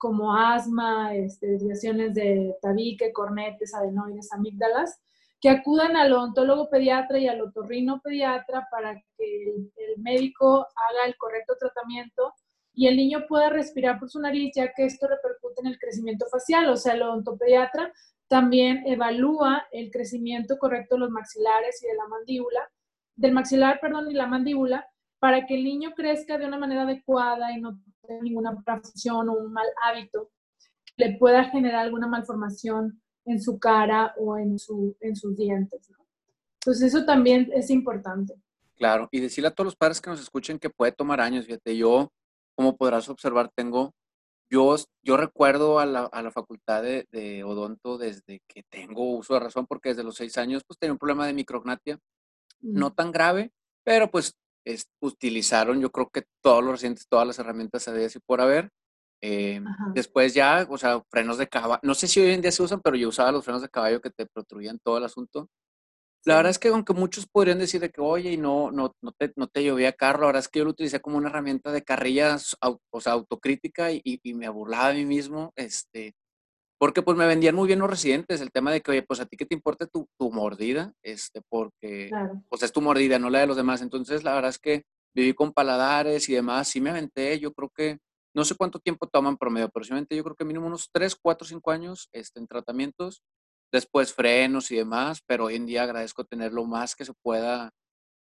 como 0.04 0.36
asma, 0.36 1.16
este, 1.16 1.48
desviaciones 1.48 2.14
de 2.14 2.58
tabique, 2.62 3.14
cornetes, 3.14 3.74
adenoides, 3.74 4.34
amígdalas, 4.34 5.00
que 5.40 5.50
acudan 5.50 5.96
al 5.96 6.12
odontólogo 6.12 6.70
pediatra 6.70 7.20
y 7.20 7.30
al 7.30 7.40
otorrino 7.40 8.02
pediatra 8.04 8.68
para 8.70 9.02
que 9.16 9.46
el, 9.78 9.98
médico 10.00 10.68
haga 10.76 11.08
el 11.08 11.16
correcto 11.16 11.56
tratamiento 11.58 12.34
y 12.74 12.88
el 12.88 12.98
niño 12.98 13.28
pueda 13.30 13.50
respirar 13.50 13.98
por 13.98 14.10
su 14.10 14.20
nariz, 14.20 14.52
ya 14.54 14.74
que 14.74 14.84
esto 14.84 15.08
repercute 15.08 15.62
en 15.62 15.68
el 15.68 15.80
crecimiento 15.80 16.26
facial. 16.30 16.68
O 16.70 16.76
sea, 16.76 16.96
el 16.96 17.04
odontopediatra 17.04 17.90
también 18.28 18.84
evalúa 18.86 19.68
el 19.72 19.90
crecimiento 19.90 20.58
correcto 20.58 20.96
de 20.96 21.00
los 21.00 21.12
maxilares 21.12 21.82
y 21.82 21.88
de 21.88 21.96
la 21.96 22.08
mandíbula, 22.08 22.70
del 23.16 23.32
maxilar, 23.32 23.80
perdón, 23.80 24.12
y 24.12 24.16
la 24.16 24.28
mandíbula, 24.28 24.86
para 25.24 25.46
que 25.46 25.56
el 25.56 25.64
niño 25.64 25.94
crezca 25.96 26.38
de 26.38 26.46
una 26.46 26.58
manera 26.58 26.82
adecuada 26.82 27.54
y 27.54 27.62
no 27.62 27.80
ninguna 28.22 28.62
profesión 28.62 29.30
o 29.30 29.32
un 29.32 29.54
mal 29.54 29.66
hábito 29.82 30.32
le 30.98 31.18
pueda 31.18 31.46
generar 31.46 31.86
alguna 31.86 32.08
malformación 32.08 33.02
en 33.24 33.42
su 33.42 33.58
cara 33.58 34.14
o 34.18 34.38
en, 34.38 34.60
su, 34.60 34.98
en 35.00 35.16
sus 35.16 35.38
dientes. 35.38 35.90
Entonces 36.60 36.94
eso 36.94 37.06
también 37.06 37.50
es 37.54 37.70
importante. 37.70 38.34
Claro, 38.76 39.08
y 39.14 39.22
decirle 39.22 39.48
a 39.48 39.52
todos 39.52 39.68
los 39.68 39.78
padres 39.78 40.02
que 40.02 40.10
nos 40.10 40.20
escuchen 40.20 40.60
que 40.60 40.70
puede 40.70 40.92
tomar 40.92 41.22
años. 41.22 41.46
Fíjate, 41.46 41.78
yo, 41.78 42.12
como 42.54 42.76
podrás 42.76 43.08
observar, 43.08 43.50
tengo, 43.56 43.94
yo, 44.50 44.76
yo 45.04 45.16
recuerdo 45.16 45.80
a 45.80 45.86
la, 45.86 46.02
a 46.04 46.22
la 46.22 46.32
facultad 46.32 46.84
de, 46.84 47.08
de, 47.14 47.46
odonto 47.46 47.98
desde 47.98 48.42
que 48.46 48.64
tengo 48.70 49.16
uso 49.16 49.36
de 49.36 49.40
razón, 49.40 49.68
porque 49.68 49.88
desde 49.88 50.04
los 50.04 50.16
seis 50.16 50.38
años 50.38 50.64
pues 50.68 50.78
tenía 50.78 50.92
un 50.92 51.00
problema 51.00 51.26
de 51.26 51.32
micrognatia, 51.32 51.98
no 52.60 52.92
tan 52.92 53.14
grave, 53.14 53.54
pero 53.86 54.12
pues 54.12 54.36
utilizaron 55.02 55.82
yo 55.82 55.92
creo 55.92 56.10
que 56.10 56.24
todos 56.42 56.64
los 56.64 56.74
recientes, 56.74 57.08
todas 57.08 57.28
las 57.28 57.40
herramientas 57.40 57.86
de 57.86 58.06
y 58.06 58.20
por 58.20 58.42
haber. 58.42 58.70
Eh, 59.26 59.62
después 59.94 60.34
ya, 60.34 60.68
o 60.70 60.78
sea, 60.78 61.02
frenos 61.10 61.38
de 61.38 61.48
caballo, 61.48 61.80
no 61.84 61.96
sé 61.96 62.10
si 62.10 62.20
hoy 62.20 62.32
en 62.32 62.42
día 62.42 62.52
se 62.52 62.62
usan, 62.62 62.82
pero 62.82 62.98
yo 62.98 63.08
usaba 63.08 63.32
los 63.32 63.46
frenos 63.46 63.62
de 63.62 63.70
caballo 63.70 64.02
que 64.02 64.10
te 64.10 64.26
protruían 64.26 64.80
todo 64.84 64.98
el 64.98 65.06
asunto. 65.06 65.50
La 66.26 66.36
verdad 66.38 66.52
es 66.52 66.60
que 66.60 66.70
aunque 66.70 66.94
muchos 66.94 67.26
podrían 67.28 67.60
decir 67.60 67.82
de 67.82 67.90
que, 67.90 68.02
oye, 68.02 68.32
y 68.32 68.38
no, 68.38 68.72
no, 68.72 68.96
no, 69.02 69.12
te, 69.12 69.34
no 69.36 69.48
te 69.48 69.64
llovía 69.64 69.94
carro, 69.94 70.22
la 70.22 70.28
verdad 70.28 70.40
es 70.42 70.48
que 70.50 70.60
yo 70.60 70.66
lo 70.66 70.72
utilicé 70.72 71.02
como 71.02 71.18
una 71.18 71.30
herramienta 71.30 71.72
de 71.72 71.84
carrillas, 71.84 72.58
o 72.62 73.02
sea, 73.02 73.14
autocrítica 73.14 73.92
y, 73.92 74.02
y, 74.04 74.34
me 74.34 74.48
burlaba 74.50 74.90
a 74.90 74.94
mí 74.94 75.06
mismo, 75.06 75.52
este, 75.56 76.16
porque 76.84 77.02
pues 77.02 77.16
me 77.16 77.26
vendían 77.26 77.56
muy 77.56 77.68
bien 77.68 77.80
los 77.80 77.90
residentes 77.90 78.42
el 78.42 78.52
tema 78.52 78.70
de 78.70 78.82
que, 78.82 78.92
oye, 78.92 79.04
pues 79.04 79.22
a 79.22 79.26
ti 79.26 79.38
que 79.38 79.46
te 79.46 79.56
importa 79.56 79.88
tu, 79.88 80.06
tu 80.20 80.30
mordida, 80.34 80.92
este, 81.02 81.42
porque 81.48 82.12
pues 82.50 82.62
es 82.62 82.74
tu 82.74 82.82
mordida, 82.82 83.18
no 83.18 83.30
la 83.30 83.40
de 83.40 83.48
los 83.48 83.56
demás. 83.56 83.82
Entonces, 83.82 84.26
la 84.26 84.36
verdad 84.36 84.50
es 84.50 84.60
que 84.60 84.84
viví 85.16 85.34
con 85.34 85.54
paladares 85.54 86.28
y 86.28 86.34
demás, 86.34 86.68
sí 86.68 86.82
me 86.82 86.90
aventé, 86.90 87.40
yo 87.40 87.54
creo 87.54 87.70
que, 87.74 88.00
no 88.36 88.44
sé 88.44 88.56
cuánto 88.56 88.80
tiempo 88.80 89.08
toman 89.08 89.38
promedio, 89.38 89.70
pero 89.70 89.86
sí 89.86 89.92
me 89.92 90.00
aventé, 90.00 90.18
yo 90.18 90.26
creo 90.26 90.36
que 90.36 90.44
mínimo 90.44 90.68
unos 90.68 90.90
3, 90.92 91.16
4, 91.16 91.48
5 91.48 91.72
años 91.72 92.10
este, 92.12 92.42
en 92.42 92.48
tratamientos, 92.48 93.24
después 93.72 94.14
frenos 94.14 94.70
y 94.70 94.76
demás, 94.76 95.22
pero 95.26 95.46
hoy 95.46 95.56
en 95.56 95.66
día 95.66 95.84
agradezco 95.84 96.26
tener 96.26 96.52
lo 96.52 96.66
más 96.66 96.98
que 96.98 97.06
se 97.06 97.14
pueda 97.24 97.72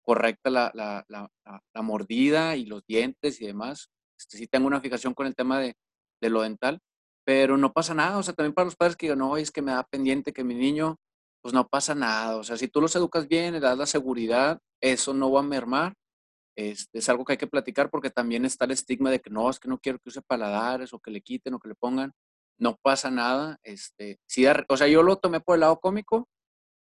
correcta 0.02 0.50
la, 0.50 0.70
la, 0.74 1.06
la, 1.08 1.32
la 1.46 1.82
mordida 1.82 2.58
y 2.58 2.66
los 2.66 2.86
dientes 2.86 3.40
y 3.40 3.46
demás. 3.46 3.90
Este, 4.20 4.38
sí 4.38 4.48
tengo 4.48 4.68
una 4.68 4.82
fijación 4.82 5.14
con 5.14 5.28
el 5.28 5.36
tema 5.36 5.62
de, 5.62 5.76
de 6.22 6.30
lo 6.30 6.42
dental, 6.42 6.82
pero 7.30 7.58
no 7.58 7.72
pasa 7.72 7.94
nada, 7.94 8.18
o 8.18 8.24
sea, 8.24 8.34
también 8.34 8.56
para 8.56 8.66
los 8.66 8.76
padres 8.76 8.96
que 8.96 9.06
digan, 9.06 9.20
no, 9.20 9.38
es 9.38 9.52
que 9.52 9.62
me 9.62 9.72
da 9.72 9.84
pendiente 9.84 10.34
que 10.34 10.44
mi 10.44 10.56
niño, 10.56 10.98
pues 11.44 11.54
no 11.54 11.68
pasa 11.68 11.94
nada, 11.94 12.38
o 12.38 12.44
sea, 12.44 12.58
si 12.58 12.68
tú 12.68 12.82
los 12.82 12.96
educas 12.96 13.28
bien, 13.28 13.54
le 13.54 13.60
das 13.60 13.78
la 13.78 13.86
seguridad, 13.86 14.58
eso 14.82 15.14
no 15.14 15.32
va 15.32 15.42
a 15.42 15.44
mermar, 15.44 15.94
este, 16.58 16.98
es 16.98 17.08
algo 17.08 17.24
que 17.24 17.34
hay 17.34 17.38
que 17.38 17.46
platicar 17.46 17.92
porque 17.92 18.10
también 18.10 18.46
está 18.46 18.66
el 18.66 18.72
estigma 18.72 19.12
de 19.12 19.20
que 19.20 19.30
no, 19.30 19.48
es 19.48 19.60
que 19.60 19.68
no 19.68 19.78
quiero 19.78 20.00
que 20.00 20.10
use 20.10 20.24
paladares 20.24 20.92
o 20.92 21.00
que 21.00 21.12
le 21.12 21.22
quiten 21.22 21.54
o 21.54 21.60
que 21.60 21.68
le 21.68 21.76
pongan, 21.76 22.14
no 22.58 22.78
pasa 22.82 23.12
nada, 23.12 23.60
este, 23.62 24.18
sí, 24.28 24.48
o 24.68 24.78
sea, 24.78 24.88
yo 24.88 25.04
lo 25.04 25.18
tomé 25.18 25.40
por 25.40 25.54
el 25.54 25.60
lado 25.60 25.80
cómico, 25.80 26.28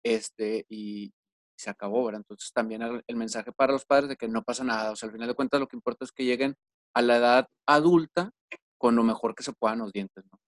este, 0.03 0.65
y 0.67 1.13
se 1.59 1.69
acabó, 1.69 2.05
¿verdad? 2.05 2.21
Entonces 2.21 2.51
también 2.51 2.81
el, 2.81 3.03
el 3.05 3.15
mensaje 3.17 3.51
para 3.51 3.73
los 3.73 3.85
padres 3.85 4.09
de 4.09 4.15
que 4.15 4.27
no 4.27 4.41
pasa 4.41 4.63
nada, 4.63 4.89
o 4.93 4.95
sea, 4.95 5.05
al 5.05 5.13
final 5.13 5.27
de 5.27 5.35
cuentas 5.35 5.59
lo 5.59 5.67
que 5.67 5.77
importa 5.77 6.05
es 6.05 6.11
que 6.11 6.25
lleguen 6.25 6.55
a 6.95 7.03
la 7.03 7.17
edad 7.17 7.47
adulta 7.67 8.31
con 8.79 8.95
lo 8.95 9.03
mejor 9.03 9.35
que 9.35 9.43
se 9.43 9.53
puedan 9.53 9.79
los 9.79 9.91
dientes. 9.91 10.23
¿no? 10.31 10.39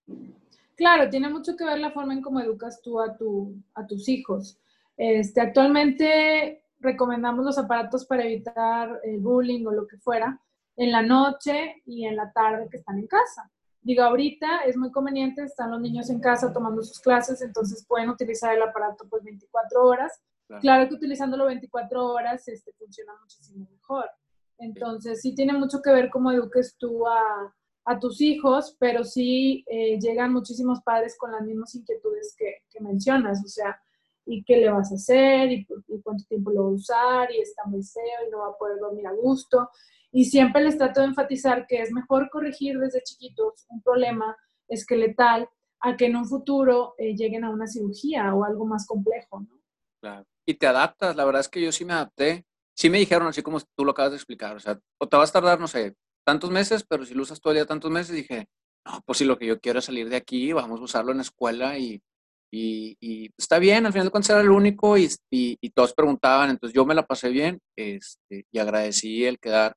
Claro, 0.75 1.09
tiene 1.09 1.29
mucho 1.29 1.55
que 1.55 1.65
ver 1.65 1.77
la 1.77 1.91
forma 1.91 2.13
en 2.13 2.21
cómo 2.21 2.39
educas 2.39 2.81
tú 2.81 2.99
a, 2.99 3.15
tu, 3.15 3.53
a 3.75 3.85
tus 3.85 4.09
hijos. 4.09 4.57
Este, 4.97 5.41
actualmente 5.41 6.63
recomendamos 6.79 7.45
los 7.45 7.57
aparatos 7.59 8.05
para 8.05 8.23
evitar 8.23 8.99
el 9.03 9.19
bullying 9.19 9.65
o 9.67 9.71
lo 9.71 9.85
que 9.85 9.97
fuera 9.97 10.41
en 10.77 10.91
la 10.91 11.03
noche 11.03 11.83
y 11.85 12.05
en 12.05 12.15
la 12.15 12.31
tarde 12.31 12.67
que 12.71 12.77
están 12.77 12.97
en 12.97 13.07
casa. 13.07 13.51
Digo, 13.81 14.03
ahorita 14.03 14.61
es 14.65 14.77
muy 14.77 14.91
conveniente, 14.91 15.43
están 15.43 15.71
los 15.71 15.81
niños 15.81 16.09
en 16.09 16.21
casa 16.21 16.53
tomando 16.53 16.81
sus 16.83 16.99
clases, 16.99 17.41
entonces 17.41 17.85
pueden 17.85 18.09
utilizar 18.09 18.55
el 18.55 18.61
aparato 18.61 19.05
pues 19.09 19.23
24 19.23 19.83
horas. 19.83 20.21
Claro, 20.47 20.61
claro 20.61 20.89
que 20.89 20.95
utilizándolo 20.95 21.45
24 21.47 22.05
horas 22.05 22.47
este, 22.47 22.71
funciona 22.73 23.11
muchísimo 23.21 23.67
mejor. 23.69 24.09
Entonces, 24.57 25.21
sí 25.21 25.35
tiene 25.35 25.53
mucho 25.53 25.81
que 25.81 25.91
ver 25.91 26.09
cómo 26.09 26.31
eduques 26.31 26.75
tú 26.77 27.07
a, 27.07 27.53
a 27.85 27.99
tus 27.99 28.21
hijos, 28.21 28.75
pero 28.79 29.03
sí 29.03 29.63
eh, 29.67 29.99
llegan 29.99 30.33
muchísimos 30.33 30.81
padres 30.81 31.17
con 31.17 31.31
las 31.31 31.41
mismas 31.41 31.73
inquietudes 31.75 32.35
que, 32.37 32.61
mencionas, 32.79 33.43
o 33.45 33.47
sea, 33.47 33.79
¿y 34.25 34.43
qué 34.43 34.57
le 34.57 34.71
vas 34.71 34.91
a 34.91 34.95
hacer? 34.95 35.51
¿Y, 35.51 35.67
¿Y, 35.87 36.01
cuánto 36.01 36.23
tiempo 36.25 36.51
lo 36.51 36.63
va 36.63 36.69
a 36.69 36.73
usar? 36.73 37.31
Y 37.31 37.39
está 37.41 37.63
muy 37.65 37.83
feo 37.83 38.27
y 38.27 38.31
no 38.31 38.39
va 38.39 38.47
a 38.47 38.57
poder 38.57 38.79
dormir 38.79 39.05
a 39.05 39.13
gusto. 39.13 39.69
Y 40.11 40.25
siempre 40.25 40.63
les 40.63 40.77
trato 40.77 41.01
de 41.01 41.07
enfatizar 41.07 41.67
que 41.67 41.81
es 41.81 41.91
mejor 41.91 42.29
corregir 42.29 42.79
desde 42.79 43.03
chiquitos 43.03 43.65
un 43.69 43.81
problema 43.81 44.35
esqueletal 44.67 45.47
a 45.79 45.95
que 45.95 46.05
en 46.05 46.15
un 46.15 46.25
futuro 46.25 46.95
eh, 46.97 47.15
lleguen 47.15 47.43
a 47.43 47.49
una 47.49 47.67
cirugía 47.67 48.33
o 48.33 48.43
algo 48.43 48.65
más 48.65 48.85
complejo, 48.87 49.41
¿no? 49.41 49.59
Claro. 50.01 50.25
Y 50.45 50.55
te 50.55 50.67
adaptas, 50.67 51.15
la 51.15 51.25
verdad 51.25 51.41
es 51.41 51.49
que 51.49 51.61
yo 51.61 51.71
sí 51.71 51.85
me 51.85 51.93
adapté. 51.93 52.45
Sí 52.75 52.89
me 52.89 52.97
dijeron, 52.97 53.27
así 53.27 53.41
como 53.41 53.59
tú 53.75 53.85
lo 53.85 53.91
acabas 53.91 54.11
de 54.11 54.17
explicar, 54.17 54.55
o 54.55 54.59
sea, 54.59 54.79
o 54.97 55.07
te 55.07 55.17
vas 55.17 55.29
a 55.29 55.33
tardar, 55.33 55.59
no 55.59 55.67
sé, 55.67 55.95
tantos 56.31 56.49
meses, 56.49 56.85
pero 56.87 57.05
si 57.05 57.13
lo 57.13 57.23
usas 57.23 57.41
todo 57.41 57.51
el 57.51 57.57
día 57.57 57.65
tantos 57.65 57.91
meses, 57.91 58.15
dije, 58.15 58.47
no, 58.85 59.01
pues 59.05 59.17
si 59.17 59.25
lo 59.25 59.37
que 59.37 59.45
yo 59.45 59.59
quiero 59.59 59.79
es 59.79 59.85
salir 59.85 60.07
de 60.07 60.15
aquí, 60.15 60.53
vamos 60.53 60.79
a 60.79 60.83
usarlo 60.83 61.11
en 61.11 61.17
la 61.17 61.23
escuela 61.23 61.77
y, 61.77 62.01
y, 62.49 62.95
y 63.01 63.29
está 63.37 63.59
bien, 63.59 63.85
al 63.85 63.91
final 63.91 64.07
de 64.07 64.11
cuentas 64.11 64.29
era 64.29 64.39
el 64.39 64.49
único 64.49 64.97
y, 64.97 65.09
y, 65.29 65.69
todos 65.71 65.93
preguntaban, 65.93 66.49
entonces 66.49 66.73
yo 66.73 66.85
me 66.85 66.95
la 66.95 67.05
pasé 67.05 67.29
bien 67.29 67.59
este, 67.75 68.45
y 68.49 68.59
agradecí 68.59 69.25
el 69.25 69.39
quedar. 69.39 69.75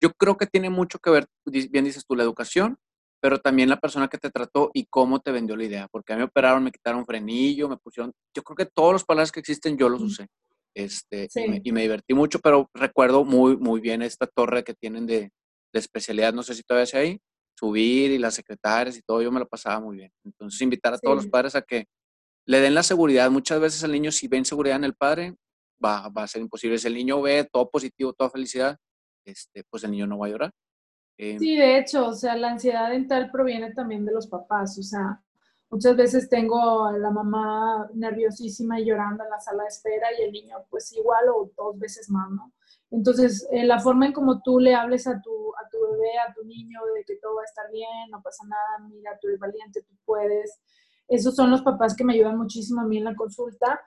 Yo 0.00 0.12
creo 0.12 0.36
que 0.36 0.46
tiene 0.46 0.70
mucho 0.70 1.00
que 1.00 1.10
ver, 1.10 1.26
bien 1.44 1.84
dices 1.84 2.04
tú, 2.06 2.14
la 2.14 2.22
educación, 2.22 2.76
pero 3.20 3.40
también 3.40 3.68
la 3.68 3.80
persona 3.80 4.06
que 4.06 4.18
te 4.18 4.30
trató 4.30 4.70
y 4.74 4.86
cómo 4.86 5.18
te 5.18 5.32
vendió 5.32 5.56
la 5.56 5.64
idea, 5.64 5.88
porque 5.90 6.12
a 6.12 6.16
mí 6.16 6.20
me 6.20 6.26
operaron, 6.26 6.62
me 6.62 6.70
quitaron 6.70 7.04
frenillo, 7.04 7.68
me 7.68 7.78
pusieron, 7.78 8.12
yo 8.32 8.44
creo 8.44 8.56
que 8.56 8.66
todos 8.66 8.92
los 8.92 9.04
palabras 9.04 9.32
que 9.32 9.40
existen 9.40 9.76
yo 9.76 9.88
los 9.88 10.02
usé. 10.02 10.28
Este, 10.72 11.26
sí. 11.30 11.42
y, 11.42 11.48
me, 11.48 11.60
y, 11.64 11.72
me, 11.72 11.82
divertí 11.82 12.14
mucho, 12.14 12.38
pero 12.38 12.70
recuerdo 12.74 13.24
muy, 13.24 13.56
muy 13.56 13.80
bien 13.80 14.02
esta 14.02 14.28
torre 14.28 14.62
que 14.62 14.74
tienen 14.74 15.06
de, 15.06 15.32
de 15.72 15.80
especialidad, 15.80 16.32
no 16.32 16.42
sé 16.42 16.54
si 16.54 16.62
todavía 16.62 16.86
sea 16.86 17.00
ahí, 17.00 17.20
subir 17.58 18.10
y 18.10 18.18
las 18.18 18.34
secretarias 18.34 18.96
y 18.96 19.02
todo, 19.02 19.22
yo 19.22 19.32
me 19.32 19.40
lo 19.40 19.48
pasaba 19.48 19.80
muy 19.80 19.96
bien. 19.96 20.12
Entonces, 20.24 20.60
invitar 20.60 20.92
a 20.94 20.96
sí. 20.96 21.02
todos 21.02 21.16
los 21.16 21.26
padres 21.26 21.54
a 21.54 21.62
que 21.62 21.86
le 22.46 22.60
den 22.60 22.74
la 22.74 22.82
seguridad. 22.82 23.30
Muchas 23.30 23.60
veces 23.60 23.82
el 23.82 23.92
niño, 23.92 24.12
si 24.12 24.28
ve 24.28 24.36
inseguridad 24.36 24.76
en 24.76 24.84
el 24.84 24.94
padre, 24.94 25.34
va, 25.84 26.08
va 26.08 26.22
a 26.22 26.28
ser 26.28 26.42
imposible. 26.42 26.78
Si 26.78 26.86
el 26.86 26.94
niño 26.94 27.20
ve 27.20 27.48
todo 27.50 27.68
positivo, 27.70 28.12
toda 28.12 28.30
felicidad, 28.30 28.76
este, 29.24 29.64
pues 29.68 29.84
el 29.84 29.90
niño 29.90 30.06
no 30.06 30.18
va 30.18 30.26
a 30.26 30.30
llorar. 30.30 30.50
Eh, 31.18 31.38
sí, 31.38 31.56
de 31.56 31.78
hecho, 31.78 32.08
o 32.08 32.12
sea, 32.12 32.36
la 32.36 32.52
ansiedad 32.52 32.90
dental 32.90 33.30
proviene 33.30 33.72
también 33.72 34.04
de 34.04 34.12
los 34.12 34.26
papás. 34.26 34.78
O 34.78 34.82
sea, 34.82 35.20
muchas 35.70 35.96
veces 35.96 36.28
tengo 36.28 36.86
a 36.86 36.96
la 36.96 37.10
mamá 37.10 37.88
nerviosísima 37.94 38.80
y 38.80 38.84
llorando 38.84 39.24
en 39.24 39.30
la 39.30 39.40
sala 39.40 39.62
de 39.64 39.68
espera 39.68 40.08
y 40.18 40.22
el 40.22 40.32
niño 40.32 40.56
pues 40.70 40.92
igual 40.92 41.28
o 41.34 41.50
dos 41.56 41.78
veces 41.78 42.10
más, 42.10 42.30
¿no? 42.30 42.52
Entonces, 42.90 43.46
eh, 43.50 43.64
la 43.64 43.80
forma 43.80 44.06
en 44.06 44.12
como 44.12 44.40
tú 44.42 44.60
le 44.60 44.74
hables 44.74 45.06
a 45.06 45.20
tu, 45.20 45.30
a 45.56 45.68
tu 45.68 45.78
bebé, 45.80 46.18
a 46.18 46.32
tu 46.32 46.44
niño, 46.44 46.80
de 46.94 47.04
que 47.04 47.16
todo 47.16 47.36
va 47.36 47.42
a 47.42 47.44
estar 47.44 47.70
bien, 47.72 48.10
no 48.10 48.22
pasa 48.22 48.44
nada, 48.46 48.88
mira, 48.88 49.18
tú 49.20 49.28
eres 49.28 49.40
valiente, 49.40 49.82
tú 49.82 49.94
puedes. 50.04 50.60
Esos 51.08 51.34
son 51.34 51.50
los 51.50 51.62
papás 51.62 51.96
que 51.96 52.04
me 52.04 52.14
ayudan 52.14 52.38
muchísimo 52.38 52.80
a 52.80 52.84
mí 52.84 52.98
en 52.98 53.04
la 53.04 53.16
consulta, 53.16 53.80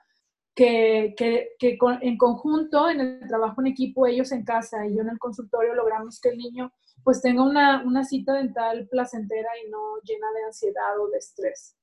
que, 0.54 1.14
que, 1.16 1.50
que 1.58 1.78
con, 1.78 1.98
en 2.02 2.18
conjunto, 2.18 2.88
en 2.88 3.00
el 3.00 3.28
trabajo 3.28 3.60
en 3.60 3.68
equipo, 3.68 4.06
ellos 4.06 4.32
en 4.32 4.44
casa 4.44 4.86
y 4.86 4.94
yo 4.94 5.02
en 5.02 5.10
el 5.10 5.18
consultorio, 5.18 5.74
logramos 5.74 6.20
que 6.20 6.30
el 6.30 6.38
niño 6.38 6.72
pues 7.02 7.22
tenga 7.22 7.42
una, 7.42 7.82
una 7.84 8.04
cita 8.04 8.34
dental 8.34 8.86
placentera 8.90 9.48
y 9.64 9.70
no 9.70 9.96
llena 10.04 10.26
de 10.36 10.44
ansiedad 10.44 11.00
o 11.00 11.08
de 11.08 11.18
estrés. 11.18 11.76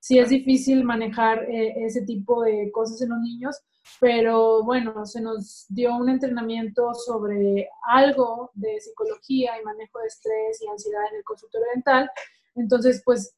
Sí 0.00 0.18
es 0.18 0.28
difícil 0.28 0.84
manejar 0.84 1.44
eh, 1.50 1.74
ese 1.84 2.02
tipo 2.02 2.42
de 2.42 2.70
cosas 2.72 3.02
en 3.02 3.10
los 3.10 3.18
niños, 3.20 3.56
pero 4.00 4.62
bueno, 4.62 5.04
se 5.06 5.20
nos 5.20 5.66
dio 5.68 5.96
un 5.96 6.08
entrenamiento 6.08 6.94
sobre 6.94 7.68
algo 7.86 8.50
de 8.54 8.80
psicología 8.80 9.60
y 9.60 9.64
manejo 9.64 9.98
de 9.98 10.06
estrés 10.06 10.62
y 10.62 10.68
ansiedad 10.68 11.02
en 11.10 11.18
el 11.18 11.24
consultorio 11.24 11.66
dental. 11.74 12.10
Entonces, 12.54 13.02
pues 13.04 13.34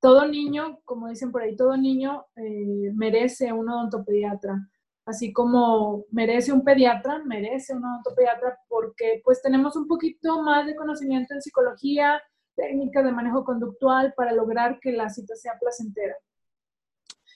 todo 0.00 0.26
niño, 0.26 0.80
como 0.84 1.08
dicen 1.08 1.30
por 1.30 1.42
ahí, 1.42 1.54
todo 1.56 1.76
niño 1.76 2.26
eh, 2.36 2.90
merece 2.94 3.52
un 3.52 3.68
odontopediatra. 3.68 4.68
Así 5.04 5.32
como 5.32 6.04
merece 6.10 6.52
un 6.52 6.64
pediatra, 6.64 7.22
merece 7.24 7.74
un 7.74 7.84
odontopediatra 7.84 8.58
porque 8.68 9.20
pues 9.24 9.42
tenemos 9.42 9.76
un 9.76 9.86
poquito 9.86 10.42
más 10.42 10.66
de 10.66 10.76
conocimiento 10.76 11.34
en 11.34 11.42
psicología, 11.42 12.20
técnicas 12.54 13.04
de 13.04 13.12
manejo 13.12 13.44
conductual 13.44 14.12
para 14.16 14.32
lograr 14.32 14.78
que 14.80 14.92
la 14.92 15.08
cita 15.08 15.34
sea 15.36 15.58
placentera. 15.58 16.16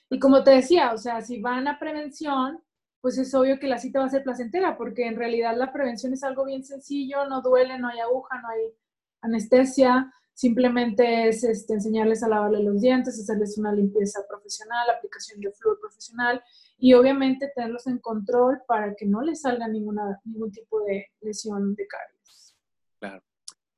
Y 0.08 0.18
como 0.18 0.44
te 0.44 0.52
decía, 0.52 0.92
o 0.92 0.98
sea, 0.98 1.20
si 1.20 1.40
van 1.40 1.66
a 1.68 1.78
prevención, 1.78 2.62
pues 3.00 3.18
es 3.18 3.34
obvio 3.34 3.58
que 3.58 3.68
la 3.68 3.78
cita 3.78 4.00
va 4.00 4.06
a 4.06 4.10
ser 4.10 4.22
placentera, 4.22 4.76
porque 4.76 5.06
en 5.06 5.16
realidad 5.16 5.56
la 5.56 5.72
prevención 5.72 6.12
es 6.12 6.22
algo 6.22 6.44
bien 6.44 6.64
sencillo, 6.64 7.26
no 7.28 7.42
duele, 7.42 7.78
no 7.78 7.88
hay 7.88 7.98
aguja, 8.00 8.40
no 8.40 8.48
hay 8.48 8.72
anestesia, 9.20 10.12
simplemente 10.32 11.28
es 11.28 11.42
este, 11.44 11.74
enseñarles 11.74 12.22
a 12.22 12.28
lavarle 12.28 12.62
los 12.62 12.80
dientes, 12.80 13.18
hacerles 13.18 13.56
una 13.58 13.72
limpieza 13.72 14.20
profesional, 14.28 14.90
aplicación 14.90 15.40
de 15.40 15.50
flúor 15.52 15.78
profesional 15.80 16.42
y 16.78 16.94
obviamente 16.94 17.50
tenerlos 17.54 17.86
en 17.86 17.98
control 17.98 18.60
para 18.66 18.94
que 18.94 19.06
no 19.06 19.22
les 19.22 19.40
salga 19.40 19.66
ningún 19.66 20.52
tipo 20.52 20.82
de 20.82 21.06
lesión 21.22 21.74
de 21.74 21.86
caries. 21.86 22.56
Claro. 22.98 23.22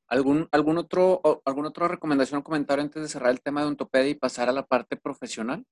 ¿Algún, 0.08 0.48
algún 0.52 0.78
otro, 0.78 1.20
¿Alguna 1.44 1.68
otra 1.68 1.86
recomendación 1.86 2.40
o 2.40 2.44
comentario 2.44 2.82
antes 2.82 3.02
de 3.02 3.08
cerrar 3.08 3.30
el 3.30 3.42
tema 3.42 3.60
de 3.60 3.68
ontopedia 3.68 4.10
y 4.10 4.14
pasar 4.14 4.48
a 4.48 4.52
la 4.52 4.64
parte 4.66 4.96
profesional? 4.96 5.64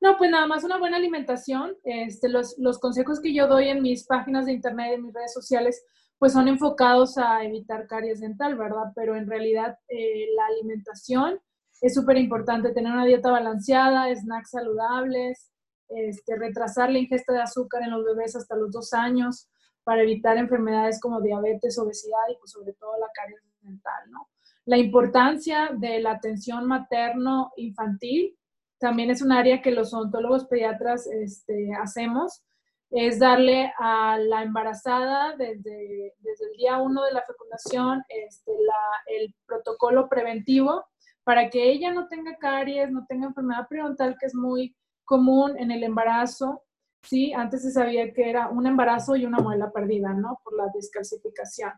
No, 0.00 0.16
pues 0.16 0.30
nada 0.30 0.46
más 0.46 0.64
una 0.64 0.78
buena 0.78 0.96
alimentación. 0.96 1.76
Este, 1.84 2.28
los, 2.28 2.56
los 2.58 2.78
consejos 2.78 3.20
que 3.20 3.34
yo 3.34 3.46
doy 3.46 3.68
en 3.68 3.82
mis 3.82 4.06
páginas 4.06 4.46
de 4.46 4.52
internet, 4.52 4.92
en 4.94 5.04
mis 5.04 5.14
redes 5.14 5.32
sociales, 5.32 5.84
pues 6.18 6.32
son 6.32 6.48
enfocados 6.48 7.16
a 7.16 7.44
evitar 7.44 7.86
caries 7.86 8.20
dental, 8.20 8.56
¿verdad? 8.56 8.92
Pero 8.94 9.14
en 9.14 9.28
realidad 9.28 9.78
eh, 9.88 10.26
la 10.36 10.46
alimentación 10.46 11.40
es 11.80 11.94
súper 11.94 12.16
importante, 12.16 12.72
tener 12.72 12.92
una 12.92 13.06
dieta 13.06 13.30
balanceada, 13.30 14.12
snacks 14.14 14.50
saludables, 14.50 15.52
este, 15.88 16.36
retrasar 16.36 16.90
la 16.90 16.98
ingesta 16.98 17.32
de 17.32 17.40
azúcar 17.40 17.82
en 17.82 17.92
los 17.92 18.04
bebés 18.04 18.34
hasta 18.34 18.56
los 18.56 18.72
dos 18.72 18.92
años 18.92 19.48
para 19.88 20.02
evitar 20.02 20.36
enfermedades 20.36 21.00
como 21.00 21.22
diabetes, 21.22 21.78
obesidad 21.78 22.18
y 22.30 22.36
pues 22.36 22.50
sobre 22.50 22.74
todo 22.74 22.92
la 23.00 23.06
caries 23.14 23.40
dental, 23.62 24.10
¿no? 24.10 24.28
La 24.66 24.76
importancia 24.76 25.70
de 25.74 25.98
la 26.00 26.10
atención 26.10 26.66
materno-infantil 26.66 28.36
también 28.78 29.08
es 29.08 29.22
un 29.22 29.32
área 29.32 29.62
que 29.62 29.70
los 29.70 29.94
odontólogos 29.94 30.44
pediatras 30.44 31.06
este, 31.06 31.70
hacemos, 31.82 32.42
es 32.90 33.18
darle 33.18 33.72
a 33.78 34.18
la 34.18 34.42
embarazada 34.42 35.34
desde, 35.38 36.12
desde 36.18 36.44
el 36.52 36.56
día 36.58 36.76
uno 36.76 37.02
de 37.04 37.12
la 37.12 37.22
fecundación 37.22 38.02
este, 38.10 38.52
la, 38.52 39.16
el 39.18 39.34
protocolo 39.46 40.06
preventivo 40.10 40.84
para 41.24 41.48
que 41.48 41.70
ella 41.70 41.94
no 41.94 42.08
tenga 42.08 42.36
caries, 42.36 42.90
no 42.90 43.06
tenga 43.08 43.28
enfermedad 43.28 43.66
periodontal, 43.70 44.18
que 44.20 44.26
es 44.26 44.34
muy 44.34 44.76
común 45.06 45.58
en 45.58 45.70
el 45.70 45.82
embarazo, 45.82 46.62
¿sí? 47.02 47.32
Antes 47.32 47.62
se 47.62 47.70
sabía 47.70 48.12
que 48.12 48.28
era 48.28 48.48
un 48.48 48.66
embarazo 48.66 49.16
y 49.16 49.26
una 49.26 49.38
muela 49.38 49.70
perdida, 49.70 50.12
¿no? 50.12 50.40
Por 50.44 50.56
la 50.56 50.66
descalcificación. 50.74 51.72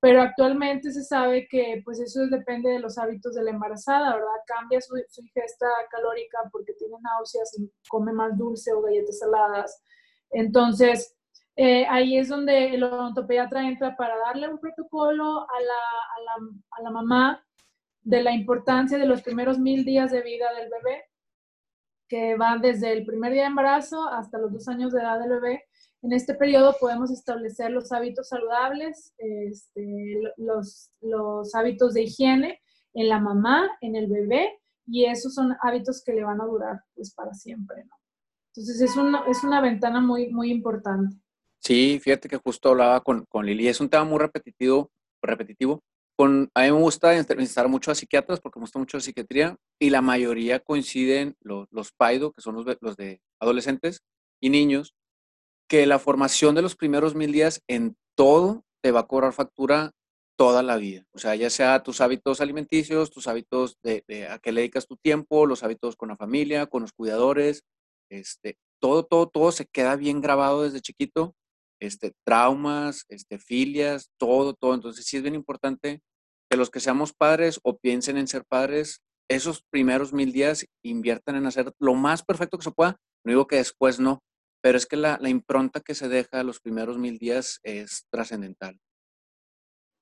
Pero 0.00 0.22
actualmente 0.22 0.92
se 0.92 1.02
sabe 1.02 1.48
que 1.48 1.80
pues 1.84 1.98
eso 2.00 2.26
depende 2.26 2.70
de 2.70 2.78
los 2.78 2.98
hábitos 2.98 3.34
de 3.34 3.42
la 3.42 3.50
embarazada, 3.50 4.14
¿verdad? 4.14 4.28
Cambia 4.46 4.80
su, 4.80 4.96
ingesta 4.96 5.66
calórica 5.90 6.38
porque 6.52 6.74
tiene 6.74 6.96
náuseas 7.00 7.58
y 7.58 7.70
come 7.88 8.12
más 8.12 8.36
dulce 8.36 8.72
o 8.72 8.82
galletas 8.82 9.18
saladas. 9.18 9.82
Entonces, 10.30 11.16
eh, 11.56 11.86
ahí 11.88 12.18
es 12.18 12.28
donde 12.28 12.74
el 12.74 12.84
odontopediatra 12.84 13.66
entra 13.66 13.96
para 13.96 14.16
darle 14.18 14.48
un 14.48 14.58
protocolo 14.58 15.40
a 15.40 15.60
la, 15.60 15.74
a, 16.16 16.20
la, 16.24 16.50
a 16.72 16.82
la 16.82 16.90
mamá 16.90 17.46
de 18.02 18.22
la 18.22 18.32
importancia 18.32 18.98
de 18.98 19.06
los 19.06 19.22
primeros 19.22 19.58
mil 19.58 19.84
días 19.84 20.12
de 20.12 20.22
vida 20.22 20.52
del 20.52 20.68
bebé 20.68 21.04
que 22.08 22.36
va 22.36 22.58
desde 22.58 22.92
el 22.92 23.04
primer 23.04 23.32
día 23.32 23.42
de 23.42 23.48
embarazo 23.48 24.08
hasta 24.08 24.38
los 24.38 24.52
dos 24.52 24.68
años 24.68 24.92
de 24.92 25.00
edad 25.00 25.18
del 25.18 25.40
bebé. 25.40 25.64
En 26.02 26.12
este 26.12 26.34
periodo 26.34 26.76
podemos 26.78 27.10
establecer 27.10 27.70
los 27.70 27.90
hábitos 27.92 28.28
saludables, 28.28 29.14
este, 29.18 30.20
los, 30.36 30.90
los 31.00 31.54
hábitos 31.54 31.94
de 31.94 32.02
higiene 32.02 32.60
en 32.94 33.08
la 33.08 33.18
mamá, 33.18 33.68
en 33.80 33.96
el 33.96 34.06
bebé, 34.06 34.58
y 34.86 35.06
esos 35.06 35.34
son 35.34 35.56
hábitos 35.62 36.02
que 36.04 36.12
le 36.12 36.24
van 36.24 36.40
a 36.40 36.46
durar 36.46 36.80
pues 36.94 37.12
para 37.12 37.34
siempre. 37.34 37.84
Entonces 38.54 38.80
es 38.80 38.96
una, 38.96 39.24
es 39.26 39.42
una 39.42 39.60
ventana 39.60 40.00
muy, 40.00 40.28
muy 40.28 40.50
importante. 40.50 41.16
Sí, 41.58 41.98
fíjate 42.00 42.28
que 42.28 42.36
justo 42.36 42.70
hablaba 42.70 43.00
con, 43.00 43.24
con 43.26 43.44
Lili, 43.44 43.66
es 43.68 43.80
un 43.80 43.88
tema 43.88 44.04
muy 44.04 44.18
repetitivo, 44.18 44.90
repetitivo 45.20 45.82
con, 46.16 46.50
a 46.54 46.62
mí 46.62 46.66
me 46.72 46.80
gusta 46.80 47.16
entrevistar 47.16 47.68
mucho 47.68 47.90
a 47.90 47.94
psiquiatras 47.94 48.40
porque 48.40 48.58
me 48.58 48.64
gusta 48.64 48.78
mucho 48.78 48.96
la 48.96 49.02
psiquiatría 49.02 49.56
y 49.78 49.90
la 49.90 50.00
mayoría 50.00 50.60
coinciden, 50.60 51.36
los, 51.40 51.68
los 51.70 51.92
PAIDO, 51.92 52.32
que 52.32 52.40
son 52.40 52.54
los, 52.54 52.66
los 52.80 52.96
de 52.96 53.20
adolescentes 53.40 54.00
y 54.40 54.50
niños, 54.50 54.94
que 55.68 55.86
la 55.86 55.98
formación 55.98 56.54
de 56.54 56.62
los 56.62 56.74
primeros 56.74 57.14
mil 57.14 57.32
días 57.32 57.62
en 57.68 57.96
todo 58.16 58.64
te 58.82 58.92
va 58.92 59.00
a 59.00 59.06
cobrar 59.06 59.32
factura 59.32 59.92
toda 60.38 60.62
la 60.62 60.76
vida. 60.76 61.04
O 61.12 61.18
sea, 61.18 61.34
ya 61.34 61.50
sea 61.50 61.82
tus 61.82 62.00
hábitos 62.00 62.40
alimenticios, 62.40 63.10
tus 63.10 63.26
hábitos 63.26 63.76
de, 63.82 64.04
de, 64.06 64.28
a 64.28 64.38
qué 64.38 64.52
le 64.52 64.62
dedicas 64.62 64.86
tu 64.86 64.96
tiempo, 64.96 65.46
los 65.46 65.62
hábitos 65.62 65.96
con 65.96 66.08
la 66.08 66.16
familia, 66.16 66.66
con 66.66 66.82
los 66.82 66.92
cuidadores, 66.92 67.62
este, 68.10 68.56
todo, 68.80 69.04
todo, 69.04 69.28
todo 69.28 69.52
se 69.52 69.66
queda 69.66 69.96
bien 69.96 70.20
grabado 70.20 70.62
desde 70.62 70.80
chiquito 70.80 71.34
este, 71.80 72.12
traumas, 72.24 73.04
este, 73.08 73.38
filias, 73.38 74.10
todo, 74.18 74.54
todo. 74.54 74.74
Entonces 74.74 75.04
sí 75.04 75.16
es 75.16 75.22
bien 75.22 75.34
importante 75.34 76.00
que 76.50 76.56
los 76.56 76.70
que 76.70 76.80
seamos 76.80 77.12
padres 77.12 77.60
o 77.62 77.76
piensen 77.78 78.16
en 78.16 78.28
ser 78.28 78.44
padres, 78.44 79.02
esos 79.28 79.62
primeros 79.70 80.12
mil 80.12 80.32
días 80.32 80.66
inviertan 80.84 81.36
en 81.36 81.46
hacer 81.46 81.72
lo 81.80 81.94
más 81.94 82.22
perfecto 82.22 82.58
que 82.58 82.64
se 82.64 82.70
pueda. 82.70 82.96
No 83.24 83.30
digo 83.30 83.46
que 83.46 83.56
después 83.56 83.98
no, 83.98 84.22
pero 84.62 84.78
es 84.78 84.86
que 84.86 84.96
la, 84.96 85.18
la 85.20 85.28
impronta 85.28 85.80
que 85.80 85.94
se 85.94 86.08
deja 86.08 86.42
los 86.44 86.60
primeros 86.60 86.98
mil 86.98 87.18
días 87.18 87.58
es 87.64 88.06
trascendental. 88.10 88.78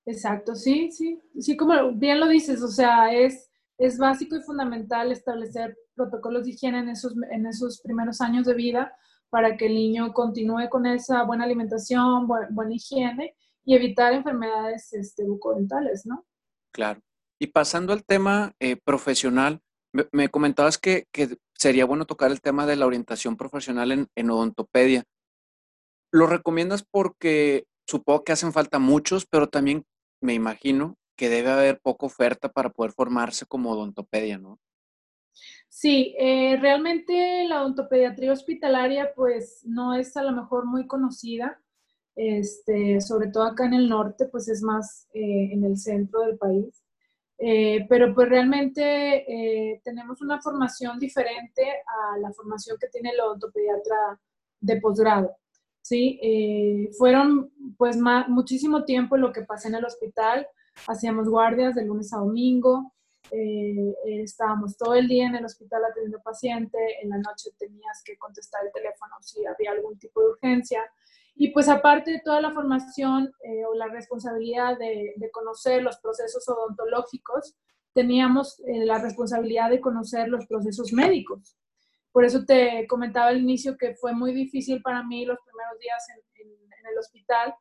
Exacto, 0.07 0.55
sí, 0.55 0.91
sí, 0.93 1.18
sí, 1.39 1.57
como 1.57 1.93
bien 1.93 2.20
lo 2.20 2.29
dices, 2.29 2.62
o 2.62 2.68
sea, 2.68 3.14
es, 3.14 3.51
es 3.79 3.97
básico 3.97 4.37
y 4.37 4.43
fundamental 4.43 5.11
establecer 5.11 5.79
protocolos 5.95 6.45
de 6.45 6.51
higiene 6.51 6.81
en 6.81 6.91
esos, 6.91 7.14
en 7.31 7.47
esos 7.47 7.81
primeros 7.81 8.20
años 8.20 8.45
de 8.47 8.53
vida, 8.53 8.95
para 9.35 9.57
que 9.57 9.66
el 9.66 9.74
niño 9.74 10.12
continúe 10.12 10.68
con 10.70 10.87
esa 10.87 11.24
buena 11.24 11.43
alimentación, 11.43 12.28
buena 12.28 12.72
higiene 12.72 13.35
y 13.64 13.74
evitar 13.74 14.12
enfermedades 14.12 14.93
este, 14.93 15.24
bucodentales, 15.24 16.07
¿no? 16.07 16.24
Claro. 16.72 17.01
Y 17.41 17.49
pasando 17.49 17.93
al 17.93 18.05
tema 18.05 18.55
eh, 18.61 18.76
profesional, 18.76 19.61
me, 20.12 20.28
comentabas 20.28 20.78
que, 20.78 21.09
que, 21.11 21.37
sería 21.53 21.85
bueno 21.85 22.05
tocar 22.05 22.30
el 22.30 22.41
tema 22.41 22.64
de 22.64 22.76
la 22.76 22.87
orientación 22.87 23.37
profesional 23.37 23.91
en, 23.91 24.07
en 24.14 24.30
odontopedia. 24.30 25.03
¿Lo 26.12 26.28
recomiendas 26.28 26.85
porque 26.89 27.64
supongo 27.89 28.22
que 28.22 28.30
hacen 28.30 28.53
falta 28.53 28.78
muchos, 28.78 29.26
pero 29.26 29.49
también 29.49 29.85
me 30.20 30.35
imagino 30.35 30.97
que 31.16 31.28
debe 31.28 31.51
haber 31.51 31.80
poca 31.80 32.07
oferta 32.07 32.53
para 32.53 32.70
poder 32.70 32.93
formarse 32.93 33.47
como 33.47 33.72
odontopedia, 33.72 34.39
¿no? 34.39 34.61
Sí, 35.76 36.14
eh, 36.18 36.57
realmente 36.61 37.47
la 37.49 37.62
odontopediatría 37.62 38.32
hospitalaria 38.32 39.12
pues 39.14 39.62
no 39.66 39.95
es 39.95 40.16
a 40.16 40.22
lo 40.22 40.32
mejor 40.32 40.66
muy 40.66 40.87
conocida, 40.87 41.61
este, 42.14 43.01
sobre 43.01 43.28
todo 43.28 43.43
acá 43.43 43.66
en 43.66 43.74
el 43.74 43.89
norte, 43.89 44.26
pues 44.26 44.49
es 44.49 44.62
más 44.62 45.09
eh, 45.12 45.51
en 45.53 45.64
el 45.64 45.76
centro 45.76 46.20
del 46.20 46.39
país. 46.39 46.80
Eh, 47.39 47.87
pero 47.89 48.14
pues 48.14 48.28
realmente 48.28 49.80
tenemos 49.85 50.22
una 50.22 50.41
formación 50.41 50.99
diferente 51.01 51.64
a 51.87 52.18
la 52.18 52.32
formación 52.32 52.78
que 52.80 52.89
tiene 52.89 53.11
el 53.11 53.20
odontopediatra 53.20 54.20
de 54.61 54.80
posgrado. 54.80 55.37
¿sí? 55.82 56.18
fueron 56.97 57.53
pues 57.76 57.99
muchísimo 58.28 58.85
tiempo 58.85 59.16
lo 59.16 59.32
que 59.32 59.43
pasé 59.43 59.68
en 59.68 59.74
el 59.74 59.85
hospital, 59.85 60.47
hacíamos 60.87 61.28
guardias 61.28 61.74
de 61.74 61.85
lunes 61.85 62.12
a 62.14 62.18
domingo, 62.18 62.94
eh, 63.31 63.95
estábamos 64.22 64.77
todo 64.77 64.95
el 64.95 65.09
día 65.09 65.27
en 65.27 65.37
el 65.37 65.45
hospital 65.45 65.85
atendiendo 65.85 66.22
paciente, 66.22 66.79
en 67.03 67.11
la 67.11 67.18
noche 67.18 67.51
tenías 67.59 68.03
que 68.05 68.16
contestar 68.18 68.64
el 68.64 68.72
teléfono 68.72 69.14
si 69.20 69.45
había 69.47 69.72
algún 69.72 69.99
tipo 69.99 70.20
de 70.20 70.29
urgencia. 70.29 70.83
Y 71.35 71.51
pues 71.51 71.68
aparte 71.68 72.12
de 72.12 72.20
toda 72.25 72.41
la 72.41 72.53
formación 72.53 73.33
eh, 73.43 73.64
o 73.64 73.75
la 73.75 73.89
responsabilidad 73.89 74.79
de, 74.79 75.14
conocer 75.33 75.83
los 75.83 75.99
procesos 75.99 76.49
odontológicos, 76.49 77.57
teníamos 77.93 78.61
eh, 78.61 78.85
la 78.85 78.99
responsabilidad 78.99 79.70
de 79.70 79.81
conocer 79.81 80.29
los 80.29 80.47
procesos 80.47 80.93
médicos. 80.93 81.57
Por 82.12 82.25
eso 82.25 82.45
te 82.45 82.87
comentaba 82.87 83.29
al 83.29 83.41
inicio 83.41 83.77
que 83.77 83.97
fue 83.97 84.12
muy 84.12 84.33
difícil 84.33 84.81
para 84.81 85.03
mí 85.03 85.25
los 85.25 85.39
primeros 85.45 85.79
días 85.81 86.05
en 86.37 86.87
el 86.87 86.99
hospital, 86.99 87.55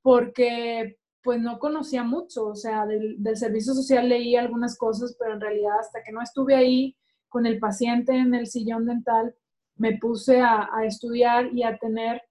porque 0.00 0.98
pues 1.22 1.40
no 1.40 1.58
conocía 1.58 2.02
mucho, 2.02 2.46
o 2.46 2.54
sea, 2.54 2.86
del, 2.86 3.18
servicio 3.36 3.74
social 3.74 4.08
leí 4.08 4.36
algunas 4.36 4.76
cosas, 4.76 5.16
pero 5.18 5.34
en 5.34 5.40
realidad 5.40 5.78
hasta 5.78 6.02
que 6.02 6.12
no 6.12 6.20
estuve 6.20 6.54
ahí 6.54 6.96
con 7.28 7.46
el 7.46 7.58
paciente 7.58 8.12
en 8.16 8.34
el 8.34 8.46
sillón 8.46 8.86
dental, 8.86 9.34
me 9.76 9.96
puse 9.98 10.40
a, 10.40 10.68
estudiar 10.84 11.46
y 11.52 11.62
a 11.62 11.76
tener 11.78 12.22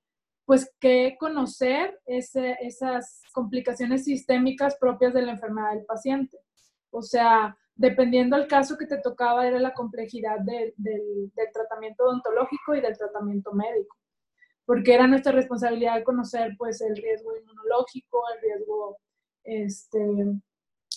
pues 0.46 0.72
que 0.80 1.16
conocer 1.20 2.00
esas 2.06 3.22
complicaciones 3.34 4.04
sistémicas 4.04 4.76
propias 4.80 5.14
de 5.14 5.22
la 5.22 5.32
enfermedad 5.34 5.74
del 5.74 5.86
paciente. 5.86 6.38
O 6.92 7.02
sea, 7.02 7.58
dependiendo 7.76 8.38
del 8.38 8.48
caso 8.48 8.78
que 8.78 8.86
te 8.86 8.98
tocaba, 8.98 9.48
era 9.48 9.60
la 9.60 9.74
complejidad 9.74 10.40
del 10.40 10.74
tratamiento 11.54 12.04
odontológico 12.04 12.76
y 12.76 12.82
del 12.82 12.98
tratamiento 12.98 13.54
médico 13.54 14.01
porque 14.66 14.94
era 14.94 15.08
nuestra 15.08 15.32
responsabilidad 15.32 16.04
conocer 16.04 16.56
pues 16.58 16.82
el 16.82 16.96
riesgo 16.96 17.36
inmunológico, 17.38 18.24
el 18.36 18.42
riesgo 18.42 18.98
este, 19.44 20.00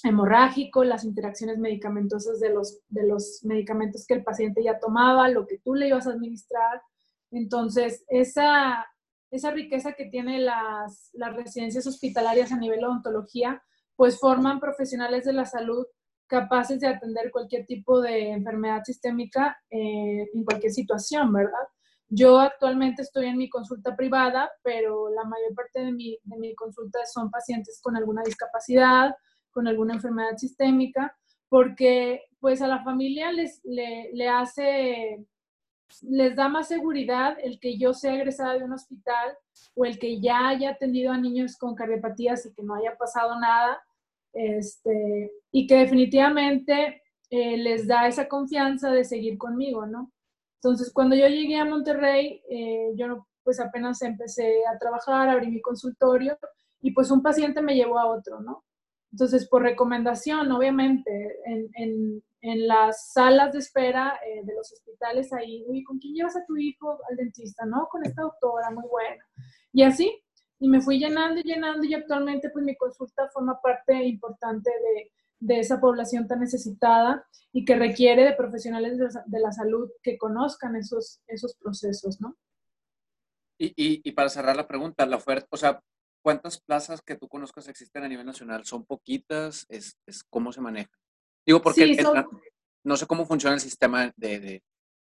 hemorrágico, 0.04 0.84
las 0.84 1.04
interacciones 1.04 1.58
medicamentosas 1.58 2.40
de 2.40 2.50
los, 2.50 2.80
de 2.88 3.06
los 3.06 3.40
medicamentos 3.42 4.06
que 4.06 4.14
el 4.14 4.24
paciente 4.24 4.62
ya 4.62 4.78
tomaba, 4.78 5.28
lo 5.28 5.46
que 5.46 5.58
tú 5.58 5.74
le 5.74 5.88
ibas 5.88 6.06
a 6.06 6.10
administrar. 6.10 6.82
Entonces, 7.30 8.04
esa, 8.08 8.86
esa 9.30 9.50
riqueza 9.50 9.92
que 9.92 10.06
tienen 10.06 10.44
las, 10.44 11.10
las 11.14 11.34
residencias 11.34 11.86
hospitalarias 11.86 12.52
a 12.52 12.58
nivel 12.58 12.80
de 12.80 12.86
odontología, 12.86 13.62
pues 13.96 14.18
forman 14.18 14.60
profesionales 14.60 15.24
de 15.24 15.32
la 15.32 15.46
salud 15.46 15.86
capaces 16.26 16.80
de 16.80 16.88
atender 16.88 17.30
cualquier 17.30 17.66
tipo 17.66 18.00
de 18.00 18.30
enfermedad 18.30 18.82
sistémica 18.84 19.58
eh, 19.70 20.28
en 20.32 20.44
cualquier 20.44 20.72
situación, 20.72 21.32
¿verdad? 21.32 21.66
Yo 22.16 22.38
actualmente 22.38 23.02
estoy 23.02 23.26
en 23.26 23.36
mi 23.36 23.48
consulta 23.48 23.96
privada, 23.96 24.48
pero 24.62 25.08
la 25.10 25.24
mayor 25.24 25.52
parte 25.54 25.80
de 25.80 25.90
mi, 25.90 26.16
de 26.22 26.36
mi 26.36 26.54
consulta 26.54 27.00
son 27.06 27.28
pacientes 27.28 27.80
con 27.82 27.96
alguna 27.96 28.22
discapacidad, 28.24 29.16
con 29.50 29.66
alguna 29.66 29.94
enfermedad 29.94 30.36
sistémica, 30.36 31.16
porque 31.48 32.22
pues 32.38 32.62
a 32.62 32.68
la 32.68 32.84
familia 32.84 33.32
les, 33.32 33.60
le, 33.64 34.28
hace, 34.28 35.26
les 36.02 36.36
da 36.36 36.48
más 36.48 36.68
seguridad 36.68 37.36
el 37.42 37.58
que 37.58 37.78
yo 37.78 37.92
sea 37.92 38.14
egresada 38.14 38.54
de 38.58 38.64
un 38.64 38.74
hospital 38.74 39.36
o 39.74 39.84
el 39.84 39.98
que 39.98 40.20
ya 40.20 40.48
haya 40.48 40.70
atendido 40.70 41.10
a 41.10 41.18
niños 41.18 41.56
con 41.56 41.74
cardiopatías 41.74 42.46
y 42.46 42.54
que 42.54 42.62
no 42.62 42.76
haya 42.76 42.96
pasado 42.96 43.40
nada, 43.40 43.82
este, 44.32 45.32
y 45.50 45.66
que 45.66 45.78
definitivamente 45.78 47.02
eh, 47.30 47.56
les 47.56 47.88
da 47.88 48.06
esa 48.06 48.28
confianza 48.28 48.92
de 48.92 49.04
seguir 49.04 49.36
conmigo, 49.36 49.84
¿no? 49.86 50.12
Entonces, 50.64 50.90
cuando 50.94 51.14
yo 51.14 51.28
llegué 51.28 51.58
a 51.58 51.66
Monterrey, 51.66 52.40
eh, 52.48 52.92
yo 52.96 53.26
pues 53.42 53.60
apenas 53.60 54.00
empecé 54.00 54.62
a 54.66 54.78
trabajar, 54.78 55.28
abrí 55.28 55.50
mi 55.50 55.60
consultorio 55.60 56.38
y 56.80 56.92
pues 56.92 57.10
un 57.10 57.22
paciente 57.22 57.60
me 57.60 57.74
llevó 57.74 57.98
a 57.98 58.06
otro, 58.06 58.40
¿no? 58.40 58.64
Entonces, 59.12 59.46
por 59.46 59.60
recomendación, 59.60 60.50
obviamente, 60.50 61.38
en, 61.44 61.68
en, 61.74 62.22
en 62.40 62.66
las 62.66 63.12
salas 63.12 63.52
de 63.52 63.58
espera 63.58 64.18
eh, 64.26 64.42
de 64.42 64.54
los 64.54 64.72
hospitales 64.72 65.30
ahí, 65.34 65.66
uy, 65.68 65.84
¿con 65.84 65.98
quién 65.98 66.14
llevas 66.14 66.36
a 66.36 66.46
tu 66.46 66.56
hijo 66.56 66.98
al 67.10 67.16
dentista? 67.16 67.66
No, 67.66 67.86
con 67.90 68.02
esta 68.06 68.22
doctora, 68.22 68.70
muy 68.70 68.88
buena. 68.88 69.22
Y 69.70 69.82
así, 69.82 70.18
y 70.60 70.68
me 70.70 70.80
fui 70.80 70.98
llenando 70.98 71.40
y 71.40 71.42
llenando 71.42 71.84
y 71.84 71.92
actualmente 71.92 72.48
pues 72.48 72.64
mi 72.64 72.74
consulta 72.74 73.28
forma 73.28 73.60
parte 73.60 74.02
importante 74.02 74.70
de, 74.70 75.12
de 75.44 75.60
esa 75.60 75.78
población 75.80 76.26
tan 76.26 76.40
necesitada 76.40 77.26
y 77.52 77.64
que 77.64 77.76
requiere 77.76 78.24
de 78.24 78.32
profesionales 78.32 78.98
de 79.26 79.40
la 79.40 79.52
salud 79.52 79.90
que 80.02 80.16
conozcan 80.16 80.74
esos, 80.74 81.20
esos 81.26 81.54
procesos, 81.56 82.20
¿no? 82.20 82.36
Y, 83.58 83.66
y, 83.76 84.00
y, 84.02 84.12
para 84.12 84.30
cerrar 84.30 84.56
la 84.56 84.66
pregunta, 84.66 85.06
la 85.06 85.16
oferta, 85.16 85.46
o 85.50 85.56
sea, 85.56 85.80
¿cuántas 86.22 86.60
plazas 86.60 87.02
que 87.02 87.14
tú 87.14 87.28
conozcas 87.28 87.68
existen 87.68 88.02
a 88.02 88.08
nivel 88.08 88.26
nacional? 88.26 88.64
¿Son 88.64 88.84
poquitas? 88.84 89.64
¿Es, 89.68 89.96
es 90.06 90.24
cómo 90.24 90.50
se 90.50 90.60
maneja? 90.60 90.90
Digo, 91.46 91.62
porque 91.62 91.96
no 92.82 92.96
sé 92.96 93.06
cómo 93.06 93.26
funciona 93.26 93.54
el 93.54 93.60
sistema 93.60 94.12
de, 94.16 94.40
de, 94.40 94.62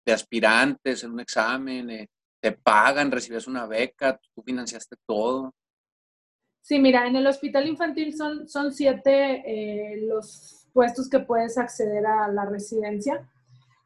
de 0.04 0.12
aspirantes 0.12 1.02
en 1.02 1.12
un 1.12 1.20
examen, 1.20 1.90
eh, 1.90 2.08
te 2.40 2.52
pagan, 2.52 3.10
recibes 3.10 3.46
una 3.46 3.66
beca, 3.66 4.20
tú 4.34 4.42
financiaste 4.42 4.96
todo. 5.06 5.54
Sí, 6.66 6.80
mira, 6.80 7.06
en 7.06 7.14
el 7.14 7.28
hospital 7.28 7.68
infantil 7.68 8.16
son, 8.16 8.48
son 8.48 8.72
siete 8.72 9.44
eh, 9.46 10.00
los 10.02 10.66
puestos 10.72 11.08
que 11.08 11.20
puedes 11.20 11.56
acceder 11.58 12.04
a 12.04 12.26
la 12.26 12.44
residencia 12.44 13.24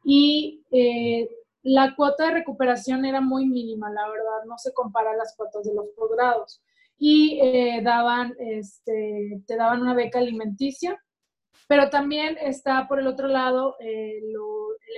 y 0.03 0.65
eh, 0.71 1.29
la 1.61 1.95
cuota 1.95 2.25
de 2.25 2.31
recuperación 2.31 3.05
era 3.05 3.21
muy 3.21 3.45
mínima, 3.45 3.91
la 3.91 4.09
verdad, 4.09 4.45
no 4.47 4.57
se 4.57 4.73
compara 4.73 5.11
a 5.11 5.15
las 5.15 5.35
cuotas 5.35 5.63
de 5.63 5.75
los 5.75 5.89
posgrados. 5.95 6.59
Y 6.97 7.39
eh, 7.43 7.81
daban, 7.83 8.33
este, 8.39 9.43
te 9.45 9.55
daban 9.57 9.83
una 9.83 9.93
beca 9.93 10.17
alimenticia, 10.17 10.99
pero 11.67 11.91
también 11.91 12.35
está 12.41 12.87
por 12.87 12.99
el 12.99 13.05
otro 13.05 13.27
lado 13.27 13.75
el 13.77 14.33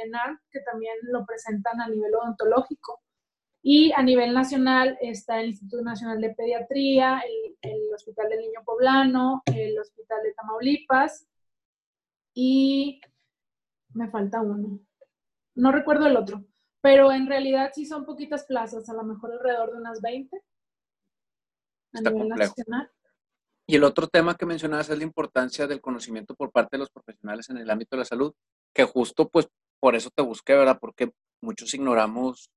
ENAR, 0.05 0.39
que 0.49 0.61
también 0.61 0.95
lo 1.01 1.25
presentan 1.25 1.81
a 1.81 1.89
nivel 1.89 2.15
odontológico. 2.15 3.01
Y 3.65 3.93
a 3.93 4.03
nivel 4.03 4.33
nacional 4.33 4.97
está 4.99 5.39
el 5.39 5.49
Instituto 5.49 5.81
Nacional 5.81 6.19
de 6.19 6.35
Pediatría, 6.35 7.21
el, 7.21 7.57
el, 7.61 7.93
Hospital 7.95 8.29
del 8.29 8.41
Niño 8.41 8.61
Poblano, 8.65 9.41
el 9.45 9.79
Hospital 9.79 10.21
de 10.21 10.33
Tamaulipas 10.33 11.25
y 12.33 12.99
me 13.93 14.09
falta 14.09 14.41
uno. 14.41 14.79
No 15.55 15.71
recuerdo 15.71 16.07
el 16.07 16.17
otro, 16.17 16.43
pero 16.81 17.11
en 17.11 17.27
realidad 17.27 17.71
sí 17.73 17.85
son 17.85 18.05
poquitas 18.05 18.43
plazas, 18.45 18.89
a 18.89 18.93
lo 18.93 19.03
mejor 19.03 19.31
alrededor 19.31 19.71
de 19.71 19.77
unas 19.77 20.01
20 20.01 20.43
a 21.93 22.01
nivel 22.01 22.29
nacional. 22.29 22.91
Y 23.65 23.75
el 23.75 23.83
otro 23.85 24.07
tema 24.07 24.35
que 24.35 24.45
mencionabas 24.45 24.89
es 24.89 24.97
la 24.97 25.05
importancia 25.05 25.67
del 25.67 25.79
conocimiento 25.79 26.35
por 26.35 26.51
parte 26.51 26.75
de 26.75 26.79
los 26.79 26.89
profesionales 26.89 27.49
en 27.49 27.57
el 27.57 27.69
ámbito 27.69 27.95
de 27.95 28.01
la 28.01 28.05
salud, 28.05 28.33
que 28.73 28.83
justo 28.83 29.29
pues 29.29 29.47
por 29.79 29.95
eso 29.95 30.09
te 30.13 30.21
busqué, 30.21 30.53
¿verdad? 30.53 30.79
Porque 30.81 31.13
muchos 31.41 31.73
ignoramos 31.73 32.49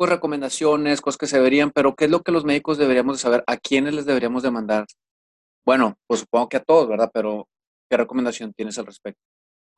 pues 0.00 0.08
recomendaciones, 0.08 1.02
cosas 1.02 1.18
que 1.18 1.26
se 1.26 1.36
deberían, 1.36 1.72
pero 1.72 1.94
¿qué 1.94 2.06
es 2.06 2.10
lo 2.10 2.22
que 2.22 2.32
los 2.32 2.46
médicos 2.46 2.78
deberíamos 2.78 3.18
de 3.18 3.20
saber? 3.20 3.44
¿A 3.46 3.58
quiénes 3.58 3.92
les 3.92 4.06
deberíamos 4.06 4.42
de 4.42 4.50
mandar? 4.50 4.86
Bueno, 5.62 5.94
pues 6.06 6.20
supongo 6.20 6.48
que 6.48 6.56
a 6.56 6.64
todos, 6.64 6.88
¿verdad? 6.88 7.10
Pero 7.12 7.46
¿qué 7.86 7.98
recomendación 7.98 8.54
tienes 8.54 8.78
al 8.78 8.86
respecto? 8.86 9.20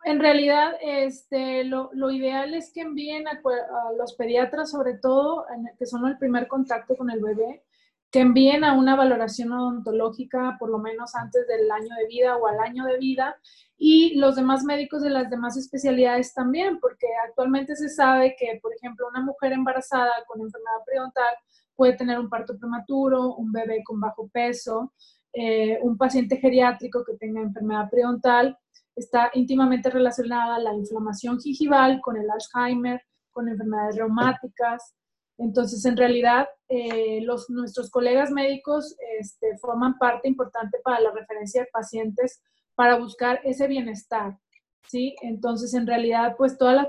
En 0.04 0.20
realidad, 0.20 0.74
este, 0.80 1.64
lo, 1.64 1.90
lo 1.94 2.12
ideal 2.12 2.54
es 2.54 2.72
que 2.72 2.82
envíen 2.82 3.26
a, 3.26 3.32
a, 3.32 3.92
los 3.98 4.14
pediatras, 4.14 4.70
sobre 4.70 4.94
todo, 4.94 5.44
que 5.76 5.86
son 5.86 6.06
el 6.06 6.16
primer 6.18 6.46
contacto 6.46 6.96
con 6.96 7.10
el 7.10 7.20
bebé, 7.20 7.64
que 8.12 8.20
envíen 8.20 8.62
a 8.62 8.74
una 8.74 8.94
valoración 8.94 9.52
odontológica 9.52 10.56
por 10.60 10.68
lo 10.68 10.78
menos 10.78 11.14
antes 11.14 11.48
del 11.48 11.68
año 11.70 11.94
de 11.96 12.06
vida 12.06 12.36
o 12.36 12.46
al 12.46 12.60
año 12.60 12.84
de 12.84 12.98
vida 12.98 13.36
y 13.78 14.16
los 14.16 14.36
demás 14.36 14.64
médicos 14.64 15.02
de 15.02 15.08
las 15.08 15.30
demás 15.30 15.56
especialidades 15.56 16.34
también, 16.34 16.78
porque 16.78 17.06
actualmente 17.26 17.74
se 17.74 17.88
sabe 17.88 18.36
que, 18.38 18.60
por 18.60 18.74
ejemplo, 18.74 19.08
una 19.08 19.22
mujer 19.22 19.52
embarazada 19.52 20.12
con 20.28 20.42
enfermedad 20.42 20.84
periodontal 20.84 21.34
puede 21.74 21.94
tener 21.94 22.18
un 22.20 22.28
parto 22.28 22.56
prematuro, 22.58 23.34
un 23.34 23.50
bebé 23.50 23.82
con 23.82 23.98
bajo 23.98 24.28
peso, 24.28 24.92
eh, 25.32 25.78
un 25.82 25.96
paciente 25.96 26.36
geriátrico 26.36 27.02
que 27.04 27.16
tenga 27.16 27.40
enfermedad 27.40 27.88
periodontal, 27.90 28.58
está 28.94 29.30
íntimamente 29.32 29.88
relacionada 29.88 30.58
la 30.58 30.74
inflamación 30.74 31.40
gingival 31.40 32.00
con 32.02 32.18
el 32.18 32.30
Alzheimer, 32.30 33.02
con 33.30 33.48
enfermedades 33.48 33.96
reumáticas, 33.96 34.94
entonces, 35.42 35.84
en 35.86 35.96
realidad, 35.96 36.46
eh, 36.68 37.20
los, 37.22 37.50
nuestros 37.50 37.90
colegas 37.90 38.30
médicos 38.30 38.96
este, 39.18 39.58
forman 39.58 39.98
parte 39.98 40.28
importante 40.28 40.78
para 40.84 41.00
la 41.00 41.10
referencia 41.10 41.62
de 41.62 41.68
pacientes 41.72 42.40
para 42.76 42.96
buscar 42.96 43.40
ese 43.42 43.66
bienestar, 43.66 44.38
¿sí? 44.86 45.16
Entonces, 45.20 45.74
en 45.74 45.84
realidad, 45.84 46.36
pues 46.38 46.56
todas 46.56 46.76
las, 46.76 46.88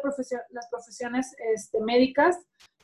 las 0.51 0.69
profesiones 0.69 1.35
este, 1.53 1.81
médicas 1.81 2.37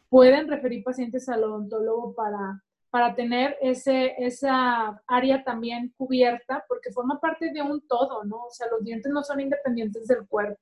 pueden 0.10 0.48
referir 0.48 0.84
pacientes 0.84 1.30
al 1.30 1.44
odontólogo 1.44 2.16
para, 2.16 2.64
para 2.90 3.14
tener 3.14 3.56
ese, 3.62 4.16
esa 4.18 5.04
área 5.06 5.44
también 5.44 5.94
cubierta, 5.98 6.66
porque 6.68 6.92
forma 6.92 7.20
parte 7.20 7.52
de 7.52 7.62
un 7.62 7.80
todo, 7.88 8.24
¿no? 8.24 8.46
O 8.46 8.52
sea, 8.52 8.66
los 8.72 8.84
dientes 8.84 9.12
no 9.12 9.22
son 9.24 9.40
independientes 9.40 10.08
del 10.08 10.26
cuerpo. 10.28 10.60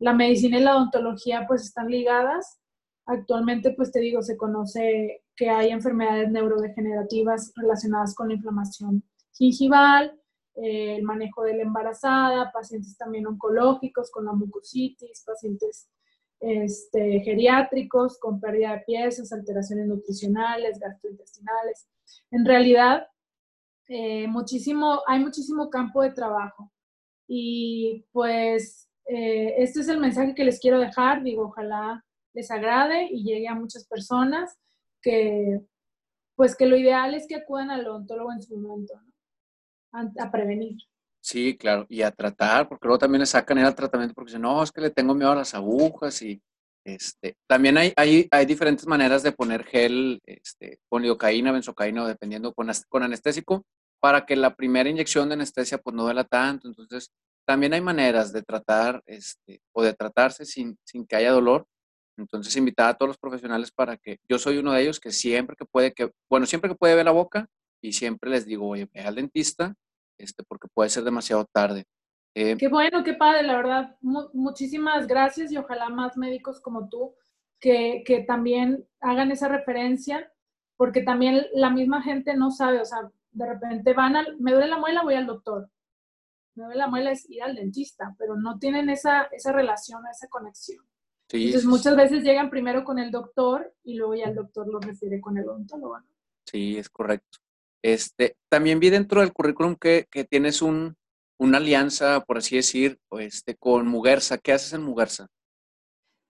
La 0.00 0.12
medicina 0.12 0.58
y 0.58 0.62
la 0.62 0.76
odontología 0.76 1.44
pues 1.46 1.62
están 1.62 1.86
ligadas 1.86 2.58
Actualmente, 3.06 3.72
pues 3.72 3.90
te 3.90 4.00
digo, 4.00 4.22
se 4.22 4.36
conoce 4.36 5.24
que 5.36 5.50
hay 5.50 5.70
enfermedades 5.70 6.30
neurodegenerativas 6.30 7.52
relacionadas 7.56 8.14
con 8.14 8.28
la 8.28 8.34
inflamación 8.34 9.02
gingival, 9.32 10.18
eh, 10.54 10.96
el 10.96 11.02
manejo 11.02 11.42
de 11.42 11.56
la 11.56 11.62
embarazada, 11.62 12.52
pacientes 12.52 12.96
también 12.96 13.26
oncológicos 13.26 14.10
con 14.10 14.26
la 14.26 14.32
mucositis, 14.32 15.24
pacientes 15.26 15.88
este, 16.40 17.20
geriátricos 17.20 18.18
con 18.18 18.40
pérdida 18.40 18.72
de 18.72 18.82
piezas, 18.86 19.32
alteraciones 19.32 19.86
nutricionales, 19.86 20.78
gastrointestinales. 20.78 21.88
En 22.30 22.44
realidad, 22.44 23.06
eh, 23.88 24.26
muchísimo, 24.28 25.02
hay 25.06 25.20
muchísimo 25.20 25.70
campo 25.70 26.02
de 26.02 26.10
trabajo. 26.10 26.70
Y 27.26 28.04
pues 28.12 28.90
eh, 29.06 29.54
este 29.58 29.80
es 29.80 29.88
el 29.88 30.00
mensaje 30.00 30.34
que 30.34 30.44
les 30.44 30.60
quiero 30.60 30.78
dejar. 30.78 31.22
Digo, 31.22 31.44
ojalá 31.44 32.04
les 32.34 32.50
agrade 32.50 33.08
y 33.10 33.24
llegue 33.24 33.48
a 33.48 33.54
muchas 33.54 33.86
personas 33.86 34.58
que, 35.00 35.60
pues 36.36 36.56
que 36.56 36.66
lo 36.66 36.76
ideal 36.76 37.14
es 37.14 37.26
que 37.26 37.36
acudan 37.36 37.70
al 37.70 37.86
odontólogo 37.86 38.32
en 38.32 38.42
su 38.42 38.56
momento, 38.56 38.94
¿no? 38.94 39.12
a, 40.18 40.30
prevenir. 40.30 40.76
Sí, 41.20 41.56
claro, 41.56 41.86
y 41.88 42.02
a 42.02 42.10
tratar, 42.10 42.68
porque 42.68 42.86
luego 42.86 42.98
también 42.98 43.20
le 43.20 43.26
sacan 43.26 43.58
el 43.58 43.74
tratamiento 43.74 44.14
porque 44.14 44.30
dicen, 44.30 44.42
no, 44.42 44.62
es 44.62 44.72
que 44.72 44.80
le 44.80 44.90
tengo 44.90 45.14
miedo 45.14 45.32
a 45.32 45.36
las 45.36 45.54
agujas 45.54 46.20
y 46.22 46.42
este, 46.84 47.36
también 47.46 47.78
hay, 47.78 47.92
hay, 47.96 48.26
hay 48.30 48.46
diferentes 48.46 48.86
maneras 48.86 49.22
de 49.22 49.32
poner 49.32 49.62
gel 49.64 50.20
este, 50.26 50.78
con 50.88 51.02
lidocaína, 51.02 51.52
benzocaína 51.52 52.06
dependiendo 52.08 52.52
con, 52.52 52.68
con 52.88 53.02
anestésico 53.04 53.64
para 54.00 54.26
que 54.26 54.34
la 54.34 54.56
primera 54.56 54.90
inyección 54.90 55.28
de 55.28 55.34
anestesia 55.34 55.78
pues 55.78 55.94
no 55.94 56.02
duela 56.02 56.24
tanto. 56.24 56.66
Entonces, 56.66 57.12
también 57.46 57.72
hay 57.72 57.80
maneras 57.80 58.32
de 58.32 58.42
tratar 58.42 59.00
este, 59.06 59.60
o 59.72 59.82
de 59.82 59.94
tratarse 59.94 60.44
sin, 60.44 60.76
sin 60.84 61.06
que 61.06 61.16
haya 61.16 61.30
dolor 61.30 61.66
entonces, 62.16 62.54
invitar 62.56 62.90
a 62.90 62.94
todos 62.94 63.08
los 63.08 63.18
profesionales 63.18 63.70
para 63.70 63.96
que 63.96 64.18
yo 64.28 64.38
soy 64.38 64.58
uno 64.58 64.72
de 64.72 64.82
ellos 64.82 65.00
que 65.00 65.12
siempre 65.12 65.56
que 65.56 65.64
puede, 65.64 65.92
que, 65.92 66.10
bueno, 66.28 66.46
siempre 66.46 66.70
que 66.70 66.76
puede 66.76 66.94
ver 66.94 67.04
la 67.04 67.10
boca 67.12 67.48
y 67.80 67.92
siempre 67.92 68.30
les 68.30 68.46
digo, 68.46 68.68
oye, 68.68 68.88
ve 68.92 69.00
al 69.00 69.14
dentista, 69.14 69.74
este, 70.18 70.42
porque 70.44 70.68
puede 70.72 70.90
ser 70.90 71.04
demasiado 71.04 71.46
tarde. 71.46 71.84
Eh, 72.34 72.56
qué 72.58 72.68
bueno, 72.68 73.02
qué 73.04 73.14
padre, 73.14 73.42
la 73.42 73.56
verdad. 73.56 73.96
muchísimas 74.00 75.06
gracias 75.06 75.52
y 75.52 75.56
ojalá 75.56 75.88
más 75.88 76.16
médicos 76.16 76.60
como 76.60 76.88
tú 76.88 77.14
que, 77.60 78.02
que 78.06 78.20
también 78.20 78.86
hagan 79.00 79.30
esa 79.30 79.48
referencia, 79.48 80.32
porque 80.76 81.02
también 81.02 81.46
la 81.54 81.70
misma 81.70 82.02
gente 82.02 82.34
no 82.36 82.50
sabe, 82.50 82.80
o 82.80 82.84
sea, 82.84 83.10
de 83.30 83.46
repente 83.46 83.94
van 83.94 84.16
al, 84.16 84.38
me 84.38 84.52
duele 84.52 84.68
la 84.68 84.78
muela, 84.78 85.02
voy 85.02 85.14
al 85.14 85.26
doctor. 85.26 85.70
Me 86.54 86.64
duele 86.64 86.78
la 86.78 86.88
muela 86.88 87.12
es 87.12 87.28
ir 87.30 87.42
al 87.42 87.54
dentista, 87.54 88.14
pero 88.18 88.36
no 88.36 88.58
tienen 88.58 88.90
esa, 88.90 89.22
esa 89.32 89.52
relación, 89.52 90.02
esa 90.10 90.28
conexión. 90.28 90.84
Entonces 91.30 91.64
muchas 91.64 91.96
veces 91.96 92.22
llegan 92.22 92.50
primero 92.50 92.84
con 92.84 92.98
el 92.98 93.10
doctor 93.10 93.74
y 93.84 93.94
luego 93.94 94.14
ya 94.14 94.26
el 94.26 94.34
doctor 94.34 94.68
lo 94.68 94.80
refiere 94.80 95.20
con 95.20 95.38
el 95.38 95.48
odontólogo. 95.48 95.98
Sí, 96.44 96.76
es 96.76 96.90
correcto. 96.90 97.38
Este, 97.82 98.36
también 98.48 98.78
vi 98.80 98.90
dentro 98.90 99.20
del 99.20 99.32
currículum 99.32 99.76
que, 99.76 100.06
que 100.10 100.24
tienes 100.24 100.62
un, 100.62 100.96
una 101.38 101.58
alianza, 101.58 102.20
por 102.20 102.38
así 102.38 102.56
decir, 102.56 103.00
este, 103.18 103.56
con 103.56 103.88
Mugersa. 103.88 104.38
¿Qué 104.38 104.52
haces 104.52 104.72
en 104.74 104.82
Mugersa? 104.82 105.28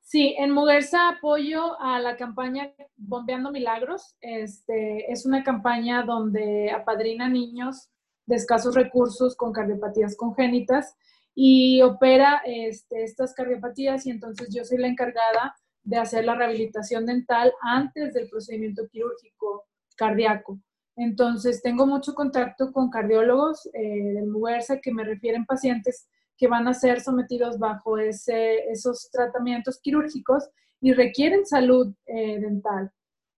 Sí, 0.01 0.34
en 0.38 0.51
Mugersa 0.51 1.09
apoyo 1.09 1.80
a 1.80 1.99
la 1.99 2.16
campaña 2.16 2.72
Bombeando 2.97 3.51
Milagros. 3.51 4.16
Este, 4.20 5.11
es 5.11 5.26
una 5.26 5.43
campaña 5.43 6.03
donde 6.03 6.70
apadrina 6.70 7.28
niños 7.28 7.90
de 8.26 8.36
escasos 8.36 8.74
recursos 8.74 9.36
con 9.36 9.53
cardiopatías 9.53 10.16
congénitas 10.16 10.97
y 11.34 11.80
opera 11.82 12.42
este, 12.44 13.04
estas 13.04 13.34
cardiopatías 13.34 14.06
y 14.06 14.10
entonces 14.10 14.48
yo 14.54 14.64
soy 14.64 14.78
la 14.78 14.88
encargada 14.88 15.54
de 15.82 15.96
hacer 15.96 16.24
la 16.24 16.34
rehabilitación 16.34 17.06
dental 17.06 17.52
antes 17.62 18.14
del 18.14 18.28
procedimiento 18.28 18.86
quirúrgico 18.88 19.64
cardíaco. 19.96 20.58
Entonces 20.96 21.62
tengo 21.62 21.86
mucho 21.86 22.14
contacto 22.14 22.72
con 22.72 22.90
cardiólogos 22.90 23.66
eh, 23.72 24.12
del 24.14 24.26
MUERSA 24.26 24.80
que 24.80 24.92
me 24.92 25.04
refieren 25.04 25.46
pacientes 25.46 26.06
que 26.36 26.48
van 26.48 26.68
a 26.68 26.74
ser 26.74 27.00
sometidos 27.00 27.58
bajo 27.58 27.98
ese, 27.98 28.70
esos 28.70 29.10
tratamientos 29.10 29.80
quirúrgicos 29.80 30.48
y 30.80 30.92
requieren 30.92 31.46
salud 31.46 31.94
eh, 32.06 32.40
dental, 32.40 32.90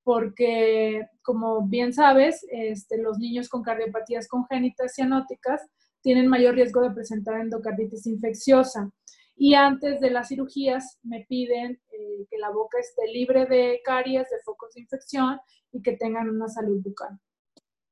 porque 0.03 1.07
como 1.23 1.67
bien 1.67 1.93
sabes, 1.93 2.45
este, 2.51 3.01
los 3.01 3.19
niños 3.19 3.49
con 3.49 3.63
cardiopatías 3.63 4.27
congénitas 4.27 4.95
cianóticas 4.95 5.61
tienen 6.05 6.29
mayor 6.29 6.55
riesgo 6.55 6.83
de 6.83 6.91
presentar 6.91 7.41
endocarditis 7.41 8.07
infecciosa. 8.07 8.91
Y 9.37 9.55
antes 9.55 10.01
de 10.01 10.11
las 10.11 10.29
cirugías 10.29 10.99
me 11.03 11.25
piden 11.27 11.81
eh, 11.91 12.27
que 12.31 12.39
la 12.39 12.51
boca 12.51 12.79
esté 12.79 13.09
libre 13.11 13.47
de 13.47 13.81
caries, 13.83 14.29
de 14.29 14.37
focos 14.45 14.75
de 14.75 14.83
infección 14.83 15.41
y 15.73 15.81
que 15.81 15.97
tengan 15.97 16.29
una 16.29 16.47
salud 16.47 16.81
bucal. 16.83 17.19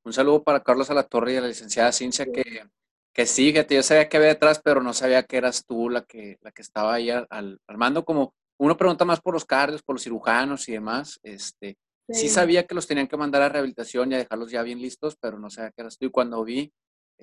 Un 0.04 0.12
saludo 0.12 0.44
para 0.44 0.62
Carlos 0.62 0.90
Alatorre 0.90 1.32
y 1.32 1.36
a 1.36 1.40
la 1.40 1.48
licenciada 1.48 1.90
Cincia 1.90 2.26
que, 2.26 2.62
que 3.14 3.24
sí, 3.24 3.52
yo 3.52 3.82
sabía 3.82 4.08
que 4.10 4.18
había 4.18 4.28
detrás, 4.28 4.60
pero 4.62 4.82
no 4.82 4.92
sabía 4.92 5.22
que 5.22 5.38
eras 5.38 5.64
tú 5.64 5.88
la 5.88 6.04
que, 6.04 6.38
la 6.42 6.52
que 6.52 6.60
estaba 6.60 6.92
ahí 6.92 7.08
al, 7.08 7.60
mando. 7.68 8.04
Como 8.04 8.34
uno 8.58 8.76
pregunta 8.76 9.06
más 9.06 9.22
por 9.22 9.32
los 9.32 9.46
cardios, 9.46 9.82
por 9.82 9.94
los 9.94 10.02
cirujanos 10.02 10.68
y 10.68 10.72
demás, 10.72 11.18
este, 11.22 11.78
sí. 12.10 12.28
sabía 12.28 12.66
que 12.66 12.74
los 12.74 12.86
tenían 12.86 13.08
que 13.08 13.16
mandar 13.16 13.40
a 13.40 13.48
rehabilitación 13.48 14.12
y 14.12 14.16
a 14.16 14.18
dejarlos 14.18 14.50
ya 14.50 14.62
bien 14.62 14.82
listos, 14.82 15.16
pero 15.18 15.38
no 15.38 15.48
sabía 15.48 15.70
que 15.70 15.80
eras 15.80 15.96
tú. 15.96 16.06
Y 16.06 16.10
cuando 16.10 16.44
vi, 16.44 16.72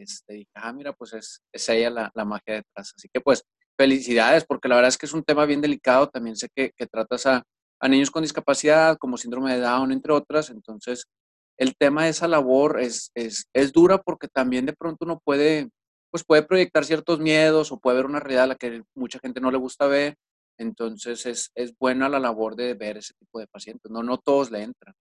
este, 0.02 0.34
dije, 0.34 0.52
ah, 0.56 0.74
mira, 0.74 0.94
pues 0.94 1.14
es, 1.14 1.42
es 1.52 1.70
ella 1.70 1.90
la, 1.90 2.12
la 2.14 2.26
magia 2.26 2.56
detrás. 2.56 2.94
Así 2.96 3.08
que 3.12 3.22
pues 3.22 3.44
felicidades, 3.78 4.44
porque 4.46 4.68
la 4.68 4.76
verdad 4.76 4.90
es 4.90 4.98
que 4.98 5.06
es 5.06 5.14
un 5.14 5.24
tema 5.24 5.46
bien 5.46 5.62
delicado. 5.62 6.10
También 6.10 6.36
sé 6.36 6.50
que, 6.54 6.72
que 6.76 6.86
tratas 6.86 7.26
a, 7.26 7.44
a, 7.80 7.88
niños 7.88 8.12
con 8.12 8.24
discapacidad, 8.24 8.98
como 8.98 9.18
síndrome 9.18 9.54
de 9.54 9.62
Down, 9.62 9.92
entre 9.92 10.12
otras. 10.12 10.50
Entonces, 10.50 11.06
el 11.58 11.76
tema 11.78 12.04
de 12.04 12.10
esa 12.10 12.28
labor 12.28 12.82
es, 12.82 13.12
es, 13.16 13.48
es, 13.54 13.72
dura 13.72 13.98
porque 14.00 14.28
también 14.28 14.66
de 14.66 14.74
pronto 14.74 15.06
uno 15.06 15.22
puede, 15.24 15.70
pues 16.12 16.26
puede 16.26 16.44
proyectar 16.44 16.84
ciertos 16.84 17.20
miedos 17.20 17.72
o 17.72 17.80
puede 17.80 17.98
ver 17.98 18.06
una 18.06 18.20
realidad 18.20 18.44
a 18.44 18.48
la 18.48 18.56
que 18.56 18.84
mucha 18.96 19.20
gente 19.20 19.40
no 19.40 19.50
le 19.50 19.58
gusta 19.58 19.88
ver. 19.88 20.16
Entonces, 20.58 21.26
es, 21.26 21.52
es 21.56 21.74
buena 21.78 22.10
la 22.10 22.20
labor 22.20 22.58
de 22.58 22.74
ver 22.74 22.98
ese 22.98 23.14
tipo 23.18 23.40
de 23.40 23.48
pacientes. 23.48 23.90
No, 23.90 24.04
no 24.04 24.18
todos 24.18 24.52
le 24.52 24.62
entran. 24.64 24.94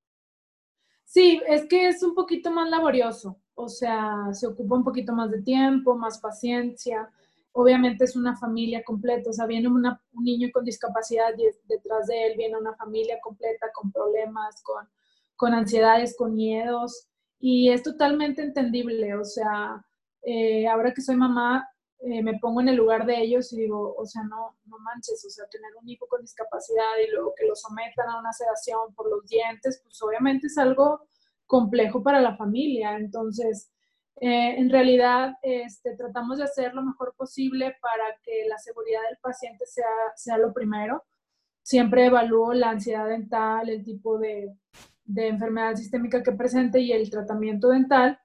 Sí, 1.04 1.40
es 1.48 1.66
que 1.66 1.88
es 1.88 2.02
un 2.02 2.14
poquito 2.14 2.52
más 2.52 2.70
laborioso, 2.70 3.40
o 3.60 3.68
sea, 3.68 4.32
se 4.32 4.46
ocupa 4.46 4.76
un 4.76 4.84
poquito 4.84 5.12
más 5.12 5.32
de 5.32 5.42
tiempo, 5.42 5.96
más 5.96 6.20
paciencia. 6.20 7.10
Obviamente 7.50 8.04
es 8.04 8.14
una 8.14 8.36
familia 8.36 8.84
completa, 8.84 9.30
o 9.30 9.32
sea, 9.32 9.46
viene 9.46 9.68
un 9.68 9.84
niño 10.22 10.48
con 10.52 10.64
discapacidad 10.64 11.30
y 11.36 11.44
detrás 11.66 12.06
de 12.06 12.26
él 12.26 12.34
viene 12.36 12.56
una 12.56 12.76
familia 12.76 13.18
completa 13.20 13.66
con 13.74 13.90
problemas, 13.90 14.62
con, 14.62 14.88
con 15.34 15.54
ansiedades, 15.54 16.16
con 16.16 16.36
miedos, 16.36 17.08
y 17.40 17.70
es 17.70 17.82
totalmente 17.82 18.42
entendible, 18.42 19.16
o 19.16 19.24
sea, 19.24 19.84
eh, 20.22 20.68
ahora 20.68 20.94
que 20.94 21.02
soy 21.02 21.16
mamá, 21.16 21.68
eh, 21.98 22.22
me 22.22 22.38
pongo 22.38 22.60
en 22.60 22.68
el 22.68 22.76
lugar 22.76 23.06
de 23.06 23.20
ellos 23.20 23.52
y 23.52 23.62
digo, 23.62 23.92
o 23.96 24.06
sea, 24.06 24.22
no, 24.22 24.56
no 24.66 24.78
manches, 24.78 25.24
o 25.24 25.30
sea, 25.30 25.46
tener 25.48 25.70
un 25.82 25.88
hijo 25.88 26.06
con 26.06 26.20
discapacidad 26.20 26.96
y 27.04 27.10
luego 27.10 27.34
que 27.36 27.44
lo 27.44 27.56
sometan 27.56 28.08
a 28.08 28.20
una 28.20 28.32
sedación 28.32 28.94
por 28.94 29.10
los 29.10 29.26
dientes, 29.26 29.80
pues 29.82 30.00
obviamente 30.00 30.46
es 30.46 30.56
algo 30.58 31.08
complejo 31.48 32.04
para 32.04 32.20
la 32.20 32.36
familia, 32.36 32.96
entonces 32.96 33.72
eh, 34.20 34.56
en 34.58 34.68
realidad, 34.68 35.34
este, 35.42 35.96
tratamos 35.96 36.38
de 36.38 36.44
hacer 36.44 36.74
lo 36.74 36.82
mejor 36.82 37.14
posible 37.16 37.76
para 37.80 38.16
que 38.22 38.46
la 38.48 38.58
seguridad 38.58 39.00
del 39.08 39.18
paciente 39.18 39.64
sea, 39.66 39.84
sea 40.16 40.38
lo 40.38 40.52
primero. 40.52 41.04
Siempre 41.62 42.06
evalúo 42.06 42.52
la 42.52 42.70
ansiedad 42.70 43.06
dental, 43.08 43.68
el 43.68 43.84
tipo 43.84 44.18
de, 44.18 44.56
enfermedad 45.14 45.76
sistémica 45.76 46.22
que 46.22 46.32
presente 46.32 46.80
y 46.80 46.92
el 46.92 47.08
tratamiento 47.10 47.68
dental 47.68 48.18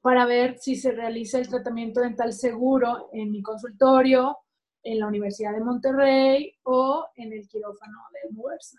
para 0.00 0.24
ver 0.24 0.58
si 0.58 0.76
se 0.76 0.92
realiza 0.92 1.38
el 1.38 1.48
tratamiento 1.48 2.00
dental 2.00 2.32
seguro 2.32 3.10
en 3.12 3.30
mi 3.30 3.42
consultorio, 3.42 4.38
en 4.82 4.98
la 4.98 5.08
Universidad 5.08 5.52
de 5.52 5.60
Monterrey 5.60 6.54
o 6.62 7.06
en 7.16 7.32
el 7.32 7.46
quirófano 7.48 7.98
de 8.12 8.30
Muerza. 8.30 8.78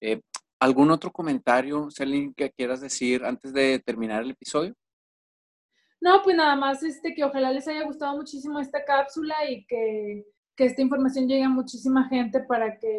Eh, 0.00 0.20
¿Algún 0.62 0.92
otro 0.92 1.10
comentario, 1.10 1.90
Celine, 1.90 2.32
que 2.36 2.52
quieras 2.52 2.80
decir 2.80 3.24
antes 3.24 3.52
de 3.52 3.80
terminar 3.80 4.22
el 4.22 4.30
episodio? 4.30 4.76
No, 6.00 6.22
pues 6.22 6.36
nada 6.36 6.54
más 6.54 6.84
este, 6.84 7.14
que 7.16 7.24
ojalá 7.24 7.50
les 7.50 7.66
haya 7.66 7.82
gustado 7.82 8.16
muchísimo 8.16 8.60
esta 8.60 8.84
cápsula 8.84 9.34
y 9.50 9.66
que, 9.66 10.24
que 10.54 10.66
esta 10.66 10.80
información 10.80 11.26
llegue 11.26 11.42
a 11.42 11.48
muchísima 11.48 12.08
gente 12.08 12.44
para 12.44 12.78
que 12.78 12.96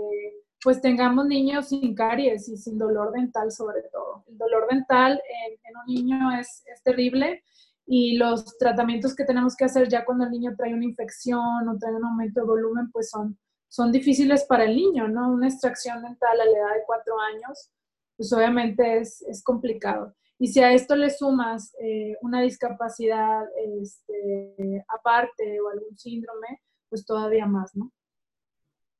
pues 0.61 0.81
tengamos 0.81 1.25
niños 1.25 1.69
sin 1.69 1.95
caries 1.95 2.49
y 2.49 2.57
sin 2.57 2.77
dolor 2.77 3.13
dental 3.13 3.49
sobre 3.49 3.83
todo. 3.93 4.25
El 4.27 4.37
dolor 4.37 4.67
dental 4.69 5.13
en, 5.13 5.53
en 5.63 5.77
un 5.77 5.85
niño 5.85 6.37
es, 6.37 6.65
es, 6.65 6.83
terrible 6.83 7.45
y 7.85 8.17
los 8.17 8.57
tratamientos 8.57 9.15
que 9.15 9.23
tenemos 9.23 9.55
que 9.55 9.63
hacer 9.63 9.87
ya 9.87 10.03
cuando 10.03 10.25
el 10.25 10.31
niño 10.31 10.53
trae 10.57 10.73
una 10.73 10.83
infección 10.83 11.69
o 11.69 11.77
trae 11.77 11.95
un 11.95 12.03
aumento 12.03 12.41
de 12.41 12.45
volumen 12.45 12.91
pues 12.91 13.09
son 13.09 13.37
son 13.73 13.91
difíciles 13.91 14.43
para 14.43 14.65
el 14.65 14.75
niño, 14.75 15.07
¿no? 15.07 15.33
Una 15.33 15.47
extracción 15.47 16.03
dental 16.03 16.39
a 16.39 16.45
la 16.45 16.51
edad 16.51 16.75
de 16.75 16.83
cuatro 16.85 17.19
años, 17.19 17.71
pues 18.15 18.31
obviamente 18.31 18.99
es, 18.99 19.23
es 19.23 19.43
complicado. 19.43 20.13
Y 20.37 20.49
si 20.49 20.59
a 20.59 20.71
esto 20.71 20.95
le 20.95 21.09
sumas 21.09 21.73
eh, 21.81 22.15
una 22.21 22.43
discapacidad 22.43 23.41
este, 23.81 24.85
aparte 24.87 25.59
o 25.59 25.69
algún 25.69 25.97
síndrome, 25.97 26.61
pues 26.87 27.03
todavía 27.03 27.47
más, 27.47 27.75
¿no? 27.75 27.91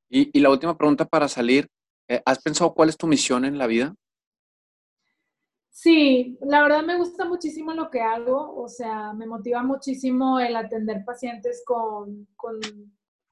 Y, 0.09 0.36
y 0.36 0.41
la 0.41 0.49
última 0.49 0.76
pregunta 0.76 1.05
para 1.05 1.28
salir, 1.28 1.67
eh, 2.07 2.24
¿has 2.26 2.41
pensado 2.41 2.74
cuál 2.74 2.89
es 2.89 2.97
tu 2.97 3.05
misión 3.05 3.45
en 3.45 3.59
la 3.59 3.67
vida? 3.67 3.93
Sí, 5.69 6.39
la 6.41 6.63
verdad 6.63 6.82
me 6.82 6.97
gusta 6.97 7.26
muchísimo 7.26 7.74
lo 7.74 7.91
que 7.91 8.01
hago, 8.01 8.55
o 8.55 8.67
sea, 8.67 9.13
me 9.13 9.28
motiva 9.28 9.61
muchísimo 9.61 10.39
el 10.39 10.55
atender 10.55 11.05
pacientes 11.05 11.61
con, 11.63 12.28
con 12.36 12.59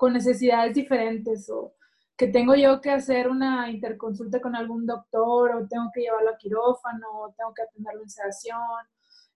con 0.01 0.13
necesidades 0.13 0.73
diferentes 0.73 1.47
o 1.51 1.75
que 2.17 2.25
tengo 2.25 2.55
yo 2.55 2.81
que 2.81 2.89
hacer 2.89 3.29
una 3.29 3.69
interconsulta 3.69 4.41
con 4.41 4.55
algún 4.55 4.87
doctor 4.87 5.51
o 5.55 5.67
tengo 5.67 5.91
que 5.93 6.01
llevarlo 6.01 6.31
a 6.31 6.37
quirófano 6.37 7.07
o 7.19 7.33
tengo 7.37 7.53
que 7.53 7.61
atenderlo 7.61 8.01
en 8.01 8.09
sedación. 8.09 8.81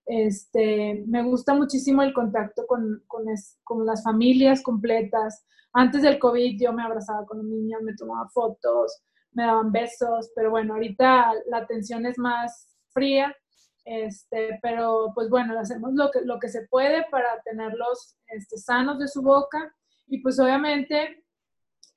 Este, 0.08 1.04
me 1.06 1.22
gusta 1.22 1.54
muchísimo 1.54 2.02
el 2.02 2.16
contacto 2.16 2.66
con, 2.66 3.04
con, 3.06 3.26
con, 3.64 3.86
las 3.86 4.04
familias 4.04 4.64
completas. 4.64 5.46
Antes 5.72 6.02
del 6.02 6.18
COVID 6.18 6.60
yo 6.60 6.74
me 6.74 6.82
abrazaba 6.82 7.28
con 7.28 7.38
los 7.38 7.46
niños, 7.46 7.84
me 7.84 7.94
tomaba 7.94 8.28
fotos, 8.30 9.04
me 9.34 9.44
daban 9.44 9.72
besos, 9.72 10.32
pero 10.36 10.50
bueno, 10.50 10.74
ahorita 10.74 11.32
la 11.46 11.58
atención 11.58 12.08
es 12.08 12.18
más 12.18 12.76
fría, 12.90 13.36
este, 13.84 14.58
pero 14.64 15.12
pues 15.14 15.30
bueno, 15.30 15.60
hacemos 15.60 15.94
lo 15.94 16.10
que, 16.10 16.22
lo 16.22 16.40
que 16.40 16.50
se 16.50 16.66
puede 16.66 17.06
para 17.12 17.40
tenerlos 17.44 18.18
este, 18.26 18.58
sanos 18.58 18.98
de 18.98 19.08
su 19.08 19.22
boca 19.22 19.72
y 20.08 20.20
pues 20.22 20.40
obviamente 20.40 21.24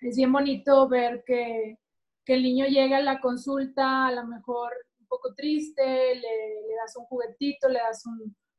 es 0.01 0.17
bien 0.17 0.33
bonito 0.33 0.89
ver 0.89 1.25
que, 1.27 1.79
que 2.25 2.35
el 2.35 2.43
niño 2.43 2.67
llega 2.67 2.99
a 2.99 3.03
la 3.03 3.21
consulta 3.21 4.07
a 4.07 4.13
lo 4.13 4.27
mejor 4.27 4.73
un 5.01 5.07
poco 5.07 5.35
triste, 5.35 5.83
le, 5.85 6.21
le 6.21 6.75
das 6.81 6.97
un 6.97 7.05
juguetito, 7.07 7.69
le 7.69 7.79
das 7.79 8.05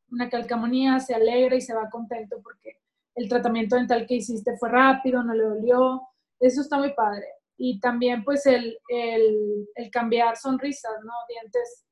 una 0.09 0.29
calcamonía, 0.29 0.99
se 0.99 1.13
alegra 1.13 1.55
y 1.55 1.61
se 1.61 1.73
va 1.73 1.89
contento 1.89 2.41
porque 2.43 2.79
el 3.15 3.27
tratamiento 3.27 3.75
dental 3.75 4.05
que 4.07 4.15
hiciste 4.15 4.57
fue 4.57 4.69
rápido, 4.69 5.23
no 5.23 5.33
le 5.33 5.43
dolió. 5.43 6.01
Eso 6.39 6.61
está 6.61 6.77
muy 6.77 6.93
padre. 6.93 7.25
Y 7.57 7.79
también 7.79 8.23
pues 8.23 8.45
el, 8.45 8.77
el, 8.87 9.67
el 9.75 9.91
cambiar 9.91 10.37
sonrisas, 10.37 10.93
¿no? 11.03 11.11
Dientes 11.27 11.85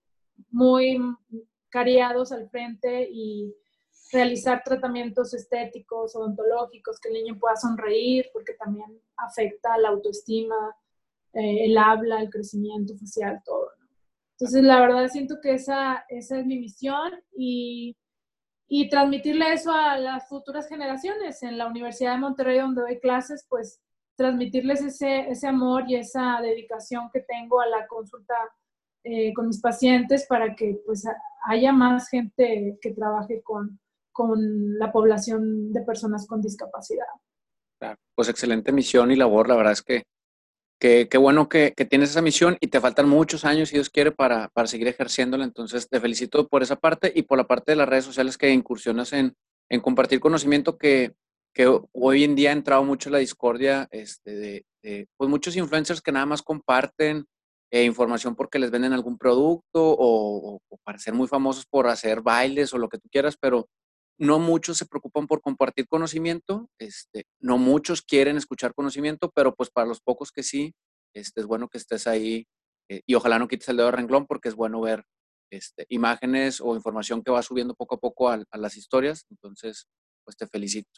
muy 0.50 1.00
cariados 1.70 2.32
al 2.32 2.50
frente 2.50 3.08
y 3.12 3.54
realizar 4.12 4.62
tratamientos 4.64 5.34
estéticos, 5.34 6.16
odontológicos, 6.16 7.00
que 7.00 7.10
el 7.10 7.16
niño 7.16 7.40
pueda 7.40 7.56
sonreír, 7.56 8.30
porque 8.34 8.54
también 8.54 9.02
afecta 9.18 9.78
la 9.78 9.90
autoestima, 9.90 10.56
eh, 11.34 11.66
el 11.66 11.78
habla, 11.78 12.22
el 12.22 12.30
crecimiento 12.30 12.96
facial, 12.98 13.42
todo. 13.46 13.72
Entonces, 14.40 14.64
la 14.64 14.80
verdad 14.80 15.08
siento 15.10 15.40
que 15.42 15.54
esa, 15.54 16.06
esa 16.10 16.40
es 16.40 16.46
mi 16.46 16.60
misión 16.60 17.12
y, 17.36 17.98
y 18.68 18.90
transmitirle 18.90 19.54
eso 19.54 19.72
a 19.72 19.98
las 19.98 20.28
futuras 20.30 20.68
generaciones. 20.70 21.42
En 21.44 21.58
la 21.58 21.68
Universidad 21.68 22.14
de 22.14 22.20
Monterrey, 22.20 22.60
donde 22.60 22.82
doy 22.82 23.00
clases, 23.00 23.46
pues 23.50 23.82
transmitirles 24.16 24.82
ese, 24.82 25.30
ese 25.30 25.48
amor 25.48 25.86
y 25.88 25.96
esa 25.96 26.40
dedicación 26.42 27.10
que 27.12 27.22
tengo 27.22 27.62
a 27.62 27.68
la 27.68 27.88
consulta 27.88 28.36
eh, 29.04 29.34
con 29.34 29.48
mis 29.48 29.62
pacientes 29.62 30.26
para 30.28 30.56
que 30.56 30.82
pues 30.86 31.06
haya 31.46 31.72
más 31.72 32.10
gente 32.10 32.78
que 32.82 32.94
trabaje 32.94 33.42
con, 33.42 33.80
con 34.18 34.80
la 34.80 34.92
población 34.92 35.72
de 35.72 35.82
personas 35.82 36.26
con 36.26 36.42
discapacidad. 36.42 37.06
pues 38.16 38.30
excelente 38.30 38.72
misión 38.72 39.12
y 39.12 39.16
labor, 39.16 39.48
la 39.48 39.56
verdad 39.56 39.74
es 39.74 39.84
que 39.84 40.06
qué 40.80 41.18
bueno 41.20 41.50
que, 41.50 41.74
que, 41.78 41.86
tienes 41.86 42.10
esa 42.10 42.24
misión 42.24 42.58
y 42.60 42.68
te 42.68 42.82
faltan 42.82 43.08
muchos 43.08 43.46
años, 43.46 43.70
si 43.70 43.76
Dios 43.76 43.92
quiere, 43.92 44.12
para, 44.12 44.50
para, 44.50 44.68
seguir 44.68 44.88
ejerciéndola. 44.88 45.44
Entonces, 45.44 45.88
te 45.88 46.00
felicito 46.00 46.48
por 46.48 46.64
esa 46.64 46.78
parte 46.78 47.12
y 47.16 47.22
por 47.24 47.38
la 47.38 47.46
parte 47.46 47.74
de 47.74 47.76
las 47.76 47.88
redes 47.88 48.06
sociales 48.06 48.40
que 48.40 48.50
incursionas 48.50 49.14
en, 49.14 49.36
en 49.70 49.82
compartir 49.82 50.20
conocimiento 50.20 50.80
que, 50.80 51.14
que, 51.54 51.68
hoy 51.94 52.24
en 52.24 52.36
día 52.36 52.50
ha 52.50 52.54
entrado 52.54 52.84
mucho 52.84 53.12
la 53.12 53.20
discordia 53.20 53.88
este, 53.92 54.64
de, 54.82 55.08
pues 55.16 55.30
muchos 55.30 55.56
influencers 55.56 56.02
que 56.02 56.12
nada 56.12 56.26
más 56.26 56.42
comparten 56.42 57.26
eh, 57.70 57.84
información 57.84 58.36
porque 58.36 58.58
les 58.58 58.72
venden 58.72 58.94
algún 58.94 59.18
producto 59.18 59.62
o, 59.76 60.60
o, 60.70 60.78
para 60.84 60.98
ser 60.98 61.14
muy 61.14 61.28
famosos 61.28 61.68
por 61.68 61.88
hacer 61.88 62.22
bailes 62.22 62.74
o 62.74 62.80
lo 62.80 62.90
que 62.90 62.98
tú 62.98 63.10
quieras, 63.12 63.36
pero 63.40 63.68
no 64.18 64.40
muchos 64.40 64.78
se 64.78 64.86
preocupan 64.86 65.28
por 65.28 65.42
compartir 65.42 65.88
conocimiento, 65.88 66.70
este, 66.80 67.26
no 67.40 67.58
muchos 67.58 68.02
quieren 68.02 68.38
escuchar 68.38 68.74
conocimiento, 68.74 69.32
pero 69.34 69.54
pues 69.56 69.70
para 69.70 69.88
los 69.88 70.02
pocos 70.02 70.32
que 70.32 70.44
sí, 70.44 70.74
este, 71.14 71.42
es 71.42 71.48
bueno 71.48 71.68
que 71.68 71.78
estés 71.78 72.08
ahí 72.08 72.48
eh, 72.90 73.02
y 73.06 73.16
ojalá 73.16 73.38
no 73.40 73.48
quites 73.48 73.70
el 73.70 73.78
dedo 73.78 73.88
de 73.88 73.98
renglón 73.98 74.26
porque 74.26 74.50
es 74.50 74.56
bueno 74.56 74.82
ver 74.82 75.04
este, 75.52 75.86
imágenes 75.90 76.60
o 76.62 76.76
información 76.76 77.24
que 77.24 77.32
va 77.32 77.42
subiendo 77.42 77.74
poco 77.76 77.96
a 77.96 78.00
poco 78.00 78.30
a, 78.30 78.44
las 78.54 78.76
historias. 78.76 79.26
Entonces, 79.30 79.88
pues 80.24 80.36
te 80.36 80.48
felicito. 80.48 80.90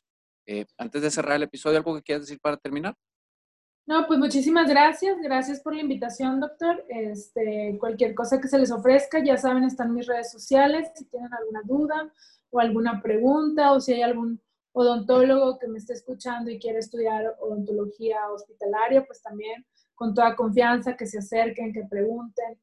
Eh, 0.47 0.65
antes 0.77 1.01
de 1.01 1.11
cerrar 1.11 1.35
el 1.35 1.43
episodio, 1.43 1.77
¿algo 1.77 1.95
que 1.95 2.01
quieras 2.01 2.23
decir 2.25 2.39
para 2.41 2.57
terminar? 2.57 2.95
No, 3.85 4.05
pues 4.07 4.19
muchísimas 4.19 4.69
gracias. 4.69 5.17
Gracias 5.21 5.61
por 5.61 5.75
la 5.75 5.81
invitación, 5.81 6.39
doctor. 6.39 6.85
Este, 6.89 7.75
cualquier 7.79 8.13
cosa 8.13 8.39
que 8.39 8.47
se 8.47 8.59
les 8.59 8.71
ofrezca, 8.71 9.23
ya 9.23 9.37
saben, 9.37 9.63
están 9.63 9.93
mis 9.93 10.07
redes 10.07 10.31
sociales. 10.31 10.89
Si 10.95 11.05
tienen 11.05 11.33
alguna 11.33 11.61
duda 11.63 12.13
o 12.51 12.59
alguna 12.59 13.01
pregunta 13.01 13.73
o 13.73 13.79
si 13.79 13.93
hay 13.93 14.01
algún 14.01 14.41
odontólogo 14.71 15.57
que 15.59 15.67
me 15.67 15.77
esté 15.77 15.93
escuchando 15.93 16.49
y 16.49 16.59
quiere 16.59 16.79
estudiar 16.79 17.35
odontología 17.39 18.17
hospitalaria, 18.31 19.05
pues 19.05 19.21
también 19.21 19.65
con 19.95 20.13
toda 20.13 20.35
confianza 20.35 20.95
que 20.95 21.05
se 21.05 21.19
acerquen, 21.19 21.73
que 21.73 21.83
pregunten, 21.83 22.57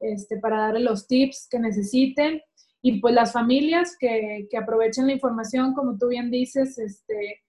este, 0.00 0.38
para 0.38 0.62
darle 0.62 0.80
los 0.80 1.06
tips 1.06 1.46
que 1.48 1.58
necesiten. 1.58 2.42
Y 2.82 3.00
pues 3.00 3.14
las 3.14 3.32
familias 3.32 3.96
que, 3.98 4.48
que 4.50 4.56
aprovechen 4.56 5.06
la 5.06 5.12
información, 5.12 5.74
como 5.74 5.98
tú 5.98 6.08
bien 6.08 6.30
dices, 6.30 6.78
este, 6.78 7.42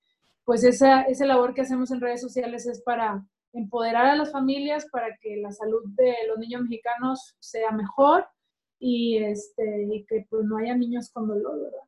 pues 0.43 0.63
esa, 0.63 1.03
esa 1.03 1.25
labor 1.25 1.53
que 1.53 1.61
hacemos 1.61 1.91
en 1.91 2.01
redes 2.01 2.21
sociales 2.21 2.67
es 2.67 2.81
para 2.81 3.25
empoderar 3.53 4.07
a 4.07 4.15
las 4.15 4.31
familias 4.31 4.85
para 4.91 5.15
que 5.19 5.37
la 5.37 5.51
salud 5.51 5.83
de 5.95 6.13
los 6.27 6.37
niños 6.37 6.61
mexicanos 6.63 7.35
sea 7.39 7.71
mejor 7.71 8.27
y, 8.81 9.17
este, 9.17 10.05
que 10.09 10.25
pues 10.29 10.43
no 10.43 10.57
haya 10.57 10.75
niños 10.75 11.11
con 11.11 11.27
dolor, 11.27 11.61
¿verdad? 11.61 11.87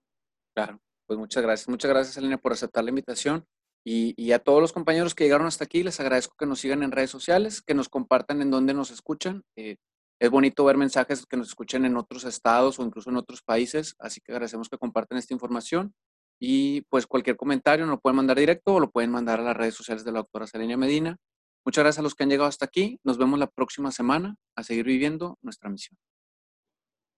Claro, 0.56 0.80
pues 1.08 1.18
muchas 1.18 1.42
gracias. 1.42 1.68
Muchas 1.68 1.90
gracias, 1.90 2.16
Elena, 2.18 2.38
por 2.38 2.54
aceptar 2.54 2.84
la 2.84 2.92
invitación. 2.92 3.46
Y, 3.86 4.14
y, 4.16 4.32
a 4.32 4.40
todos 4.40 4.62
los 4.62 4.72
compañeros 4.72 5.14
que 5.14 5.26
llegaron 5.26 5.48
hasta 5.48 5.66
aquí, 5.66 5.84
les 5.84 6.00
agradezco 6.00 6.36
que 6.38 6.46
nos 6.46 6.60
sigan 6.60 6.84
en 6.84 6.92
redes 6.92 7.10
sociales, 7.10 7.62
que 7.62 7.74
nos 7.74 7.90
compartan 7.90 8.42
en 8.42 8.52
dónde 8.52 8.74
nos 8.74 8.92
escuchan. 8.92 9.44
Eh, 9.58 9.76
es 10.20 10.30
bonito 10.30 10.64
ver 10.64 10.78
mensajes 10.78 11.26
que 11.26 11.36
nos 11.36 11.50
escuchen 11.50 11.84
en 11.84 11.98
otros 11.98 12.24
estados 12.24 12.80
o 12.80 12.84
incluso 12.84 13.10
en 13.10 13.18
otros 13.18 13.42
países, 13.42 13.96
así 14.00 14.22
que 14.22 14.32
agradecemos 14.32 14.70
que 14.70 14.78
compartan 14.78 15.18
esta 15.18 15.34
información. 15.34 15.94
Y 16.40 16.82
pues 16.84 17.08
cualquier 17.08 17.36
comentario 17.36 17.86
nos 17.86 17.96
lo 17.96 18.00
pueden 18.00 18.18
mandar 18.18 18.38
directo 18.38 18.76
o 18.76 18.80
lo 18.80 18.92
pueden 18.92 19.12
mandar 19.12 19.40
a 19.40 19.44
las 19.44 19.58
redes 19.58 19.74
sociales 19.74 20.06
de 20.06 20.12
la 20.12 20.20
doctora 20.20 20.48
Selenia 20.48 20.78
Medina. 20.78 21.18
Muchas 21.66 21.84
gracias 21.84 22.00
a 22.00 22.04
los 22.04 22.16
que 22.16 22.24
han 22.24 22.30
llegado 22.30 22.48
hasta 22.48 22.66
aquí. 22.66 23.00
Nos 23.04 23.18
vemos 23.18 23.40
la 23.40 23.48
próxima 23.48 23.92
semana 23.92 24.36
a 24.56 24.64
seguir 24.64 24.86
viviendo 24.86 25.38
nuestra 25.42 25.70
misión. 25.70 25.98